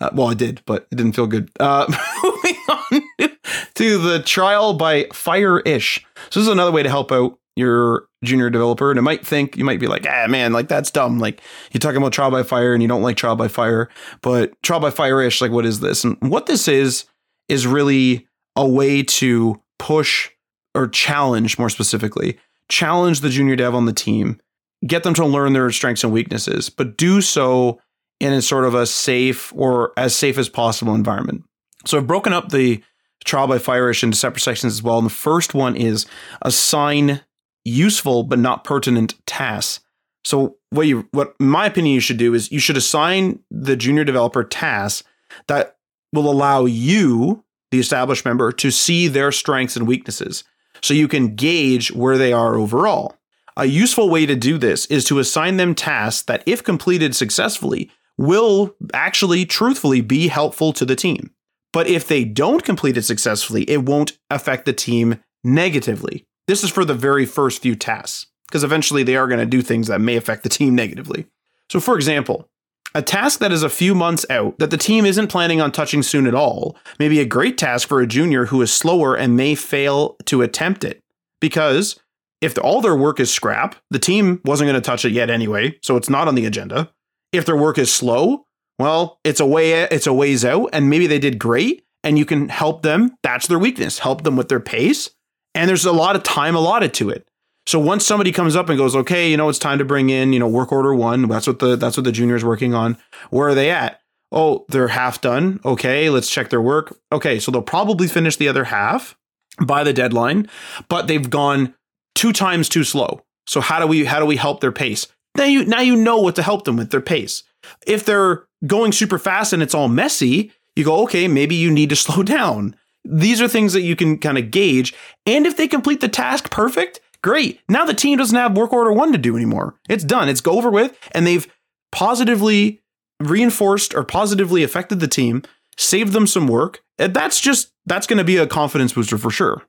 Uh, 0.00 0.10
well, 0.12 0.28
I 0.28 0.34
did, 0.34 0.62
but 0.64 0.86
it 0.92 0.94
didn't 0.94 1.14
feel 1.14 1.26
good. 1.26 1.50
Uh, 1.58 1.86
moving 2.22 2.56
on 2.68 3.30
to 3.74 3.98
the 3.98 4.22
trial 4.24 4.74
by 4.74 5.06
fire 5.12 5.58
ish. 5.60 6.06
So 6.30 6.38
this 6.38 6.46
is 6.46 6.52
another 6.52 6.70
way 6.70 6.84
to 6.84 6.88
help 6.88 7.10
out 7.10 7.36
your 7.56 8.06
junior 8.22 8.48
developer, 8.48 8.90
and 8.90 8.98
it 8.98 9.02
might 9.02 9.26
think 9.26 9.56
you 9.56 9.64
might 9.64 9.80
be 9.80 9.88
like, 9.88 10.06
ah, 10.08 10.26
man, 10.28 10.52
like 10.52 10.68
that's 10.68 10.92
dumb. 10.92 11.18
Like 11.18 11.40
you're 11.72 11.80
talking 11.80 11.96
about 11.96 12.12
trial 12.12 12.30
by 12.30 12.44
fire, 12.44 12.74
and 12.74 12.80
you 12.80 12.88
don't 12.88 13.02
like 13.02 13.16
trial 13.16 13.34
by 13.34 13.48
fire, 13.48 13.88
but 14.20 14.52
trial 14.62 14.78
by 14.78 14.90
fire 14.90 15.20
ish. 15.20 15.40
Like, 15.40 15.50
what 15.50 15.66
is 15.66 15.80
this? 15.80 16.04
And 16.04 16.16
what 16.20 16.46
this 16.46 16.68
is 16.68 17.06
is 17.48 17.66
really 17.66 18.28
a 18.56 18.66
way 18.66 19.02
to 19.02 19.60
push 19.78 20.30
or 20.74 20.88
challenge 20.88 21.58
more 21.58 21.70
specifically 21.70 22.38
challenge 22.68 23.20
the 23.20 23.28
junior 23.28 23.56
dev 23.56 23.74
on 23.74 23.86
the 23.86 23.92
team 23.92 24.40
get 24.86 25.02
them 25.02 25.14
to 25.14 25.24
learn 25.24 25.52
their 25.52 25.70
strengths 25.70 26.04
and 26.04 26.12
weaknesses 26.12 26.68
but 26.68 26.96
do 26.96 27.20
so 27.20 27.80
in 28.22 28.32
a 28.32 28.40
sort 28.40 28.64
of 28.64 28.74
a 28.74 28.86
safe 28.86 29.52
or 29.56 29.92
as 29.96 30.14
safe 30.14 30.38
as 30.38 30.48
possible 30.48 30.94
environment. 30.94 31.42
So 31.84 31.98
i've 31.98 32.06
broken 32.06 32.32
up 32.32 32.50
the 32.50 32.82
trial 33.24 33.48
by 33.48 33.58
fire-ish 33.58 34.02
into 34.02 34.16
separate 34.16 34.40
sections 34.40 34.72
as 34.72 34.82
well 34.82 34.98
and 34.98 35.06
the 35.06 35.10
first 35.10 35.54
one 35.54 35.76
is 35.76 36.06
assign 36.42 37.20
useful 37.64 38.22
but 38.22 38.38
not 38.38 38.64
pertinent 38.64 39.14
tasks. 39.26 39.84
So 40.24 40.56
what 40.70 40.86
you 40.86 41.08
what 41.10 41.34
in 41.40 41.48
my 41.48 41.66
opinion 41.66 41.94
you 41.94 42.00
should 42.00 42.16
do 42.16 42.32
is 42.32 42.52
you 42.52 42.60
should 42.60 42.76
assign 42.76 43.40
the 43.50 43.76
junior 43.76 44.04
developer 44.04 44.44
tasks 44.44 45.06
that 45.48 45.76
will 46.12 46.30
allow 46.30 46.64
you 46.64 47.44
the 47.72 47.80
established 47.80 48.24
member 48.24 48.52
to 48.52 48.70
see 48.70 49.08
their 49.08 49.32
strengths 49.32 49.76
and 49.76 49.88
weaknesses 49.88 50.44
so 50.82 50.94
you 50.94 51.08
can 51.08 51.34
gauge 51.34 51.90
where 51.90 52.18
they 52.18 52.32
are 52.32 52.54
overall. 52.54 53.16
A 53.56 53.64
useful 53.64 54.08
way 54.08 54.26
to 54.26 54.36
do 54.36 54.58
this 54.58 54.86
is 54.86 55.04
to 55.06 55.18
assign 55.18 55.56
them 55.56 55.74
tasks 55.74 56.22
that, 56.22 56.42
if 56.46 56.62
completed 56.62 57.16
successfully, 57.16 57.90
will 58.16 58.74
actually 58.94 59.44
truthfully 59.44 60.00
be 60.00 60.28
helpful 60.28 60.72
to 60.74 60.84
the 60.84 60.96
team. 60.96 61.30
But 61.72 61.86
if 61.86 62.06
they 62.06 62.24
don't 62.24 62.64
complete 62.64 62.96
it 62.96 63.02
successfully, 63.02 63.62
it 63.64 63.84
won't 63.84 64.18
affect 64.30 64.66
the 64.66 64.72
team 64.72 65.22
negatively. 65.42 66.26
This 66.46 66.62
is 66.62 66.70
for 66.70 66.84
the 66.84 66.94
very 66.94 67.24
first 67.24 67.62
few 67.62 67.74
tasks, 67.74 68.26
because 68.48 68.64
eventually 68.64 69.02
they 69.02 69.16
are 69.16 69.28
going 69.28 69.40
to 69.40 69.46
do 69.46 69.62
things 69.62 69.88
that 69.88 70.00
may 70.00 70.16
affect 70.16 70.42
the 70.42 70.48
team 70.48 70.74
negatively. 70.74 71.26
So, 71.70 71.80
for 71.80 71.96
example, 71.96 72.48
a 72.94 73.02
task 73.02 73.40
that 73.40 73.52
is 73.52 73.62
a 73.62 73.70
few 73.70 73.94
months 73.94 74.26
out 74.28 74.58
that 74.58 74.70
the 74.70 74.76
team 74.76 75.04
isn't 75.04 75.28
planning 75.28 75.60
on 75.60 75.72
touching 75.72 76.02
soon 76.02 76.26
at 76.26 76.34
all 76.34 76.76
may 76.98 77.08
be 77.08 77.20
a 77.20 77.24
great 77.24 77.56
task 77.58 77.88
for 77.88 78.00
a 78.00 78.06
junior 78.06 78.46
who 78.46 78.60
is 78.62 78.72
slower 78.72 79.14
and 79.14 79.36
may 79.36 79.54
fail 79.54 80.16
to 80.26 80.42
attempt 80.42 80.84
it. 80.84 81.00
Because 81.40 81.98
if 82.40 82.58
all 82.58 82.80
their 82.80 82.96
work 82.96 83.20
is 83.20 83.32
scrap, 83.32 83.76
the 83.90 83.98
team 83.98 84.40
wasn't 84.44 84.68
going 84.68 84.80
to 84.80 84.84
touch 84.84 85.04
it 85.04 85.12
yet 85.12 85.30
anyway, 85.30 85.78
so 85.82 85.96
it's 85.96 86.10
not 86.10 86.28
on 86.28 86.34
the 86.34 86.46
agenda. 86.46 86.90
If 87.32 87.46
their 87.46 87.56
work 87.56 87.78
is 87.78 87.92
slow, 87.92 88.46
well, 88.78 89.18
it's 89.24 89.40
a 89.40 89.46
way 89.46 89.72
it's 89.72 90.06
a 90.06 90.12
ways 90.12 90.44
out 90.44 90.70
and 90.72 90.90
maybe 90.90 91.06
they 91.06 91.18
did 91.18 91.38
great 91.38 91.84
and 92.04 92.18
you 92.18 92.24
can 92.24 92.48
help 92.48 92.82
them. 92.82 93.16
That's 93.22 93.46
their 93.46 93.58
weakness. 93.58 94.00
Help 94.00 94.24
them 94.24 94.36
with 94.36 94.48
their 94.48 94.60
pace. 94.60 95.10
And 95.54 95.68
there's 95.68 95.84
a 95.84 95.92
lot 95.92 96.16
of 96.16 96.22
time 96.22 96.54
allotted 96.54 96.94
to 96.94 97.10
it. 97.10 97.28
So 97.66 97.78
once 97.78 98.04
somebody 98.04 98.32
comes 98.32 98.56
up 98.56 98.68
and 98.68 98.78
goes, 98.78 98.96
okay, 98.96 99.30
you 99.30 99.36
know, 99.36 99.48
it's 99.48 99.58
time 99.58 99.78
to 99.78 99.84
bring 99.84 100.10
in, 100.10 100.32
you 100.32 100.38
know, 100.38 100.48
work 100.48 100.72
order 100.72 100.94
one. 100.94 101.28
That's 101.28 101.46
what 101.46 101.60
the 101.60 101.76
that's 101.76 101.96
what 101.96 102.04
the 102.04 102.12
junior 102.12 102.36
is 102.36 102.44
working 102.44 102.74
on. 102.74 102.98
Where 103.30 103.48
are 103.48 103.54
they 103.54 103.70
at? 103.70 104.00
Oh, 104.32 104.64
they're 104.68 104.88
half 104.88 105.20
done. 105.20 105.60
Okay, 105.64 106.08
let's 106.10 106.30
check 106.30 106.50
their 106.50 106.62
work. 106.62 106.98
Okay, 107.12 107.38
so 107.38 107.52
they'll 107.52 107.62
probably 107.62 108.08
finish 108.08 108.36
the 108.36 108.48
other 108.48 108.64
half 108.64 109.16
by 109.64 109.84
the 109.84 109.92
deadline, 109.92 110.48
but 110.88 111.06
they've 111.06 111.28
gone 111.28 111.74
two 112.14 112.32
times 112.32 112.68
too 112.68 112.84
slow. 112.84 113.22
So 113.46 113.60
how 113.60 113.78
do 113.78 113.86
we 113.86 114.04
how 114.04 114.18
do 114.18 114.26
we 114.26 114.36
help 114.36 114.60
their 114.60 114.72
pace? 114.72 115.06
Now 115.36 115.44
you 115.44 115.64
now 115.64 115.80
you 115.80 115.96
know 115.96 116.18
what 116.18 116.34
to 116.36 116.42
help 116.42 116.64
them 116.64 116.76
with 116.76 116.90
their 116.90 117.00
pace. 117.00 117.44
If 117.86 118.04
they're 118.04 118.44
going 118.66 118.92
super 118.92 119.18
fast 119.18 119.52
and 119.52 119.62
it's 119.62 119.74
all 119.74 119.88
messy, 119.88 120.52
you 120.74 120.84
go, 120.84 121.02
okay, 121.02 121.28
maybe 121.28 121.54
you 121.54 121.70
need 121.70 121.90
to 121.90 121.96
slow 122.06 122.22
down. 122.22 122.74
These 123.04 123.40
are 123.40 123.48
things 123.48 123.72
that 123.72 123.82
you 123.82 123.96
can 123.96 124.18
kind 124.18 124.38
of 124.38 124.50
gauge. 124.50 124.94
And 125.26 125.46
if 125.46 125.56
they 125.56 125.68
complete 125.68 126.00
the 126.00 126.08
task 126.08 126.50
perfect, 126.50 127.00
Great. 127.22 127.60
Now 127.68 127.84
the 127.84 127.94
team 127.94 128.18
doesn't 128.18 128.36
have 128.36 128.56
work 128.56 128.72
order 128.72 128.92
one 128.92 129.12
to 129.12 129.18
do 129.18 129.36
anymore. 129.36 129.74
It's 129.88 130.04
done. 130.04 130.28
It's 130.28 130.40
go 130.40 130.52
over 130.52 130.70
with. 130.70 130.96
And 131.12 131.26
they've 131.26 131.46
positively 131.92 132.82
reinforced 133.20 133.94
or 133.94 134.02
positively 134.02 134.64
affected 134.64 135.00
the 135.00 135.08
team, 135.08 135.42
saved 135.76 136.12
them 136.12 136.26
some 136.26 136.48
work. 136.48 136.82
And 136.98 137.14
that's 137.14 137.40
just, 137.40 137.72
that's 137.86 138.06
going 138.06 138.18
to 138.18 138.24
be 138.24 138.36
a 138.36 138.46
confidence 138.46 138.92
booster 138.92 139.18
for 139.18 139.30
sure. 139.30 139.62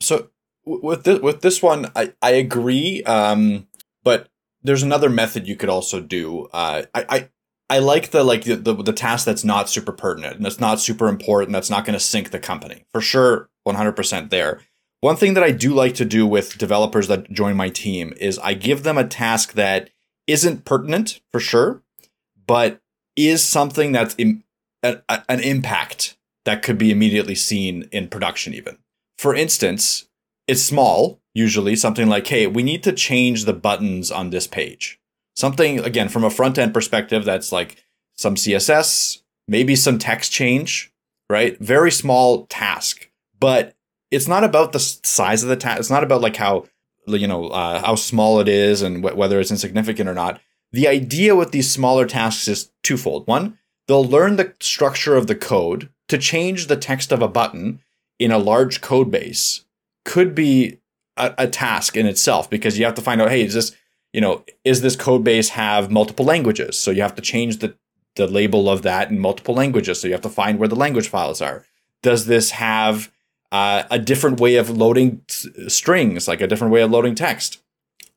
So 0.00 0.30
with 0.64 1.04
this, 1.04 1.20
with 1.20 1.42
this 1.42 1.62
one, 1.62 1.90
I, 1.94 2.14
I 2.22 2.30
agree. 2.30 3.02
Um, 3.02 3.66
but 4.02 4.28
there's 4.62 4.82
another 4.82 5.10
method 5.10 5.46
you 5.46 5.56
could 5.56 5.68
also 5.68 6.00
do. 6.00 6.48
Uh, 6.52 6.84
I, 6.94 7.04
I, 7.08 7.28
I 7.70 7.78
like 7.80 8.10
the 8.10 8.24
like 8.24 8.44
the, 8.44 8.56
the, 8.56 8.74
the 8.74 8.92
task 8.94 9.26
that's 9.26 9.44
not 9.44 9.68
super 9.68 9.92
pertinent 9.92 10.36
and 10.36 10.44
that's 10.44 10.60
not 10.60 10.80
super 10.80 11.06
important. 11.08 11.52
That's 11.52 11.68
not 11.68 11.84
going 11.84 11.98
to 11.98 12.04
sink 12.04 12.30
the 12.30 12.38
company 12.38 12.84
for 12.92 13.02
sure. 13.02 13.50
100% 13.66 14.30
there. 14.30 14.60
One 15.00 15.16
thing 15.16 15.34
that 15.34 15.44
I 15.44 15.52
do 15.52 15.72
like 15.72 15.94
to 15.94 16.04
do 16.04 16.26
with 16.26 16.58
developers 16.58 17.06
that 17.08 17.30
join 17.30 17.56
my 17.56 17.68
team 17.68 18.14
is 18.20 18.38
I 18.40 18.54
give 18.54 18.82
them 18.82 18.98
a 18.98 19.06
task 19.06 19.52
that 19.52 19.90
isn't 20.26 20.64
pertinent 20.64 21.20
for 21.30 21.38
sure, 21.38 21.82
but 22.46 22.80
is 23.16 23.42
something 23.42 23.92
that's 23.92 24.16
Im- 24.18 24.42
a, 24.82 24.98
a, 25.08 25.22
an 25.28 25.40
impact 25.40 26.16
that 26.44 26.62
could 26.62 26.78
be 26.78 26.90
immediately 26.90 27.34
seen 27.34 27.88
in 27.92 28.08
production, 28.08 28.54
even. 28.54 28.78
For 29.16 29.34
instance, 29.34 30.08
it's 30.48 30.62
small, 30.62 31.20
usually 31.34 31.76
something 31.76 32.08
like, 32.08 32.26
hey, 32.26 32.46
we 32.46 32.62
need 32.62 32.82
to 32.84 32.92
change 32.92 33.44
the 33.44 33.52
buttons 33.52 34.10
on 34.10 34.30
this 34.30 34.46
page. 34.46 34.98
Something, 35.36 35.78
again, 35.80 36.08
from 36.08 36.24
a 36.24 36.30
front 36.30 36.58
end 36.58 36.74
perspective, 36.74 37.24
that's 37.24 37.52
like 37.52 37.84
some 38.16 38.34
CSS, 38.34 39.22
maybe 39.46 39.76
some 39.76 39.98
text 39.98 40.32
change, 40.32 40.92
right? 41.30 41.56
Very 41.60 41.92
small 41.92 42.46
task, 42.46 43.10
but 43.38 43.74
it's 44.10 44.28
not 44.28 44.44
about 44.44 44.72
the 44.72 44.78
size 44.78 45.42
of 45.42 45.48
the 45.48 45.56
task. 45.56 45.80
It's 45.80 45.90
not 45.90 46.04
about 46.04 46.20
like 46.20 46.36
how 46.36 46.66
you 47.06 47.26
know 47.26 47.48
uh, 47.48 47.80
how 47.80 47.94
small 47.94 48.40
it 48.40 48.48
is 48.48 48.82
and 48.82 49.04
wh- 49.04 49.16
whether 49.16 49.40
it's 49.40 49.50
insignificant 49.50 50.08
or 50.08 50.14
not. 50.14 50.40
The 50.72 50.88
idea 50.88 51.34
with 51.34 51.52
these 51.52 51.70
smaller 51.70 52.06
tasks 52.06 52.48
is 52.48 52.70
twofold. 52.82 53.26
One, 53.26 53.58
they'll 53.86 54.04
learn 54.04 54.36
the 54.36 54.54
structure 54.60 55.16
of 55.16 55.26
the 55.26 55.34
code 55.34 55.88
to 56.08 56.18
change 56.18 56.66
the 56.66 56.76
text 56.76 57.12
of 57.12 57.22
a 57.22 57.28
button 57.28 57.80
in 58.18 58.30
a 58.30 58.38
large 58.38 58.80
code 58.80 59.10
base 59.10 59.64
could 60.04 60.34
be 60.34 60.78
a, 61.16 61.34
a 61.38 61.46
task 61.48 61.96
in 61.96 62.06
itself 62.06 62.50
because 62.50 62.78
you 62.78 62.84
have 62.84 62.94
to 62.94 63.02
find 63.02 63.20
out, 63.20 63.30
hey, 63.30 63.42
is 63.42 63.54
this, 63.54 63.76
you 64.12 64.20
know, 64.20 64.44
is 64.64 64.80
this 64.82 64.96
code 64.96 65.24
base 65.24 65.50
have 65.50 65.90
multiple 65.90 66.24
languages? 66.24 66.78
So 66.78 66.90
you 66.90 67.02
have 67.02 67.14
to 67.16 67.22
change 67.22 67.58
the 67.58 67.76
the 68.16 68.26
label 68.26 68.68
of 68.68 68.82
that 68.82 69.10
in 69.10 69.18
multiple 69.18 69.54
languages. 69.54 70.00
So 70.00 70.08
you 70.08 70.12
have 70.12 70.22
to 70.22 70.28
find 70.28 70.58
where 70.58 70.66
the 70.66 70.74
language 70.74 71.08
files 71.08 71.40
are. 71.40 71.64
Does 72.02 72.26
this 72.26 72.50
have 72.50 73.12
uh, 73.52 73.84
a 73.90 73.98
different 73.98 74.40
way 74.40 74.56
of 74.56 74.70
loading 74.70 75.22
strings, 75.68 76.28
like 76.28 76.40
a 76.40 76.46
different 76.46 76.72
way 76.72 76.82
of 76.82 76.90
loading 76.90 77.14
text? 77.14 77.60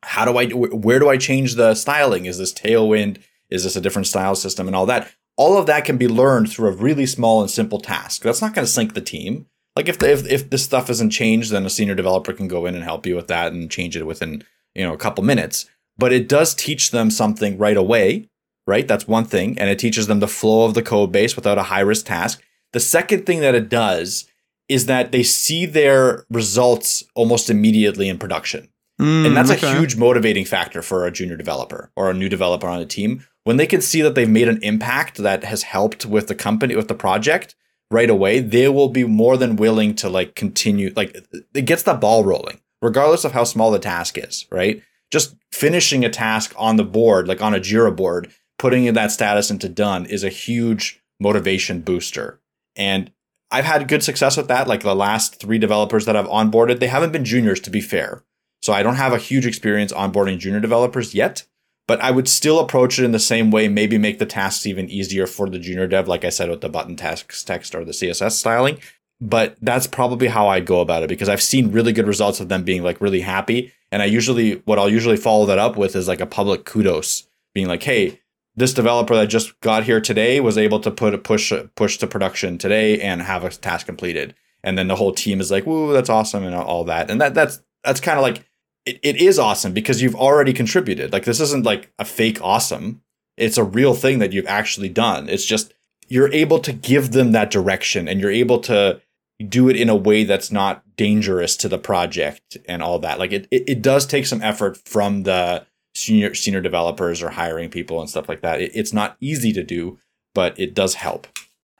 How 0.04 0.24
do 0.24 0.36
I, 0.36 0.46
where 0.48 0.98
do 0.98 1.08
I 1.08 1.16
change 1.16 1.54
the 1.54 1.74
styling? 1.74 2.26
Is 2.26 2.38
this 2.38 2.52
Tailwind? 2.52 3.18
Is 3.50 3.64
this 3.64 3.76
a 3.76 3.80
different 3.80 4.06
style 4.06 4.34
system 4.34 4.66
and 4.66 4.74
all 4.74 4.86
that? 4.86 5.12
All 5.36 5.56
of 5.56 5.66
that 5.66 5.84
can 5.84 5.96
be 5.96 6.08
learned 6.08 6.50
through 6.50 6.68
a 6.68 6.72
really 6.72 7.06
small 7.06 7.40
and 7.40 7.50
simple 7.50 7.80
task. 7.80 8.22
That's 8.22 8.42
not 8.42 8.54
going 8.54 8.66
to 8.66 8.70
sink 8.70 8.94
the 8.94 9.00
team. 9.00 9.46
Like 9.74 9.88
if, 9.88 9.98
the, 9.98 10.10
if 10.10 10.26
if 10.30 10.50
this 10.50 10.64
stuff 10.64 10.90
isn't 10.90 11.10
changed, 11.10 11.50
then 11.50 11.64
a 11.64 11.70
senior 11.70 11.94
developer 11.94 12.32
can 12.32 12.48
go 12.48 12.66
in 12.66 12.74
and 12.74 12.84
help 12.84 13.06
you 13.06 13.16
with 13.16 13.28
that 13.28 13.52
and 13.52 13.70
change 13.70 13.96
it 13.96 14.06
within 14.06 14.44
you 14.74 14.84
know 14.84 14.92
a 14.92 14.98
couple 14.98 15.24
minutes. 15.24 15.66
But 15.96 16.12
it 16.12 16.28
does 16.28 16.54
teach 16.54 16.90
them 16.90 17.10
something 17.10 17.58
right 17.58 17.76
away, 17.76 18.28
right? 18.66 18.86
That's 18.86 19.08
one 19.08 19.24
thing, 19.24 19.58
and 19.58 19.70
it 19.70 19.78
teaches 19.78 20.06
them 20.06 20.20
the 20.20 20.28
flow 20.28 20.64
of 20.64 20.74
the 20.74 20.82
code 20.82 21.12
base 21.12 21.36
without 21.36 21.58
a 21.58 21.64
high 21.64 21.80
risk 21.80 22.06
task. 22.06 22.42
The 22.72 22.80
second 22.80 23.24
thing 23.24 23.40
that 23.40 23.54
it 23.54 23.68
does 23.68 24.26
is 24.68 24.86
that 24.86 25.12
they 25.12 25.22
see 25.22 25.66
their 25.66 26.24
results 26.30 27.04
almost 27.14 27.50
immediately 27.50 28.08
in 28.08 28.18
production. 28.18 28.68
Mm, 29.00 29.26
and 29.26 29.36
that's 29.36 29.50
okay. 29.50 29.72
a 29.72 29.74
huge 29.74 29.96
motivating 29.96 30.44
factor 30.44 30.82
for 30.82 31.06
a 31.06 31.10
junior 31.10 31.36
developer 31.36 31.90
or 31.96 32.10
a 32.10 32.14
new 32.14 32.28
developer 32.28 32.68
on 32.68 32.80
a 32.80 32.86
team. 32.86 33.24
When 33.44 33.56
they 33.56 33.66
can 33.66 33.80
see 33.80 34.02
that 34.02 34.14
they've 34.14 34.28
made 34.28 34.48
an 34.48 34.62
impact 34.62 35.16
that 35.18 35.44
has 35.44 35.64
helped 35.64 36.06
with 36.06 36.28
the 36.28 36.34
company, 36.34 36.76
with 36.76 36.88
the 36.88 36.94
project 36.94 37.56
right 37.90 38.08
away, 38.08 38.38
they 38.38 38.68
will 38.68 38.88
be 38.88 39.04
more 39.04 39.36
than 39.36 39.56
willing 39.56 39.94
to 39.96 40.08
like 40.08 40.34
continue. 40.34 40.92
Like 40.94 41.16
it 41.54 41.66
gets 41.66 41.82
the 41.82 41.94
ball 41.94 42.24
rolling, 42.24 42.60
regardless 42.80 43.24
of 43.24 43.32
how 43.32 43.44
small 43.44 43.70
the 43.70 43.78
task 43.78 44.16
is, 44.16 44.46
right? 44.50 44.82
Just 45.10 45.36
finishing 45.50 46.04
a 46.04 46.10
task 46.10 46.54
on 46.56 46.76
the 46.76 46.84
board, 46.84 47.26
like 47.26 47.42
on 47.42 47.54
a 47.54 47.60
Jira 47.60 47.94
board, 47.94 48.32
putting 48.58 48.92
that 48.92 49.10
status 49.10 49.50
into 49.50 49.68
done 49.68 50.06
is 50.06 50.22
a 50.22 50.28
huge 50.28 51.02
motivation 51.20 51.80
booster. 51.80 52.40
And 52.76 53.10
I've 53.52 53.66
had 53.66 53.86
good 53.86 54.02
success 54.02 54.36
with 54.36 54.48
that. 54.48 54.66
Like 54.66 54.82
the 54.82 54.96
last 54.96 55.38
three 55.38 55.58
developers 55.58 56.06
that 56.06 56.16
I've 56.16 56.26
onboarded, 56.26 56.80
they 56.80 56.88
haven't 56.88 57.12
been 57.12 57.24
juniors 57.24 57.60
to 57.60 57.70
be 57.70 57.82
fair. 57.82 58.24
So 58.62 58.72
I 58.72 58.82
don't 58.82 58.96
have 58.96 59.12
a 59.12 59.18
huge 59.18 59.46
experience 59.46 59.92
onboarding 59.92 60.38
junior 60.38 60.60
developers 60.60 61.14
yet, 61.14 61.44
but 61.86 62.00
I 62.00 62.10
would 62.10 62.28
still 62.28 62.58
approach 62.58 62.98
it 62.98 63.04
in 63.04 63.12
the 63.12 63.18
same 63.18 63.50
way, 63.50 63.68
maybe 63.68 63.98
make 63.98 64.18
the 64.18 64.26
tasks 64.26 64.66
even 64.66 64.88
easier 64.88 65.26
for 65.26 65.50
the 65.50 65.58
junior 65.58 65.86
dev, 65.86 66.08
like 66.08 66.24
I 66.24 66.30
said 66.30 66.48
with 66.48 66.62
the 66.62 66.68
button 66.68 66.96
tasks 66.96 67.44
text 67.44 67.74
or 67.74 67.84
the 67.84 67.92
CSS 67.92 68.32
styling. 68.32 68.78
But 69.20 69.56
that's 69.60 69.86
probably 69.86 70.28
how 70.28 70.48
I'd 70.48 70.66
go 70.66 70.80
about 70.80 71.02
it 71.02 71.08
because 71.08 71.28
I've 71.28 71.42
seen 71.42 71.70
really 71.70 71.92
good 71.92 72.06
results 72.06 72.40
of 72.40 72.48
them 72.48 72.64
being 72.64 72.82
like 72.82 73.00
really 73.00 73.20
happy. 73.20 73.72
And 73.90 74.00
I 74.00 74.06
usually, 74.06 74.54
what 74.64 74.78
I'll 74.78 74.88
usually 74.88 75.18
follow 75.18 75.44
that 75.46 75.58
up 75.58 75.76
with 75.76 75.94
is 75.94 76.08
like 76.08 76.20
a 76.20 76.26
public 76.26 76.64
kudos 76.64 77.28
being 77.54 77.68
like, 77.68 77.82
hey, 77.82 78.21
this 78.54 78.74
developer 78.74 79.14
that 79.14 79.26
just 79.26 79.58
got 79.60 79.84
here 79.84 80.00
today 80.00 80.40
was 80.40 80.58
able 80.58 80.80
to 80.80 80.90
put 80.90 81.14
a 81.14 81.18
push 81.18 81.52
push 81.74 81.98
to 81.98 82.06
production 82.06 82.58
today 82.58 83.00
and 83.00 83.22
have 83.22 83.44
a 83.44 83.50
task 83.50 83.86
completed. 83.86 84.34
And 84.64 84.78
then 84.78 84.88
the 84.88 84.96
whole 84.96 85.12
team 85.12 85.40
is 85.40 85.50
like, 85.50 85.66
"Woo, 85.66 85.92
that's 85.92 86.10
awesome!" 86.10 86.44
and 86.44 86.54
all 86.54 86.84
that. 86.84 87.10
And 87.10 87.20
that 87.20 87.34
that's 87.34 87.60
that's 87.84 88.00
kind 88.00 88.18
of 88.18 88.22
like 88.22 88.44
it, 88.86 89.00
it 89.02 89.16
is 89.16 89.38
awesome 89.38 89.72
because 89.72 90.02
you've 90.02 90.14
already 90.14 90.52
contributed. 90.52 91.12
Like 91.12 91.24
this 91.24 91.40
isn't 91.40 91.64
like 91.64 91.92
a 91.98 92.04
fake 92.04 92.38
awesome. 92.42 93.02
It's 93.36 93.58
a 93.58 93.64
real 93.64 93.94
thing 93.94 94.18
that 94.18 94.32
you've 94.32 94.46
actually 94.46 94.88
done. 94.88 95.28
It's 95.28 95.44
just 95.44 95.72
you're 96.08 96.32
able 96.32 96.58
to 96.60 96.72
give 96.72 97.12
them 97.12 97.32
that 97.32 97.50
direction 97.50 98.06
and 98.06 98.20
you're 98.20 98.30
able 98.30 98.60
to 98.60 99.00
do 99.48 99.68
it 99.68 99.76
in 99.76 99.88
a 99.88 99.96
way 99.96 100.24
that's 100.24 100.52
not 100.52 100.84
dangerous 100.96 101.56
to 101.56 101.68
the 101.68 101.78
project 101.78 102.58
and 102.68 102.82
all 102.82 102.98
that. 102.98 103.18
Like 103.18 103.32
it, 103.32 103.48
it, 103.50 103.64
it 103.66 103.82
does 103.82 104.06
take 104.06 104.26
some 104.26 104.42
effort 104.42 104.76
from 104.76 105.22
the 105.22 105.66
senior 105.94 106.34
senior 106.34 106.60
developers 106.60 107.22
or 107.22 107.30
hiring 107.30 107.70
people 107.70 108.00
and 108.00 108.08
stuff 108.08 108.28
like 108.28 108.40
that. 108.42 108.60
It, 108.60 108.72
it's 108.74 108.92
not 108.92 109.16
easy 109.20 109.52
to 109.52 109.62
do, 109.62 109.98
but 110.34 110.58
it 110.58 110.74
does 110.74 110.94
help. 110.94 111.26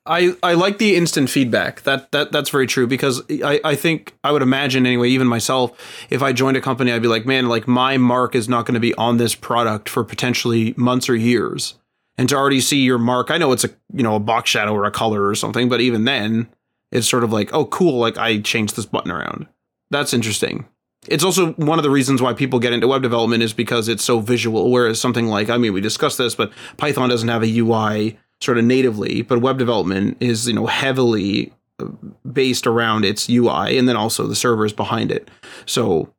I, 0.05 0.35
I 0.43 0.55
like 0.55 0.79
the 0.79 0.97
instant 0.97 1.31
feedback. 1.31 1.83
That 1.83 2.11
that 2.11 2.33
that's 2.33 2.51
very 2.51 2.67
true 2.67 2.87
because 2.89 3.23
I, 3.31 3.61
I 3.65 3.75
think 3.77 4.15
I 4.25 4.33
would 4.33 4.43
imagine 4.43 4.85
anyway, 4.85 5.11
even 5.11 5.29
myself, 5.29 6.07
if 6.11 6.23
I 6.23 6.33
joined 6.33 6.57
a 6.57 6.61
company, 6.61 6.93
I'd 6.93 7.03
be 7.03 7.09
like, 7.09 7.25
man, 7.25 7.49
like 7.49 7.69
my 7.69 7.99
mark 7.99 8.35
is 8.35 8.49
not 8.49 8.67
going 8.67 8.75
to 8.75 8.81
be 8.81 8.95
on 8.95 9.19
this 9.19 9.35
product 9.35 9.89
for 9.89 10.03
potentially 10.03 10.75
months 10.77 11.09
or 11.09 11.15
years. 11.15 11.75
And 12.19 12.29
to 12.29 12.37
already 12.37 12.61
see 12.61 12.83
your 12.83 12.99
mark, 12.99 13.31
I 13.31 13.39
know 13.39 13.53
it's 13.53 13.65
a 13.65 13.71
you 13.93 14.03
know 14.03 14.17
a 14.17 14.21
box 14.21 14.51
shadow 14.51 14.75
or 14.75 14.85
a 14.85 14.91
color 14.91 15.25
or 15.27 15.37
something, 15.37 15.69
but 15.69 15.81
even 15.81 16.05
then, 16.05 16.49
it's 16.91 17.09
sort 17.09 17.23
of 17.25 17.33
like, 17.33 17.55
oh, 17.55 17.67
cool, 17.67 17.99
like 17.99 18.19
I 18.19 18.41
changed 18.41 18.75
this 18.75 18.87
button 18.87 19.13
around. 19.13 19.47
That's 19.91 20.13
interesting. 20.13 20.67
It's 21.09 21.25
also 21.25 21.53
one 21.55 21.79
of 21.79 21.83
the 21.83 21.91
reasons 21.91 22.23
why 22.23 22.33
people 22.33 22.61
get 22.61 22.73
into 22.73 22.87
web 22.87 23.03
development 23.03 23.43
is 23.43 23.53
because 23.53 23.89
it's 23.89 24.05
so 24.05 24.21
visual. 24.21 24.71
Whereas 24.71 25.01
something 25.01 25.27
like, 25.27 25.51
I 25.51 25.59
mean, 25.59 25.73
we 25.73 25.81
discussed 25.81 26.19
this, 26.19 26.35
but 26.35 26.53
Python 26.77 27.09
doesn't 27.09 27.29
have 27.29 27.43
a 27.43 27.59
UI 27.59 28.19
sort 28.41 28.59
of 28.59 28.65
natively, 28.65 29.23
but 29.23 29.41
web 29.41 29.59
development 29.59 30.17
is 30.21 30.47
you 30.49 30.55
know 30.55 30.67
heavily 30.67 31.53
uh, 31.79 31.87
based 32.31 32.67
around 32.67 33.05
its 33.05 33.29
UI 33.29 33.79
and 33.79 33.89
then 33.89 33.97
also 33.97 34.27
the 34.27 34.37
servers 34.37 34.73
behind 34.73 35.11
it. 35.11 35.31
So 35.67 36.13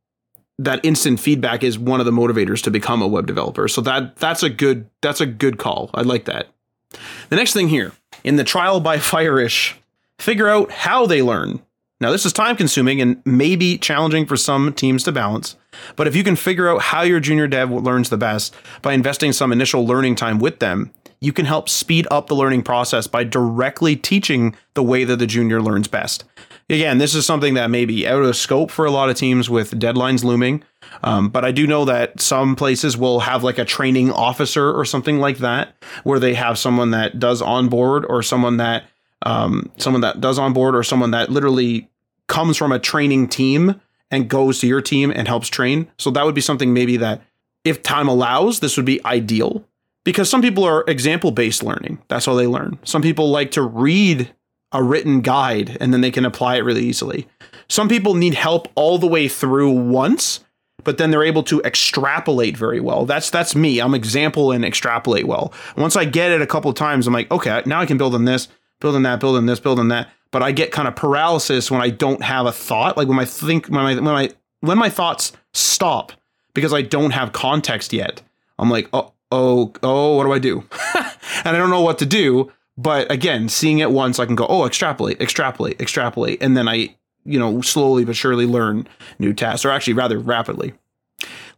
that 0.60 0.84
instant 0.84 1.20
feedback 1.20 1.64
is 1.64 1.78
one 1.78 2.00
of 2.00 2.06
the 2.06 2.12
motivators 2.12 2.62
to 2.64 2.72
become 2.72 3.02
a 3.02 3.08
web 3.08 3.28
developer. 3.28 3.68
So 3.68 3.82
that 3.82 4.16
that's 4.18 4.44
a 4.44 4.50
good 4.50 4.90
that's 5.02 5.22
a 5.22 5.26
good 5.26 5.58
call. 5.58 5.90
I 5.94 6.02
like 6.02 6.26
that. 6.26 6.48
The 7.30 7.36
next 7.36 7.54
thing 7.54 7.70
here 7.70 7.92
in 8.24 8.36
the 8.36 8.44
trial 8.44 8.80
by 8.80 9.00
fire-ish, 9.00 9.76
figure 10.20 10.48
out 10.48 10.72
how 10.72 11.06
they 11.06 11.22
learn. 11.22 11.62
Now 12.04 12.12
this 12.12 12.26
is 12.26 12.34
time 12.34 12.58
consuming 12.58 13.00
and 13.00 13.22
maybe 13.24 13.78
challenging 13.78 14.26
for 14.26 14.36
some 14.36 14.74
teams 14.74 15.06
to 15.06 15.14
balance, 15.14 15.56
but 15.96 16.06
if 16.06 16.18
you 16.18 16.24
can 16.26 16.36
figure 16.36 16.68
out 16.68 16.82
how 16.82 17.04
your 17.04 17.22
junior 17.22 17.48
dev 17.48 17.72
learns 17.72 18.10
the 18.10 18.18
best 18.18 18.54
by 18.82 18.92
investing 18.92 19.32
some 19.32 19.54
initial 19.54 19.88
learning 19.88 20.16
time 20.16 20.38
with 20.38 20.60
them, 20.60 20.92
you 21.22 21.32
can 21.32 21.46
help 21.46 21.70
speed 21.70 22.06
up 22.12 22.28
the 22.28 22.36
learning 22.36 22.64
process 22.64 23.08
by 23.08 23.24
directly 23.24 23.96
teaching 23.96 24.54
the 24.74 24.84
way 24.84 25.06
that 25.06 25.16
the 25.16 25.26
junior 25.26 25.62
learns 25.62 25.88
best. 25.88 26.26
Again, 26.70 26.98
this 26.98 27.16
is 27.16 27.26
something 27.26 27.54
that 27.54 27.70
may 27.70 27.86
be 27.86 28.06
out 28.06 28.22
of 28.22 28.36
scope 28.36 28.70
for 28.70 28.84
a 28.84 28.92
lot 28.92 29.10
of 29.10 29.16
teams 29.16 29.50
with 29.50 29.80
deadlines 29.80 30.26
looming. 30.26 30.62
Um, 31.04 31.30
but 31.30 31.46
I 31.46 31.54
do 31.54 31.66
know 31.66 31.86
that 31.86 32.20
some 32.20 32.58
places 32.58 32.98
will 32.98 33.22
have 33.22 33.46
like 33.46 33.60
a 33.60 33.66
training 33.66 34.12
officer 34.12 34.74
or 34.74 34.84
something 34.84 35.20
like 35.20 35.38
that, 35.38 35.74
where 36.04 36.20
they 36.20 36.34
have 36.34 36.58
someone 36.58 36.92
that 36.92 37.18
does 37.18 37.42
onboard 37.42 38.06
or 38.10 38.22
someone 38.24 38.58
that 38.58 38.84
um, 39.26 39.72
someone 39.78 40.02
that 40.02 40.20
does 40.20 40.38
onboard 40.38 40.76
or 40.76 40.84
someone 40.84 41.12
that 41.12 41.32
literally 41.32 41.88
comes 42.28 42.58
from 42.58 42.72
a 42.72 42.80
training 42.80 43.28
team 43.28 43.82
and 44.12 44.30
goes 44.30 44.60
to 44.60 44.68
your 44.68 44.82
team 44.82 45.12
and 45.12 45.28
helps 45.28 45.48
train. 45.48 45.90
So 45.98 46.12
that 46.12 46.26
would 46.26 46.36
be 46.36 46.42
something 46.42 46.74
maybe 46.74 46.98
that 46.98 47.22
if 47.64 47.82
time 47.82 48.08
allows, 48.08 48.60
this 48.60 48.78
would 48.78 48.86
be 48.86 49.04
ideal 49.06 49.66
because 50.04 50.30
some 50.30 50.42
people 50.42 50.64
are 50.64 50.84
example 50.88 51.32
based 51.32 51.64
learning. 51.64 52.00
That's 52.08 52.26
how 52.26 52.36
they 52.36 52.48
learn. 52.48 52.78
Some 52.84 53.02
people 53.02 53.30
like 53.30 53.52
to 53.52 53.62
read 53.62 54.32
a 54.72 54.84
written 54.84 55.22
guide 55.22 55.78
and 55.80 55.94
then 55.94 56.02
they 56.02 56.12
can 56.12 56.26
apply 56.26 56.58
it 56.58 56.62
really 56.62 56.84
easily. 56.86 57.28
Some 57.68 57.88
people 57.88 58.16
need 58.16 58.34
help 58.34 58.68
all 58.76 58.98
the 58.98 59.08
way 59.08 59.28
through 59.28 59.72
once, 59.72 60.42
but 60.84 60.98
then 60.98 61.12
they're 61.12 61.24
able 61.24 61.44
to 61.44 61.62
extrapolate 61.62 62.58
very 62.58 62.80
well. 62.80 63.06
That's 63.06 63.30
that's 63.30 63.56
me. 63.56 63.80
I'm 63.80 63.94
example 63.94 64.52
and 64.52 64.66
extrapolate 64.66 65.28
well. 65.28 65.54
Once 65.78 65.96
I 65.96 66.06
get 66.06 66.32
it 66.32 66.42
a 66.42 66.48
couple 66.48 66.74
times, 66.74 67.08
I'm 67.08 67.14
like, 67.14 67.32
okay, 67.32 67.62
now 67.66 67.80
I 67.80 67.86
can 67.86 67.98
build 67.98 68.16
on 68.16 68.26
this, 68.26 68.48
build 68.80 68.96
on 68.96 69.04
that, 69.04 69.20
build 69.20 69.38
on 69.38 69.46
this, 69.46 69.60
build 69.60 69.80
on 69.80 69.88
that. 69.90 70.10
But 70.34 70.42
I 70.42 70.52
get 70.52 70.72
kind 70.72 70.88
of 70.88 70.96
paralysis 70.96 71.70
when 71.70 71.80
I 71.80 71.92
don't 71.92 72.24
have 72.24 72.48
a 72.48 72.52
thought. 72.52 72.98
Like 72.98 73.08
when 73.08 73.20
I 73.20 73.26
think 73.26 73.68
when 73.68 73.86
I 73.86 73.94
when 73.94 74.08
I 74.08 74.30
when 74.62 74.80
my 74.80 74.90
thoughts 74.90 75.32
stop 75.54 76.12
because 76.56 76.74
I 76.74 76.82
don't 76.82 77.12
have 77.12 77.34
context 77.34 77.94
yet. 77.94 78.24
I'm 78.58 78.70
like, 78.70 78.90
oh, 78.94 79.14
oh, 79.32 79.72
oh, 79.84 80.18
what 80.18 80.24
do 80.24 80.34
I 80.34 80.40
do? 80.40 80.64
and 80.96 81.56
I 81.56 81.58
don't 81.58 81.70
know 81.70 81.82
what 81.82 82.00
to 82.00 82.06
do. 82.08 82.52
But 82.78 83.12
again, 83.12 83.48
seeing 83.48 83.78
it 83.78 83.92
once, 83.92 84.18
I 84.18 84.26
can 84.26 84.36
go, 84.36 84.48
oh, 84.48 84.66
extrapolate, 84.66 85.22
extrapolate, 85.22 85.80
extrapolate. 85.80 86.42
And 86.42 86.58
then 86.58 86.68
I, 86.68 86.96
you 87.26 87.38
know, 87.38 87.62
slowly 87.62 88.04
but 88.04 88.16
surely 88.16 88.48
learn 88.48 88.88
new 89.20 89.34
tasks, 89.34 89.64
or 89.66 89.70
actually 89.70 89.94
rather 89.94 90.18
rapidly. 90.18 90.74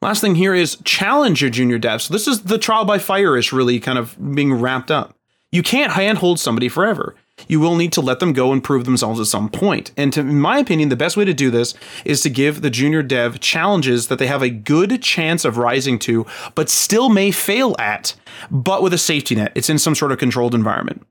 Last 0.02 0.20
thing 0.20 0.36
here 0.36 0.54
is 0.54 0.78
challenge 0.84 1.40
your 1.40 1.50
junior 1.50 1.80
dev. 1.80 2.02
So 2.02 2.14
this 2.14 2.28
is 2.28 2.42
the 2.44 2.58
trial 2.58 2.84
by 2.84 3.00
fire 3.00 3.38
is 3.38 3.54
really 3.54 3.80
kind 3.80 3.98
of 3.98 4.18
being 4.36 4.54
wrapped 4.54 4.92
up. 4.92 5.18
You 5.54 5.64
can't 5.64 5.94
handhold 5.94 6.42
somebody 6.42 6.68
forever 6.68 7.16
you 7.48 7.60
will 7.60 7.76
need 7.76 7.92
to 7.94 8.02
let 8.02 8.20
them 8.20 8.34
go 8.34 8.52
and 8.52 8.64
prove 8.64 8.86
themselves 8.86 9.20
at 9.20 9.28
some 9.28 9.50
point. 9.50 9.92
And 9.98 10.12
to, 10.14 10.22
in 10.22 10.40
my 10.40 10.60
opinion, 10.60 10.90
the 10.90 10.96
best 10.96 11.18
way 11.18 11.26
to 11.26 11.34
do 11.34 11.52
this 11.52 11.74
is 12.04 12.22
to 12.22 12.30
give 12.30 12.62
the 12.62 12.70
junior 12.70 13.04
dev 13.04 13.40
challenges 13.40 14.08
that 14.08 14.20
they 14.20 14.28
have 14.28 14.42
a 14.42 14.50
good 14.50 15.02
chance 15.02 15.46
of 15.46 15.58
rising 15.58 16.00
to, 16.00 16.26
but 16.56 16.70
still 16.70 17.10
may 17.10 17.32
fail 17.32 17.76
at, 17.78 18.16
but 18.50 18.82
with 18.82 18.94
a 18.94 18.98
safety 18.98 19.36
net. 19.36 19.52
It's 19.56 19.70
in 19.70 19.80
some 19.80 19.96
sort 19.96 20.12
of 20.12 20.18
controlled 20.18 20.56
environment. 20.56 21.06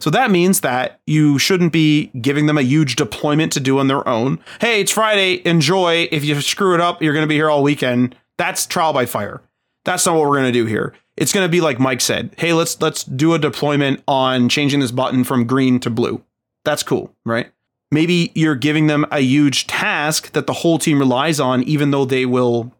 So 0.00 0.10
that 0.10 0.30
means 0.30 0.60
that 0.60 1.00
you 1.06 1.38
shouldn't 1.38 1.72
be 1.72 2.06
giving 2.20 2.46
them 2.46 2.58
a 2.58 2.62
huge 2.62 2.96
deployment 2.96 3.52
to 3.52 3.60
do 3.60 3.78
on 3.78 3.86
their 3.86 4.06
own. 4.08 4.40
Hey, 4.60 4.80
it's 4.80 4.90
Friday, 4.90 5.40
enjoy. 5.46 6.08
If 6.10 6.24
you 6.24 6.40
screw 6.40 6.74
it 6.74 6.80
up, 6.80 7.00
you're 7.00 7.12
going 7.12 7.22
to 7.22 7.28
be 7.28 7.36
here 7.36 7.48
all 7.48 7.62
weekend. 7.62 8.16
That's 8.38 8.66
trial 8.66 8.92
by 8.92 9.06
fire. 9.06 9.40
That's 9.84 10.04
not 10.04 10.16
what 10.16 10.22
we're 10.22 10.36
going 10.36 10.52
to 10.52 10.58
do 10.58 10.66
here 10.66 10.94
it's 11.18 11.32
going 11.32 11.44
to 11.44 11.50
be 11.50 11.60
like 11.60 11.78
Mike 11.78 12.00
said. 12.00 12.34
Hey, 12.38 12.52
let's 12.52 12.80
let's 12.80 13.04
do 13.04 13.34
a 13.34 13.38
deployment 13.38 14.02
on 14.08 14.48
changing 14.48 14.80
this 14.80 14.90
button 14.90 15.24
from 15.24 15.46
green 15.46 15.80
to 15.80 15.90
blue. 15.90 16.22
That's 16.64 16.82
cool, 16.82 17.14
right? 17.24 17.50
maybe 17.90 18.32
you're 18.34 18.56
giving 18.56 18.86
them 18.86 19.06
a 19.10 19.20
huge 19.20 19.66
task 19.66 20.32
that 20.32 20.46
the 20.46 20.52
whole 20.52 20.78
team 20.78 20.98
relies 20.98 21.40
on, 21.40 21.62
even 21.64 21.90
though 21.90 22.04
they 22.04 22.26
will 22.26 22.72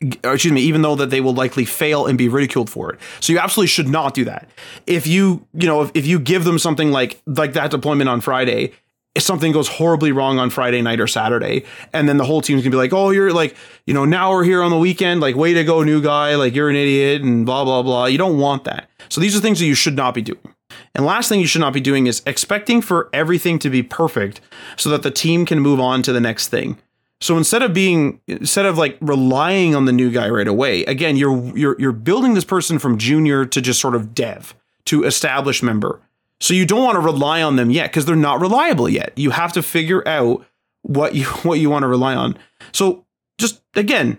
excuse 0.00 0.52
me, 0.52 0.60
even 0.60 0.82
though 0.82 0.96
that 0.96 1.08
they 1.08 1.20
will 1.20 1.32
likely 1.32 1.64
fail 1.64 2.06
and 2.06 2.18
be 2.18 2.28
ridiculed 2.28 2.68
for 2.68 2.92
it. 2.92 3.00
So 3.20 3.32
you 3.32 3.38
absolutely 3.38 3.68
should 3.68 3.88
not 3.88 4.12
do 4.12 4.24
that. 4.26 4.48
If 4.86 5.06
you, 5.06 5.46
you 5.54 5.66
know, 5.66 5.80
if, 5.82 5.90
if 5.94 6.06
you 6.06 6.18
give 6.18 6.44
them 6.44 6.58
something 6.58 6.90
like 6.90 7.22
like 7.26 7.54
that 7.54 7.70
deployment 7.70 8.10
on 8.10 8.20
Friday, 8.20 8.72
if 9.14 9.22
something 9.22 9.52
goes 9.52 9.68
horribly 9.68 10.12
wrong 10.12 10.38
on 10.38 10.50
Friday 10.50 10.82
night 10.82 11.00
or 11.00 11.06
Saturday, 11.06 11.64
and 11.92 12.08
then 12.08 12.16
the 12.16 12.24
whole 12.24 12.40
team's 12.40 12.62
gonna 12.62 12.70
be 12.70 12.76
like, 12.76 12.92
"Oh, 12.92 13.10
you're 13.10 13.32
like, 13.32 13.56
you 13.86 13.94
know, 13.94 14.04
now 14.04 14.30
we're 14.30 14.44
here 14.44 14.62
on 14.62 14.70
the 14.70 14.78
weekend, 14.78 15.20
like, 15.20 15.36
way 15.36 15.54
to 15.54 15.64
go, 15.64 15.82
new 15.82 16.00
guy, 16.00 16.34
like 16.34 16.54
you're 16.54 16.70
an 16.70 16.76
idiot," 16.76 17.22
and 17.22 17.46
blah 17.46 17.64
blah 17.64 17.82
blah. 17.82 18.06
You 18.06 18.18
don't 18.18 18.38
want 18.38 18.64
that. 18.64 18.88
So 19.08 19.20
these 19.20 19.36
are 19.36 19.40
things 19.40 19.60
that 19.60 19.66
you 19.66 19.74
should 19.74 19.96
not 19.96 20.14
be 20.14 20.22
doing. 20.22 20.54
And 20.94 21.04
last 21.04 21.28
thing 21.28 21.40
you 21.40 21.46
should 21.46 21.60
not 21.60 21.72
be 21.72 21.80
doing 21.80 22.06
is 22.06 22.22
expecting 22.26 22.80
for 22.80 23.08
everything 23.12 23.58
to 23.60 23.70
be 23.70 23.82
perfect 23.82 24.40
so 24.76 24.90
that 24.90 25.02
the 25.02 25.10
team 25.10 25.46
can 25.46 25.60
move 25.60 25.80
on 25.80 26.02
to 26.02 26.12
the 26.12 26.20
next 26.20 26.48
thing. 26.48 26.78
So 27.20 27.38
instead 27.38 27.62
of 27.62 27.72
being 27.72 28.20
instead 28.26 28.66
of 28.66 28.76
like 28.76 28.98
relying 29.00 29.74
on 29.74 29.86
the 29.86 29.92
new 29.92 30.10
guy 30.10 30.28
right 30.28 30.48
away, 30.48 30.84
again, 30.84 31.16
you're 31.16 31.56
you're 31.56 31.76
you're 31.78 31.92
building 31.92 32.34
this 32.34 32.44
person 32.44 32.78
from 32.78 32.98
junior 32.98 33.44
to 33.46 33.60
just 33.60 33.80
sort 33.80 33.94
of 33.94 34.14
dev 34.14 34.54
to 34.86 35.04
established 35.04 35.62
member. 35.62 36.00
So 36.44 36.52
you 36.52 36.66
don't 36.66 36.84
want 36.84 36.96
to 36.96 37.00
rely 37.00 37.40
on 37.40 37.56
them 37.56 37.70
yet 37.70 37.90
because 37.90 38.04
they're 38.04 38.14
not 38.14 38.38
reliable 38.38 38.86
yet. 38.86 39.14
You 39.16 39.30
have 39.30 39.54
to 39.54 39.62
figure 39.62 40.06
out 40.06 40.44
what 40.82 41.14
you 41.14 41.24
what 41.42 41.58
you 41.58 41.70
want 41.70 41.84
to 41.84 41.88
rely 41.88 42.14
on. 42.14 42.36
So 42.70 43.06
just 43.38 43.62
again, 43.74 44.18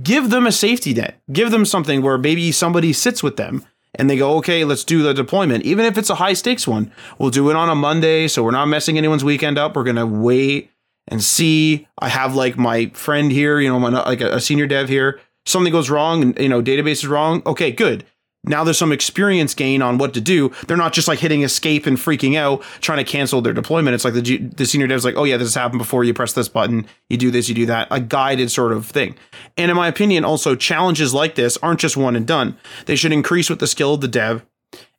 give 0.00 0.30
them 0.30 0.46
a 0.46 0.52
safety 0.52 0.94
net. 0.94 1.20
Give 1.32 1.50
them 1.50 1.64
something 1.64 2.00
where 2.00 2.16
maybe 2.16 2.52
somebody 2.52 2.92
sits 2.92 3.24
with 3.24 3.36
them 3.36 3.66
and 3.96 4.08
they 4.08 4.16
go, 4.16 4.36
okay, 4.36 4.64
let's 4.64 4.84
do 4.84 5.02
the 5.02 5.12
deployment. 5.12 5.64
Even 5.64 5.84
if 5.84 5.98
it's 5.98 6.10
a 6.10 6.14
high 6.14 6.34
stakes 6.34 6.68
one, 6.68 6.92
we'll 7.18 7.30
do 7.30 7.50
it 7.50 7.56
on 7.56 7.68
a 7.68 7.74
Monday. 7.74 8.28
So 8.28 8.44
we're 8.44 8.52
not 8.52 8.68
messing 8.68 8.96
anyone's 8.96 9.24
weekend 9.24 9.58
up. 9.58 9.74
We're 9.74 9.82
going 9.82 9.96
to 9.96 10.06
wait 10.06 10.70
and 11.08 11.24
see. 11.24 11.88
I 11.98 12.08
have 12.08 12.36
like 12.36 12.56
my 12.56 12.92
friend 12.94 13.32
here, 13.32 13.58
you 13.58 13.68
know, 13.68 13.80
my, 13.80 13.88
like 13.88 14.20
a, 14.20 14.36
a 14.36 14.40
senior 14.40 14.68
dev 14.68 14.88
here. 14.88 15.20
Something 15.44 15.72
goes 15.72 15.90
wrong 15.90 16.22
and, 16.22 16.38
you 16.38 16.48
know, 16.48 16.62
database 16.62 17.02
is 17.02 17.08
wrong. 17.08 17.42
Okay, 17.46 17.72
good. 17.72 18.04
Now 18.46 18.64
there's 18.64 18.78
some 18.78 18.92
experience 18.92 19.54
gain 19.54 19.82
on 19.82 19.98
what 19.98 20.14
to 20.14 20.20
do. 20.20 20.52
They're 20.66 20.76
not 20.76 20.92
just 20.92 21.08
like 21.08 21.18
hitting 21.18 21.42
escape 21.42 21.86
and 21.86 21.96
freaking 21.96 22.36
out, 22.36 22.62
trying 22.80 22.98
to 22.98 23.10
cancel 23.10 23.40
their 23.40 23.52
deployment. 23.52 23.94
It's 23.94 24.04
like 24.04 24.14
the, 24.14 24.38
the 24.38 24.66
senior 24.66 24.86
dev's 24.86 25.04
like, 25.04 25.16
oh 25.16 25.24
yeah, 25.24 25.36
this 25.36 25.48
has 25.48 25.54
happened 25.54 25.78
before. 25.78 26.04
You 26.04 26.14
press 26.14 26.32
this 26.34 26.48
button, 26.48 26.86
you 27.08 27.16
do 27.16 27.30
this, 27.30 27.48
you 27.48 27.54
do 27.54 27.66
that. 27.66 27.88
A 27.90 28.00
guided 28.00 28.50
sort 28.50 28.72
of 28.72 28.86
thing. 28.86 29.16
And 29.56 29.70
in 29.70 29.76
my 29.76 29.88
opinion, 29.88 30.24
also 30.24 30.54
challenges 30.54 31.14
like 31.14 31.34
this 31.34 31.56
aren't 31.58 31.80
just 31.80 31.96
one 31.96 32.16
and 32.16 32.26
done. 32.26 32.56
They 32.86 32.96
should 32.96 33.12
increase 33.12 33.48
with 33.48 33.60
the 33.60 33.66
skill 33.66 33.94
of 33.94 34.00
the 34.00 34.08
dev. 34.08 34.44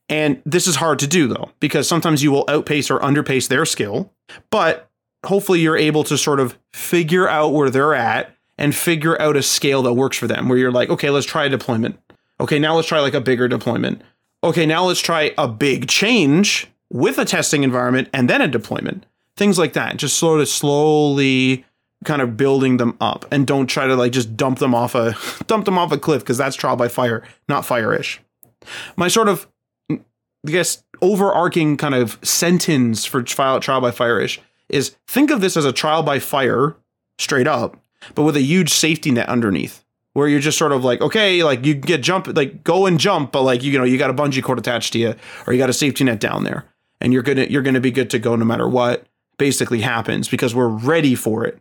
And 0.10 0.42
this 0.46 0.68
is 0.68 0.76
hard 0.76 1.00
to 1.00 1.08
do 1.08 1.28
though, 1.28 1.52
because 1.60 1.88
sometimes 1.88 2.24
you 2.24 2.32
will 2.32 2.46
outpace 2.48 2.90
or 2.90 3.00
underpace 3.00 3.48
their 3.48 3.66
skill. 3.66 4.12
But 4.50 4.90
hopefully 5.26 5.60
you're 5.60 5.78
able 5.78 6.04
to 6.06 6.18
sort 6.18 6.40
of 6.40 6.58
figure 6.74 7.28
out 7.28 7.54
where 7.54 7.70
they're 7.70 7.96
at 7.96 8.36
and 8.58 8.74
figure 8.74 9.20
out 9.22 9.36
a 9.36 9.44
scale 9.44 9.82
that 9.84 9.94
works 9.94 10.18
for 10.18 10.28
them 10.28 10.48
where 10.48 10.58
you're 10.58 10.72
like, 10.72 10.90
okay, 10.90 11.10
let's 11.10 11.26
try 11.26 11.46
a 11.46 11.50
deployment 11.50 12.00
Okay, 12.40 12.60
now 12.60 12.76
let's 12.76 12.88
try 12.88 13.00
like 13.00 13.14
a 13.14 13.22
bigger 13.22 13.48
deployment. 13.48 14.02
Okay, 14.44 14.66
now 14.66 14.86
let's 14.86 15.00
try 15.00 15.34
a 15.38 15.48
big 15.48 15.88
change 15.88 16.68
with 16.92 17.18
a 17.18 17.26
testing 17.26 17.64
environment 17.64 18.10
and 18.14 18.30
then 18.30 18.42
a 18.42 18.48
deployment. 18.48 19.06
Things 19.38 19.58
like 19.58 19.74
that. 19.74 19.98
Just 19.98 20.18
sort 20.18 20.40
of 20.40 20.48
slowly 20.48 21.66
kind 22.04 22.22
of 22.22 22.38
building 22.38 22.78
them 22.78 22.96
up 23.02 23.26
and 23.32 23.48
don't 23.48 23.68
try 23.68 23.88
to 23.88 23.96
like 23.96 24.12
just 24.12 24.38
dump 24.38 24.60
them 24.60 24.76
off 24.76 24.96
a 24.96 25.16
dump 25.48 25.66
them 25.66 25.78
off 25.78 25.92
a 25.92 25.98
cliff 25.98 26.22
because 26.22 26.38
that's 26.38 26.56
trial 26.56 26.76
by 26.76 26.88
fire, 26.88 27.24
not 27.48 27.66
fire-ish. 27.66 28.22
My 28.96 29.08
sort 29.08 29.30
of 29.30 29.48
I 29.90 30.00
guess 30.46 30.84
overarching 31.02 31.78
kind 31.78 31.96
of 31.96 32.20
sentence 32.22 33.06
for 33.06 33.24
trial, 33.24 33.60
trial 33.60 33.82
by 33.82 33.92
fire-ish 33.92 34.40
is 34.70 34.96
think 35.08 35.32
of 35.32 35.42
this 35.42 35.58
as 35.58 35.66
a 35.66 35.74
trial 35.74 36.04
by 36.04 36.20
fire 36.20 36.76
straight 37.18 37.48
up, 37.48 37.78
but 38.14 38.24
with 38.24 38.36
a 38.36 38.42
huge 38.42 38.72
safety 38.72 39.12
net 39.12 39.30
underneath 39.30 39.85
where 40.16 40.30
you're 40.30 40.40
just 40.40 40.58
sort 40.58 40.72
of 40.72 40.86
like, 40.86 41.02
okay, 41.02 41.44
like 41.44 41.66
you 41.66 41.74
get 41.74 42.02
jump, 42.02 42.28
like 42.38 42.64
go 42.64 42.86
and 42.86 43.02
jump, 43.02 43.34
but 43.34 43.42
like 43.42 43.62
you 43.64 43.78
know 43.78 43.84
you 43.84 43.98
got 43.98 44.10
a 44.10 44.14
bungee 44.14 44.42
cord 44.42 44.58
attached 44.58 44.94
to 44.94 45.00
you, 45.00 45.14
or 45.46 45.52
you 45.52 45.60
got 45.60 45.70
a 45.70 45.74
safety 45.74 46.06
net 46.06 46.22
down 46.22 46.46
there, 46.46 46.66
and 47.02 47.12
you're 47.12 47.22
gonna 47.22 47.44
you're 47.50 47.62
gonna 47.62 47.82
be 47.82 47.92
good 47.92 48.10
to 48.12 48.18
go 48.18 48.36
no 48.38 48.46
matter 48.46 48.68
what 48.68 49.06
basically 49.38 49.82
happens 49.82 50.30
because 50.30 50.56
we're 50.56 50.70
ready 50.70 51.16
for 51.16 51.44
it. 51.46 51.60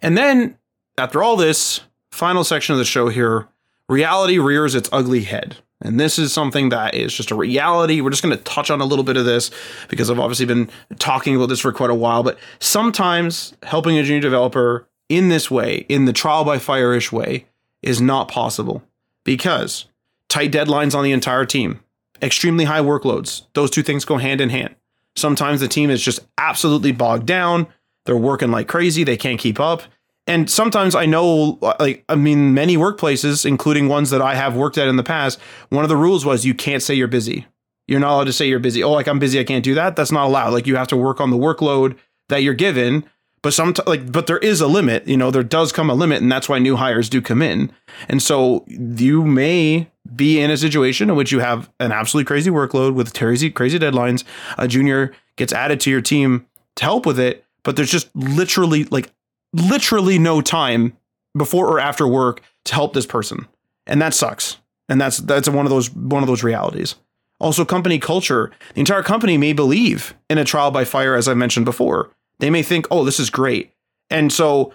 And 0.00 0.16
then 0.16 0.56
after 0.96 1.22
all 1.22 1.36
this, 1.36 1.80
final 2.10 2.44
section 2.44 2.72
of 2.72 2.78
the 2.78 2.84
show 2.86 3.08
here, 3.08 3.48
reality 3.90 4.38
rears 4.38 4.74
its 4.74 4.88
ugly 4.90 5.24
head. 5.24 5.58
And 5.82 6.00
this 6.00 6.18
is 6.18 6.32
something 6.32 6.70
that 6.70 6.94
is 6.94 7.12
just 7.12 7.30
a 7.30 7.34
reality. 7.34 8.00
We're 8.00 8.10
just 8.10 8.22
going 8.22 8.36
to 8.36 8.44
touch 8.44 8.70
on 8.70 8.80
a 8.80 8.84
little 8.84 9.04
bit 9.04 9.16
of 9.16 9.24
this 9.24 9.50
because 9.88 10.10
I've 10.10 10.20
obviously 10.20 10.46
been 10.46 10.70
talking 10.98 11.34
about 11.34 11.48
this 11.48 11.60
for 11.60 11.72
quite 11.72 11.90
a 11.90 11.94
while. 11.94 12.22
But 12.22 12.38
sometimes 12.60 13.52
helping 13.64 13.98
a 13.98 14.04
junior 14.04 14.20
developer 14.20 14.88
in 15.08 15.28
this 15.28 15.50
way, 15.50 15.84
in 15.88 16.04
the 16.04 16.12
trial 16.12 16.44
by 16.44 16.58
fire 16.58 16.94
ish 16.94 17.10
way, 17.10 17.46
is 17.82 18.00
not 18.00 18.28
possible 18.28 18.82
because 19.24 19.86
tight 20.28 20.52
deadlines 20.52 20.94
on 20.94 21.04
the 21.04 21.12
entire 21.12 21.44
team, 21.44 21.80
extremely 22.22 22.64
high 22.64 22.80
workloads, 22.80 23.42
those 23.54 23.70
two 23.70 23.82
things 23.82 24.04
go 24.04 24.16
hand 24.16 24.40
in 24.40 24.50
hand. 24.50 24.74
Sometimes 25.16 25.60
the 25.60 25.68
team 25.68 25.90
is 25.90 26.02
just 26.02 26.20
absolutely 26.38 26.92
bogged 26.92 27.26
down. 27.26 27.66
They're 28.06 28.16
working 28.16 28.50
like 28.50 28.68
crazy, 28.68 29.04
they 29.04 29.16
can't 29.16 29.38
keep 29.38 29.60
up. 29.60 29.82
And 30.26 30.48
sometimes 30.48 30.94
I 30.94 31.04
know, 31.04 31.58
like, 31.80 32.04
I 32.08 32.14
mean, 32.14 32.54
many 32.54 32.76
workplaces, 32.76 33.44
including 33.44 33.88
ones 33.88 34.10
that 34.10 34.22
I 34.22 34.36
have 34.36 34.56
worked 34.56 34.78
at 34.78 34.86
in 34.86 34.96
the 34.96 35.02
past, 35.02 35.40
one 35.70 35.84
of 35.84 35.88
the 35.88 35.96
rules 35.96 36.24
was 36.24 36.44
you 36.44 36.54
can't 36.54 36.82
say 36.82 36.94
you're 36.94 37.08
busy. 37.08 37.46
You're 37.88 37.98
not 37.98 38.14
allowed 38.14 38.24
to 38.24 38.32
say 38.32 38.48
you're 38.48 38.60
busy. 38.60 38.84
Oh, 38.84 38.92
like 38.92 39.08
I'm 39.08 39.18
busy, 39.18 39.40
I 39.40 39.44
can't 39.44 39.64
do 39.64 39.74
that. 39.74 39.96
That's 39.96 40.12
not 40.12 40.26
allowed. 40.26 40.52
Like 40.52 40.66
you 40.66 40.76
have 40.76 40.86
to 40.88 40.96
work 40.96 41.20
on 41.20 41.30
the 41.30 41.36
workload 41.36 41.96
that 42.28 42.42
you're 42.42 42.54
given 42.54 43.04
but 43.42 43.52
some 43.52 43.74
like 43.86 44.10
but 44.10 44.26
there 44.26 44.38
is 44.38 44.60
a 44.60 44.66
limit 44.66 45.06
you 45.06 45.16
know 45.16 45.30
there 45.30 45.42
does 45.42 45.72
come 45.72 45.90
a 45.90 45.94
limit 45.94 46.22
and 46.22 46.30
that's 46.30 46.48
why 46.48 46.58
new 46.58 46.76
hires 46.76 47.08
do 47.08 47.20
come 47.20 47.42
in. 47.42 47.72
And 48.08 48.22
so 48.22 48.64
you 48.68 49.24
may 49.24 49.90
be 50.14 50.40
in 50.40 50.50
a 50.50 50.56
situation 50.56 51.10
in 51.10 51.16
which 51.16 51.32
you 51.32 51.40
have 51.40 51.70
an 51.80 51.92
absolutely 51.92 52.26
crazy 52.26 52.50
workload 52.50 52.94
with 52.94 53.14
crazy 53.14 53.50
crazy 53.50 53.78
deadlines. 53.78 54.24
A 54.58 54.68
junior 54.68 55.12
gets 55.36 55.52
added 55.52 55.80
to 55.80 55.90
your 55.90 56.00
team 56.00 56.46
to 56.76 56.84
help 56.84 57.04
with 57.04 57.18
it 57.18 57.44
but 57.64 57.76
there's 57.76 57.90
just 57.90 58.14
literally 58.14 58.84
like 58.84 59.12
literally 59.52 60.18
no 60.18 60.40
time 60.40 60.96
before 61.36 61.68
or 61.68 61.80
after 61.80 62.06
work 62.06 62.42
to 62.64 62.74
help 62.74 62.94
this 62.94 63.06
person. 63.06 63.46
And 63.86 64.00
that 64.00 64.14
sucks. 64.14 64.58
And 64.88 65.00
that's 65.00 65.18
that's 65.18 65.48
one 65.48 65.66
of 65.66 65.70
those 65.70 65.90
one 65.94 66.22
of 66.22 66.26
those 66.26 66.42
realities. 66.42 66.96
Also 67.40 67.64
company 67.64 67.98
culture. 67.98 68.50
The 68.74 68.80
entire 68.80 69.02
company 69.02 69.36
may 69.36 69.52
believe 69.52 70.14
in 70.30 70.38
a 70.38 70.44
trial 70.44 70.70
by 70.70 70.84
fire 70.84 71.14
as 71.14 71.28
i 71.28 71.34
mentioned 71.34 71.64
before 71.64 72.10
they 72.42 72.50
may 72.50 72.62
think, 72.62 72.86
"Oh, 72.90 73.04
this 73.04 73.18
is 73.18 73.30
great," 73.30 73.72
and 74.10 74.30
so 74.30 74.74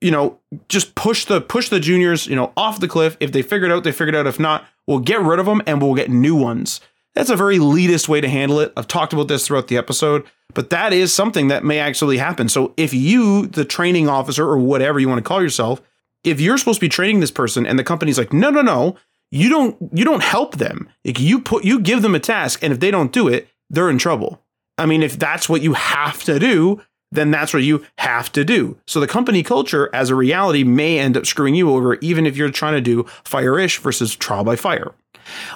you 0.00 0.10
know, 0.10 0.38
just 0.68 0.94
push 0.94 1.24
the 1.24 1.40
push 1.40 1.68
the 1.68 1.80
juniors, 1.80 2.26
you 2.26 2.36
know, 2.36 2.52
off 2.56 2.80
the 2.80 2.88
cliff. 2.88 3.16
If 3.20 3.32
they 3.32 3.42
figure 3.42 3.66
it 3.66 3.72
out, 3.72 3.84
they 3.84 3.92
figured 3.92 4.14
out. 4.14 4.26
If 4.26 4.38
not, 4.38 4.64
we'll 4.86 5.00
get 5.00 5.20
rid 5.20 5.38
of 5.38 5.46
them 5.46 5.62
and 5.66 5.82
we'll 5.82 5.94
get 5.94 6.10
new 6.10 6.36
ones. 6.36 6.80
That's 7.14 7.30
a 7.30 7.36
very 7.36 7.58
elitist 7.58 8.08
way 8.08 8.20
to 8.20 8.28
handle 8.28 8.60
it. 8.60 8.72
I've 8.76 8.88
talked 8.88 9.14
about 9.14 9.28
this 9.28 9.46
throughout 9.46 9.68
the 9.68 9.78
episode, 9.78 10.24
but 10.52 10.68
that 10.68 10.92
is 10.92 11.14
something 11.14 11.48
that 11.48 11.64
may 11.64 11.78
actually 11.78 12.18
happen. 12.18 12.48
So 12.48 12.74
if 12.76 12.92
you, 12.92 13.46
the 13.46 13.64
training 13.64 14.06
officer 14.06 14.44
or 14.44 14.58
whatever 14.58 15.00
you 15.00 15.08
want 15.08 15.18
to 15.18 15.28
call 15.28 15.42
yourself, 15.42 15.80
if 16.24 16.40
you're 16.40 16.58
supposed 16.58 16.80
to 16.80 16.84
be 16.84 16.90
training 16.90 17.20
this 17.20 17.30
person 17.30 17.66
and 17.66 17.78
the 17.78 17.84
company's 17.84 18.18
like, 18.18 18.34
no, 18.34 18.50
no, 18.50 18.60
no, 18.60 18.96
you 19.30 19.48
don't, 19.48 19.76
you 19.94 20.04
don't 20.04 20.22
help 20.22 20.56
them. 20.56 20.90
Like 21.06 21.18
you 21.18 21.40
put, 21.40 21.64
you 21.64 21.80
give 21.80 22.02
them 22.02 22.14
a 22.14 22.20
task, 22.20 22.62
and 22.62 22.70
if 22.70 22.80
they 22.80 22.90
don't 22.90 23.12
do 23.12 23.28
it, 23.28 23.48
they're 23.70 23.90
in 23.90 23.98
trouble. 23.98 24.42
I 24.76 24.84
mean, 24.84 25.02
if 25.02 25.18
that's 25.18 25.48
what 25.48 25.62
you 25.62 25.72
have 25.72 26.22
to 26.24 26.38
do, 26.38 26.82
then 27.16 27.30
that's 27.30 27.52
what 27.52 27.64
you 27.64 27.84
have 27.98 28.30
to 28.32 28.44
do. 28.44 28.78
So 28.86 29.00
the 29.00 29.06
company 29.06 29.42
culture 29.42 29.90
as 29.92 30.10
a 30.10 30.14
reality 30.14 30.62
may 30.62 30.98
end 30.98 31.16
up 31.16 31.26
screwing 31.26 31.54
you 31.54 31.70
over, 31.70 31.94
even 31.96 32.26
if 32.26 32.36
you're 32.36 32.50
trying 32.50 32.74
to 32.74 32.80
do 32.80 33.04
fire 33.24 33.58
ish 33.58 33.78
versus 33.78 34.14
trial 34.14 34.44
by 34.44 34.56
fire. 34.56 34.92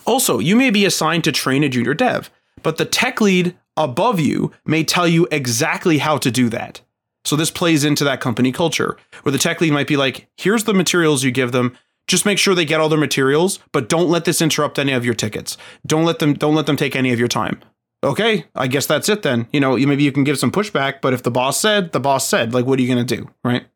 Also, 0.05 0.39
you 0.39 0.57
may 0.57 0.71
be 0.71 0.85
assigned 0.85 1.25
to 1.25 1.33
train 1.33 1.63
a 1.63 1.69
junior 1.69 1.95
dev, 1.95 2.31
but 2.63 2.77
the 2.77 2.85
tech 2.85 3.21
lead 3.21 3.57
above 3.77 4.19
you 4.19 4.53
may 4.65 4.83
tell 4.83 5.07
you 5.07 5.29
exactly 5.31 5.99
how 5.99 6.19
to 6.19 6.31
do 6.31 6.49
that. 6.49 6.81
So 7.25 7.37
this 7.37 7.51
plays 7.51 7.85
into 7.85 8.05
that 8.05 8.21
company 8.21 8.51
culture 8.51 8.97
where 9.23 9.33
the 9.33 9.39
tech 9.39 9.61
lead 9.61 9.73
might 9.73 9.87
be 9.87 9.97
like, 9.97 10.27
here's 10.37 10.65
the 10.65 10.75
materials 10.75 11.23
you 11.23 11.31
give 11.31 11.53
them. 11.53 11.77
Just 12.07 12.27
make 12.27 12.39
sure 12.39 12.55
they 12.55 12.65
get 12.65 12.81
all 12.81 12.89
their 12.89 12.99
materials, 12.99 13.61
but 13.73 13.89
don't 13.89 14.09
let 14.09 14.25
this 14.25 14.43
interrupt 14.43 14.79
any 14.79 14.93
of 14.93 15.05
your 15.05 15.15
tickets. 15.15 15.57
Don't 15.87 16.05
let 16.05 16.19
them 16.19 16.35
don't 16.35 16.55
let 16.55 16.67
them 16.67 16.77
take 16.77 16.97
any 16.97 17.13
of 17.13 17.19
your 17.19 17.29
time 17.29 17.61
okay, 18.03 18.47
I 18.55 18.67
guess 18.67 18.87
that's 18.87 19.09
it 19.09 19.23
then. 19.23 19.47
You 19.53 19.61
know, 19.61 19.77
maybe 19.77 20.03
you 20.03 20.13
can 20.13 20.25
give 20.25 20.39
some 20.39 20.51
pushback, 20.51 21.01
but 21.01 21.13
if 21.13 21.23
the 21.23 21.31
boss 21.31 21.61
said, 21.61 21.93
the 21.93 22.01
boss 22.01 22.27
said, 22.27 22.55
like, 22.55 22.67
what 22.67 22.79
are 22.79 22.83
you 22.83 22.93
going 22.93 23.07
to 23.07 23.17
do? 23.17 23.29
Right. 23.45 23.67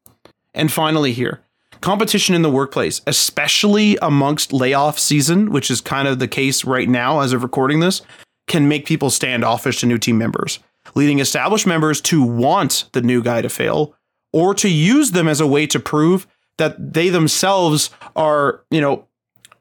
And 0.54 0.72
finally, 0.72 1.12
here, 1.12 1.42
competition 1.80 2.34
in 2.34 2.42
the 2.42 2.50
workplace, 2.50 3.00
especially 3.06 3.98
amongst 4.00 4.52
layoff 4.52 4.98
season, 4.98 5.50
which 5.50 5.70
is 5.70 5.80
kind 5.80 6.08
of 6.08 6.18
the 6.18 6.28
case 6.28 6.64
right 6.64 6.88
now 6.88 7.20
as 7.20 7.32
of 7.32 7.42
recording 7.42 7.80
this, 7.80 8.02
can 8.46 8.68
make 8.68 8.86
people 8.86 9.10
standoffish 9.10 9.80
to 9.80 9.86
new 9.86 9.98
team 9.98 10.18
members, 10.18 10.58
leading 10.94 11.18
established 11.18 11.66
members 11.66 12.00
to 12.00 12.22
want 12.22 12.88
the 12.92 13.02
new 13.02 13.22
guy 13.22 13.42
to 13.42 13.48
fail 13.48 13.94
or 14.32 14.54
to 14.54 14.68
use 14.68 15.12
them 15.12 15.28
as 15.28 15.40
a 15.40 15.46
way 15.46 15.66
to 15.66 15.80
prove 15.80 16.26
that 16.58 16.92
they 16.92 17.08
themselves 17.08 17.90
are, 18.14 18.62
you 18.70 18.80
know, 18.80 19.06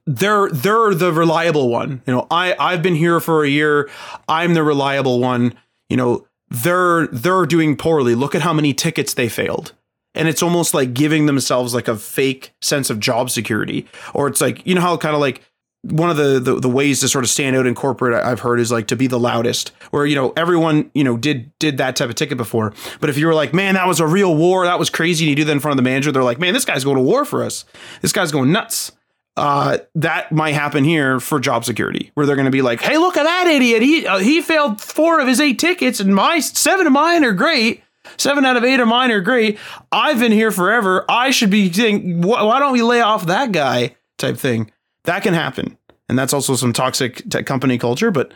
they're 0.05 0.49
they're 0.49 0.93
the 0.93 1.11
reliable 1.11 1.69
one. 1.69 2.01
You 2.05 2.13
know, 2.13 2.27
I 2.29 2.55
I've 2.59 2.81
been 2.81 2.95
here 2.95 3.19
for 3.19 3.43
a 3.43 3.49
year. 3.49 3.89
I'm 4.27 4.53
the 4.53 4.63
reliable 4.63 5.19
one. 5.19 5.55
You 5.89 5.97
know, 5.97 6.27
they're 6.49 7.07
they're 7.07 7.45
doing 7.45 7.77
poorly. 7.77 8.15
Look 8.15 8.35
at 8.35 8.41
how 8.41 8.53
many 8.53 8.73
tickets 8.73 9.13
they 9.13 9.29
failed. 9.29 9.73
And 10.15 10.27
it's 10.27 10.43
almost 10.43 10.73
like 10.75 10.93
giving 10.93 11.25
themselves 11.25 11.73
like 11.73 11.87
a 11.87 11.95
fake 11.97 12.53
sense 12.61 12.91
of 12.91 12.99
job 12.99 13.31
security. 13.31 13.87
Or 14.13 14.27
it's 14.27 14.41
like, 14.41 14.65
you 14.65 14.75
know 14.75 14.81
how 14.81 14.95
kind 14.95 15.15
of 15.15 15.21
like 15.21 15.41
one 15.83 16.09
of 16.09 16.15
the, 16.15 16.39
the, 16.39 16.59
the 16.61 16.69
ways 16.69 17.01
to 17.01 17.09
sort 17.09 17.25
of 17.25 17.29
stand 17.29 17.55
out 17.55 17.67
in 17.67 17.75
corporate 17.75 18.13
I've 18.23 18.39
heard 18.39 18.59
is 18.59 18.71
like 18.71 18.87
to 18.87 18.95
be 18.95 19.07
the 19.07 19.19
loudest 19.19 19.69
where 19.91 20.05
you 20.05 20.15
know 20.15 20.31
everyone 20.37 20.89
you 20.93 21.03
know 21.03 21.17
did 21.17 21.51
did 21.59 21.77
that 21.77 21.97
type 21.97 22.09
of 22.09 22.15
ticket 22.15 22.37
before 22.37 22.73
but 23.01 23.09
if 23.09 23.17
you 23.17 23.27
were 23.27 23.33
like 23.33 23.53
man 23.53 23.73
that 23.73 23.85
was 23.85 23.99
a 23.99 24.07
real 24.07 24.33
war 24.33 24.63
that 24.63 24.79
was 24.79 24.89
crazy 24.89 25.25
and 25.25 25.29
you 25.29 25.35
do 25.35 25.43
that 25.43 25.51
in 25.51 25.59
front 25.59 25.73
of 25.73 25.77
the 25.77 25.89
manager 25.89 26.09
they're 26.09 26.23
like 26.23 26.39
man 26.39 26.53
this 26.53 26.63
guy's 26.63 26.85
going 26.85 26.95
to 26.95 27.03
war 27.03 27.25
for 27.25 27.43
us 27.43 27.65
this 28.01 28.13
guy's 28.13 28.31
going 28.31 28.49
nuts 28.49 28.93
uh, 29.36 29.79
that 29.95 30.31
might 30.31 30.53
happen 30.53 30.84
here 30.84 31.19
for 31.19 31.39
job 31.39 31.65
security, 31.65 32.11
where 32.13 32.25
they're 32.25 32.36
going 32.36 32.45
to 32.45 32.51
be 32.51 32.61
like, 32.61 32.81
"Hey, 32.81 32.97
look 32.97 33.17
at 33.17 33.23
that 33.23 33.47
idiot! 33.47 33.81
He 33.81 34.05
uh, 34.05 34.19
he 34.19 34.41
failed 34.41 34.79
four 34.79 35.19
of 35.19 35.27
his 35.27 35.39
eight 35.39 35.59
tickets, 35.59 35.99
and 35.99 36.13
my 36.13 36.39
seven 36.39 36.86
of 36.86 36.93
mine 36.93 37.23
are 37.23 37.34
great. 37.34 37.84
Seven 38.17 38.45
out 38.45 38.57
of 38.57 38.63
eight 38.63 38.79
of 38.79 38.88
mine 38.88 39.11
are 39.11 39.21
great. 39.21 39.57
I've 39.91 40.19
been 40.19 40.31
here 40.31 40.51
forever. 40.51 41.05
I 41.07 41.31
should 41.31 41.49
be 41.49 41.71
saying, 41.71 42.21
why 42.21 42.59
don't 42.59 42.73
we 42.73 42.84
lay 42.84 43.01
off 43.01 43.25
that 43.25 43.51
guy?" 43.51 43.95
Type 44.19 44.38
thing. 44.38 44.71
That 45.05 45.23
can 45.23 45.34
happen, 45.34 45.77
and 46.07 46.17
that's 46.17 46.34
also 46.34 46.55
some 46.55 46.71
toxic 46.71 47.27
tech 47.29 47.47
company 47.47 47.79
culture. 47.79 48.11
But 48.11 48.34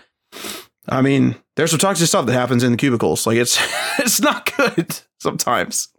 I 0.90 1.02
mean, 1.02 1.36
there's 1.56 1.70
some 1.70 1.80
toxic 1.80 2.08
stuff 2.08 2.26
that 2.26 2.34
happens 2.34 2.64
in 2.64 2.72
the 2.72 2.78
cubicles. 2.78 3.28
Like 3.28 3.38
it's 3.38 3.60
it's 4.00 4.20
not 4.20 4.52
good 4.58 5.00
sometimes. 5.20 5.90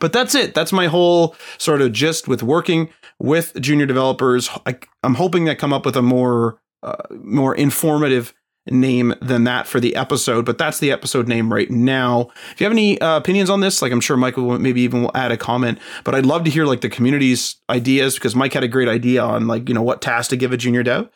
But 0.00 0.12
that's 0.12 0.34
it. 0.34 0.54
That's 0.54 0.72
my 0.72 0.86
whole 0.86 1.36
sort 1.58 1.82
of 1.82 1.92
gist 1.92 2.28
with 2.28 2.42
working 2.42 2.88
with 3.18 3.58
junior 3.60 3.86
developers. 3.86 4.48
I, 4.66 4.78
am 5.02 5.14
hoping 5.14 5.44
that 5.46 5.58
come 5.58 5.72
up 5.72 5.84
with 5.84 5.96
a 5.96 6.02
more 6.02 6.60
uh, 6.82 7.02
more 7.10 7.54
informative 7.54 8.32
name 8.70 9.14
than 9.20 9.44
that 9.44 9.66
for 9.66 9.80
the 9.80 9.96
episode, 9.96 10.44
but 10.44 10.58
that's 10.58 10.78
the 10.78 10.92
episode 10.92 11.28
name 11.28 11.52
right 11.52 11.70
now. 11.70 12.28
If 12.52 12.60
you 12.60 12.64
have 12.64 12.72
any 12.72 13.00
uh, 13.00 13.16
opinions 13.16 13.50
on 13.50 13.60
this, 13.60 13.82
like 13.82 13.92
I'm 13.92 14.00
sure 14.00 14.16
Mike 14.16 14.36
will 14.36 14.58
maybe 14.58 14.82
even 14.82 15.02
will 15.02 15.10
add 15.14 15.32
a 15.32 15.36
comment, 15.36 15.78
but 16.04 16.14
I'd 16.14 16.26
love 16.26 16.44
to 16.44 16.50
hear 16.50 16.66
like 16.66 16.80
the 16.80 16.88
community's 16.88 17.56
ideas 17.70 18.14
because 18.14 18.36
Mike 18.36 18.52
had 18.52 18.64
a 18.64 18.68
great 18.68 18.88
idea 18.88 19.22
on 19.22 19.46
like, 19.46 19.68
you 19.68 19.74
know, 19.74 19.82
what 19.82 20.02
task 20.02 20.30
to 20.30 20.36
give 20.36 20.52
a 20.52 20.56
junior 20.56 20.82
dev. 20.82 21.08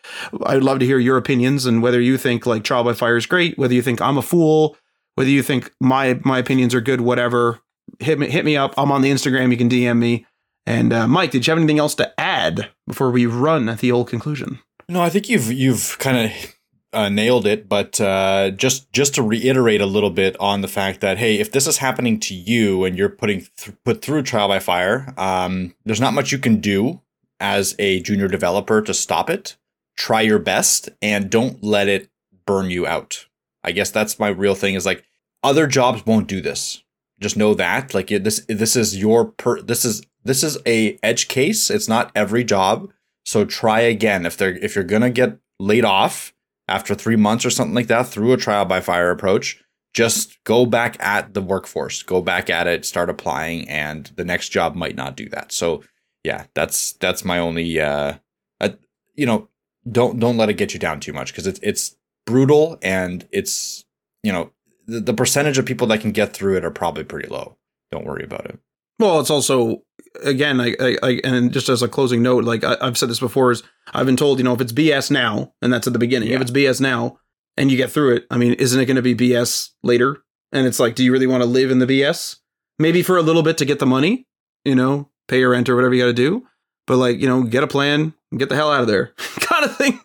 I'd 0.46 0.62
love 0.62 0.78
to 0.80 0.86
hear 0.86 0.98
your 0.98 1.16
opinions 1.16 1.66
and 1.66 1.82
whether 1.82 2.00
you 2.00 2.18
think 2.18 2.46
like 2.46 2.64
trial 2.64 2.84
by 2.84 2.94
fire 2.94 3.16
is 3.16 3.26
great, 3.26 3.58
whether 3.58 3.74
you 3.74 3.82
think 3.82 4.00
I'm 4.00 4.18
a 4.18 4.22
fool, 4.22 4.76
whether 5.14 5.30
you 5.30 5.42
think 5.42 5.70
my 5.80 6.20
my 6.24 6.38
opinions 6.38 6.74
are 6.74 6.80
good, 6.80 7.00
whatever. 7.00 7.60
Hit 7.98 8.18
me 8.18 8.28
hit 8.30 8.44
me 8.44 8.56
up. 8.56 8.74
I'm 8.78 8.92
on 8.92 9.02
the 9.02 9.10
Instagram. 9.10 9.50
You 9.50 9.58
can 9.58 9.68
DM 9.68 9.98
me. 9.98 10.26
And 10.66 10.92
uh, 10.92 11.08
Mike, 11.08 11.30
did 11.32 11.46
you 11.46 11.50
have 11.50 11.58
anything 11.58 11.78
else 11.78 11.94
to 11.96 12.20
add 12.20 12.68
before 12.86 13.10
we 13.10 13.26
run 13.26 13.76
the 13.80 13.92
old 13.92 14.08
conclusion? 14.08 14.60
No, 14.88 15.02
I 15.02 15.08
think 15.08 15.28
you've 15.28 15.50
you've 15.50 15.98
kind 15.98 16.30
of 16.30 16.54
uh, 16.92 17.08
nailed 17.08 17.46
it. 17.46 17.68
But 17.68 18.00
uh, 18.00 18.50
just 18.50 18.92
just 18.92 19.14
to 19.14 19.22
reiterate 19.22 19.80
a 19.80 19.86
little 19.86 20.10
bit 20.10 20.36
on 20.38 20.60
the 20.60 20.68
fact 20.68 21.00
that 21.00 21.18
hey, 21.18 21.38
if 21.38 21.52
this 21.52 21.66
is 21.66 21.78
happening 21.78 22.20
to 22.20 22.34
you 22.34 22.84
and 22.84 22.96
you're 22.96 23.08
putting 23.08 23.46
th- 23.56 23.76
put 23.84 24.02
through 24.02 24.22
trial 24.22 24.48
by 24.48 24.58
fire, 24.58 25.12
um, 25.16 25.74
there's 25.84 26.00
not 26.00 26.14
much 26.14 26.32
you 26.32 26.38
can 26.38 26.60
do 26.60 27.00
as 27.40 27.74
a 27.78 28.00
junior 28.00 28.28
developer 28.28 28.80
to 28.82 28.94
stop 28.94 29.28
it. 29.28 29.56
Try 29.96 30.20
your 30.22 30.38
best 30.38 30.88
and 31.00 31.30
don't 31.30 31.62
let 31.62 31.88
it 31.88 32.08
burn 32.46 32.70
you 32.70 32.86
out. 32.86 33.26
I 33.64 33.72
guess 33.72 33.90
that's 33.90 34.18
my 34.18 34.28
real 34.28 34.54
thing. 34.54 34.74
Is 34.74 34.86
like 34.86 35.04
other 35.42 35.66
jobs 35.66 36.06
won't 36.06 36.28
do 36.28 36.40
this. 36.40 36.82
Just 37.20 37.36
know 37.36 37.54
that 37.54 37.94
like 37.94 38.08
this 38.08 38.44
this 38.48 38.76
is 38.76 38.98
your 38.98 39.26
per 39.26 39.60
this 39.60 39.84
is 39.84 40.02
this 40.24 40.42
is 40.42 40.58
a 40.66 40.98
edge 41.02 41.28
case. 41.28 41.70
It's 41.70 41.88
not 41.88 42.12
every 42.14 42.44
job. 42.44 42.92
So 43.24 43.44
try 43.44 43.80
again. 43.80 44.26
If 44.26 44.36
they're 44.36 44.56
if 44.56 44.74
you're 44.74 44.84
gonna 44.84 45.10
get 45.10 45.38
laid 45.58 45.84
off 45.84 46.34
after 46.68 46.94
three 46.94 47.16
months 47.16 47.44
or 47.44 47.50
something 47.50 47.74
like 47.74 47.88
that 47.88 48.06
through 48.06 48.32
a 48.32 48.36
trial 48.36 48.64
by 48.64 48.80
fire 48.80 49.10
approach, 49.10 49.62
just 49.94 50.42
go 50.44 50.66
back 50.66 50.96
at 51.04 51.34
the 51.34 51.42
workforce. 51.42 52.02
Go 52.02 52.22
back 52.22 52.48
at 52.50 52.66
it, 52.66 52.84
start 52.84 53.10
applying, 53.10 53.68
and 53.68 54.06
the 54.16 54.24
next 54.24 54.48
job 54.48 54.74
might 54.74 54.96
not 54.96 55.16
do 55.16 55.28
that. 55.30 55.52
So 55.52 55.82
yeah, 56.24 56.46
that's 56.54 56.92
that's 56.94 57.24
my 57.24 57.38
only 57.38 57.80
uh, 57.80 58.14
uh 58.60 58.70
you 59.14 59.26
know, 59.26 59.48
don't 59.90 60.18
don't 60.18 60.36
let 60.36 60.50
it 60.50 60.54
get 60.54 60.72
you 60.72 60.80
down 60.80 61.00
too 61.00 61.12
much 61.12 61.32
because 61.32 61.46
it's 61.46 61.60
it's 61.62 61.96
brutal 62.26 62.78
and 62.82 63.28
it's 63.32 63.84
you 64.22 64.32
know 64.32 64.52
the, 64.86 65.00
the 65.00 65.14
percentage 65.14 65.58
of 65.58 65.66
people 65.66 65.86
that 65.88 66.00
can 66.00 66.12
get 66.12 66.32
through 66.32 66.56
it 66.56 66.64
are 66.64 66.70
probably 66.70 67.04
pretty 67.04 67.28
low. 67.28 67.56
Don't 67.90 68.06
worry 68.06 68.24
about 68.24 68.46
it. 68.46 68.58
Well, 69.02 69.18
it's 69.18 69.30
also 69.30 69.82
again, 70.22 70.60
I, 70.60 70.76
I, 70.78 70.96
I, 71.02 71.20
and 71.24 71.52
just 71.52 71.68
as 71.68 71.82
a 71.82 71.88
closing 71.88 72.22
note, 72.22 72.44
like 72.44 72.62
I, 72.62 72.76
have 72.80 72.96
said 72.96 73.10
this 73.10 73.18
before, 73.18 73.50
is 73.50 73.64
I've 73.92 74.06
been 74.06 74.16
told, 74.16 74.38
you 74.38 74.44
know, 74.44 74.52
if 74.52 74.60
it's 74.60 74.72
BS 74.72 75.10
now, 75.10 75.52
and 75.60 75.72
that's 75.72 75.88
at 75.88 75.92
the 75.92 75.98
beginning, 75.98 76.28
yeah. 76.28 76.36
if 76.36 76.42
it's 76.42 76.52
BS 76.52 76.80
now, 76.80 77.18
and 77.56 77.68
you 77.68 77.76
get 77.76 77.90
through 77.90 78.14
it, 78.14 78.26
I 78.30 78.38
mean, 78.38 78.52
isn't 78.52 78.80
it 78.80 78.86
going 78.86 79.02
to 79.02 79.02
be 79.02 79.16
BS 79.16 79.70
later? 79.82 80.22
And 80.52 80.68
it's 80.68 80.78
like, 80.78 80.94
do 80.94 81.02
you 81.02 81.10
really 81.10 81.26
want 81.26 81.42
to 81.42 81.48
live 81.48 81.72
in 81.72 81.80
the 81.80 81.86
BS? 81.86 82.36
Maybe 82.78 83.02
for 83.02 83.16
a 83.16 83.22
little 83.22 83.42
bit 83.42 83.58
to 83.58 83.64
get 83.64 83.80
the 83.80 83.86
money, 83.86 84.28
you 84.64 84.76
know, 84.76 85.10
pay 85.26 85.40
your 85.40 85.50
rent 85.50 85.68
or 85.68 85.74
whatever 85.74 85.94
you 85.94 86.02
got 86.02 86.06
to 86.06 86.12
do, 86.12 86.46
but 86.86 86.96
like, 86.96 87.18
you 87.18 87.26
know, 87.26 87.42
get 87.42 87.64
a 87.64 87.66
plan, 87.66 88.14
get 88.36 88.50
the 88.50 88.54
hell 88.54 88.70
out 88.70 88.82
of 88.82 88.86
there, 88.86 89.14
kind 89.18 89.64
of 89.64 89.76
thing, 89.76 89.98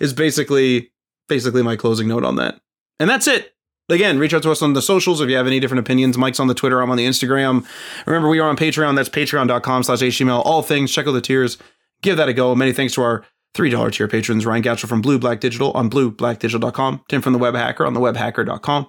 is 0.00 0.14
basically 0.14 0.90
basically 1.28 1.62
my 1.62 1.76
closing 1.76 2.08
note 2.08 2.24
on 2.24 2.36
that. 2.36 2.58
And 2.98 3.10
that's 3.10 3.26
it 3.26 3.52
again, 3.88 4.18
reach 4.18 4.34
out 4.34 4.42
to 4.42 4.50
us 4.50 4.62
on 4.62 4.72
the 4.72 4.82
socials 4.82 5.20
if 5.20 5.28
you 5.28 5.36
have 5.36 5.46
any 5.46 5.60
different 5.60 5.80
opinions. 5.80 6.18
Mike's 6.18 6.40
on 6.40 6.46
the 6.48 6.54
Twitter. 6.54 6.80
I'm 6.80 6.90
on 6.90 6.96
the 6.96 7.06
Instagram. 7.06 7.66
Remember, 8.06 8.28
we 8.28 8.38
are 8.38 8.48
on 8.48 8.56
Patreon. 8.56 8.96
That's 8.96 9.08
patreon.com 9.08 9.82
slash 9.82 10.00
HTML. 10.00 10.42
All 10.44 10.62
things. 10.62 10.92
Check 10.92 11.06
out 11.06 11.12
the 11.12 11.20
tiers. 11.20 11.58
Give 12.02 12.16
that 12.16 12.28
a 12.28 12.32
go. 12.32 12.54
Many 12.54 12.72
thanks 12.72 12.94
to 12.94 13.02
our 13.02 13.24
$3 13.54 13.92
tier 13.92 14.08
patrons. 14.08 14.46
Ryan 14.46 14.62
Gatchell 14.62 14.88
from 14.88 15.00
Blue 15.00 15.18
Black 15.18 15.40
Digital 15.40 15.72
on 15.72 15.90
blueblackdigital.com. 15.90 17.04
Tim 17.08 17.22
from 17.22 17.32
the 17.32 17.38
Web 17.38 17.54
Hacker 17.54 17.86
on 17.86 17.94
the 17.94 18.00
webhacker.com. 18.00 18.86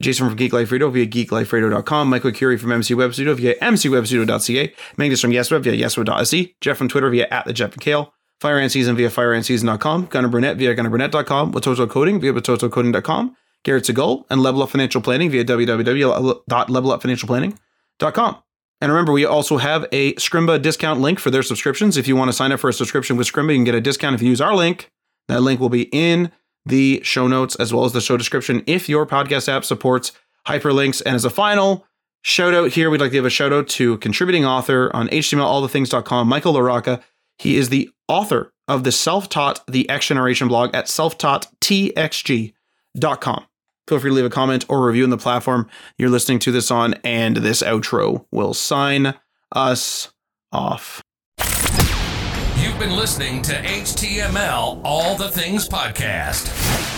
Jason 0.00 0.28
from 0.28 0.36
Geek 0.36 0.52
Life 0.52 0.70
Radio 0.70 0.90
via 0.90 1.06
geekliferadio.com. 1.06 2.08
Michael 2.08 2.32
Curie 2.32 2.58
from 2.58 2.70
MC 2.70 2.94
Web 2.94 3.14
Studio 3.14 3.34
via 3.34 3.54
mcwebstudio.ca. 3.56 4.74
Magnus 4.98 5.20
from 5.20 5.30
YesWeb 5.30 5.62
via 5.62 5.72
yesweb.se. 5.72 6.54
Jeff 6.60 6.76
from 6.76 6.88
Twitter 6.88 7.10
via 7.10 7.26
at 7.30 7.46
the 7.46 7.52
Jeff 7.52 7.76
Kale. 7.78 8.12
Fire 8.40 8.58
and 8.58 8.70
Season 8.70 8.94
via 8.94 9.08
fireandseason.com. 9.08 10.06
Gunnar 10.06 10.28
Burnett 10.28 10.58
via 10.58 10.74
gunnerburnett.com. 10.76 11.52
Watoto 11.52 11.88
Coding 11.88 12.20
via 12.20 12.32
watotocoding.com. 12.32 13.34
Garrett 13.64 13.84
Segal, 13.84 14.24
and 14.30 14.42
Level 14.42 14.62
Up 14.62 14.70
Financial 14.70 15.00
Planning 15.00 15.30
via 15.30 15.44
www.levelupfinancialplanning.com. 15.44 18.36
And 18.80 18.92
remember, 18.92 19.12
we 19.12 19.24
also 19.24 19.56
have 19.56 19.86
a 19.92 20.14
Scrimba 20.14 20.60
discount 20.60 21.00
link 21.00 21.18
for 21.18 21.30
their 21.30 21.42
subscriptions. 21.42 21.96
If 21.96 22.06
you 22.06 22.16
want 22.16 22.28
to 22.28 22.34
sign 22.34 22.52
up 22.52 22.60
for 22.60 22.68
a 22.68 22.72
subscription 22.72 23.16
with 23.16 23.26
Scrimba, 23.26 23.52
you 23.52 23.56
can 23.56 23.64
get 23.64 23.74
a 23.74 23.80
discount 23.80 24.14
if 24.14 24.22
you 24.22 24.28
use 24.28 24.40
our 24.40 24.54
link. 24.54 24.90
That 25.28 25.40
link 25.40 25.58
will 25.58 25.70
be 25.70 25.88
in 25.90 26.30
the 26.66 27.00
show 27.02 27.26
notes 27.26 27.56
as 27.56 27.72
well 27.72 27.84
as 27.84 27.92
the 27.92 28.00
show 28.00 28.16
description 28.16 28.62
if 28.66 28.88
your 28.88 29.06
podcast 29.06 29.48
app 29.48 29.64
supports 29.64 30.12
hyperlinks. 30.46 31.02
And 31.04 31.14
as 31.14 31.24
a 31.24 31.30
final 31.30 31.86
shout 32.22 32.52
out 32.52 32.72
here, 32.72 32.90
we'd 32.90 33.00
like 33.00 33.10
to 33.10 33.14
give 33.14 33.24
a 33.24 33.30
shout 33.30 33.52
out 33.52 33.68
to 33.68 33.96
contributing 33.98 34.44
author 34.44 34.94
on 34.94 35.08
HTMLallthethings.com, 35.08 36.28
Michael 36.28 36.54
LaRocca. 36.54 37.02
He 37.38 37.56
is 37.56 37.70
the 37.70 37.90
author 38.08 38.52
of 38.68 38.84
the 38.84 38.92
Self 38.92 39.28
Taught 39.28 39.66
The 39.66 39.88
X 39.88 40.06
Generation 40.08 40.48
blog 40.48 40.74
at 40.74 40.86
selftaughttxg.com. 40.86 43.46
Feel 43.86 43.98
free 43.98 44.10
to 44.10 44.14
leave 44.14 44.24
a 44.24 44.30
comment 44.30 44.64
or 44.68 44.86
review 44.86 45.04
on 45.04 45.10
the 45.10 45.18
platform 45.18 45.68
you're 45.98 46.10
listening 46.10 46.38
to 46.40 46.52
this 46.52 46.70
on, 46.70 46.94
and 47.04 47.36
this 47.38 47.62
outro 47.62 48.24
will 48.30 48.54
sign 48.54 49.14
us 49.52 50.12
off. 50.52 51.02
You've 52.56 52.78
been 52.78 52.96
listening 52.96 53.42
to 53.42 53.52
HTML 53.52 54.80
All 54.84 55.16
the 55.16 55.28
Things 55.28 55.68
Podcast 55.68 56.93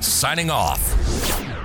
signing 0.00 0.50
off. 0.50 1.59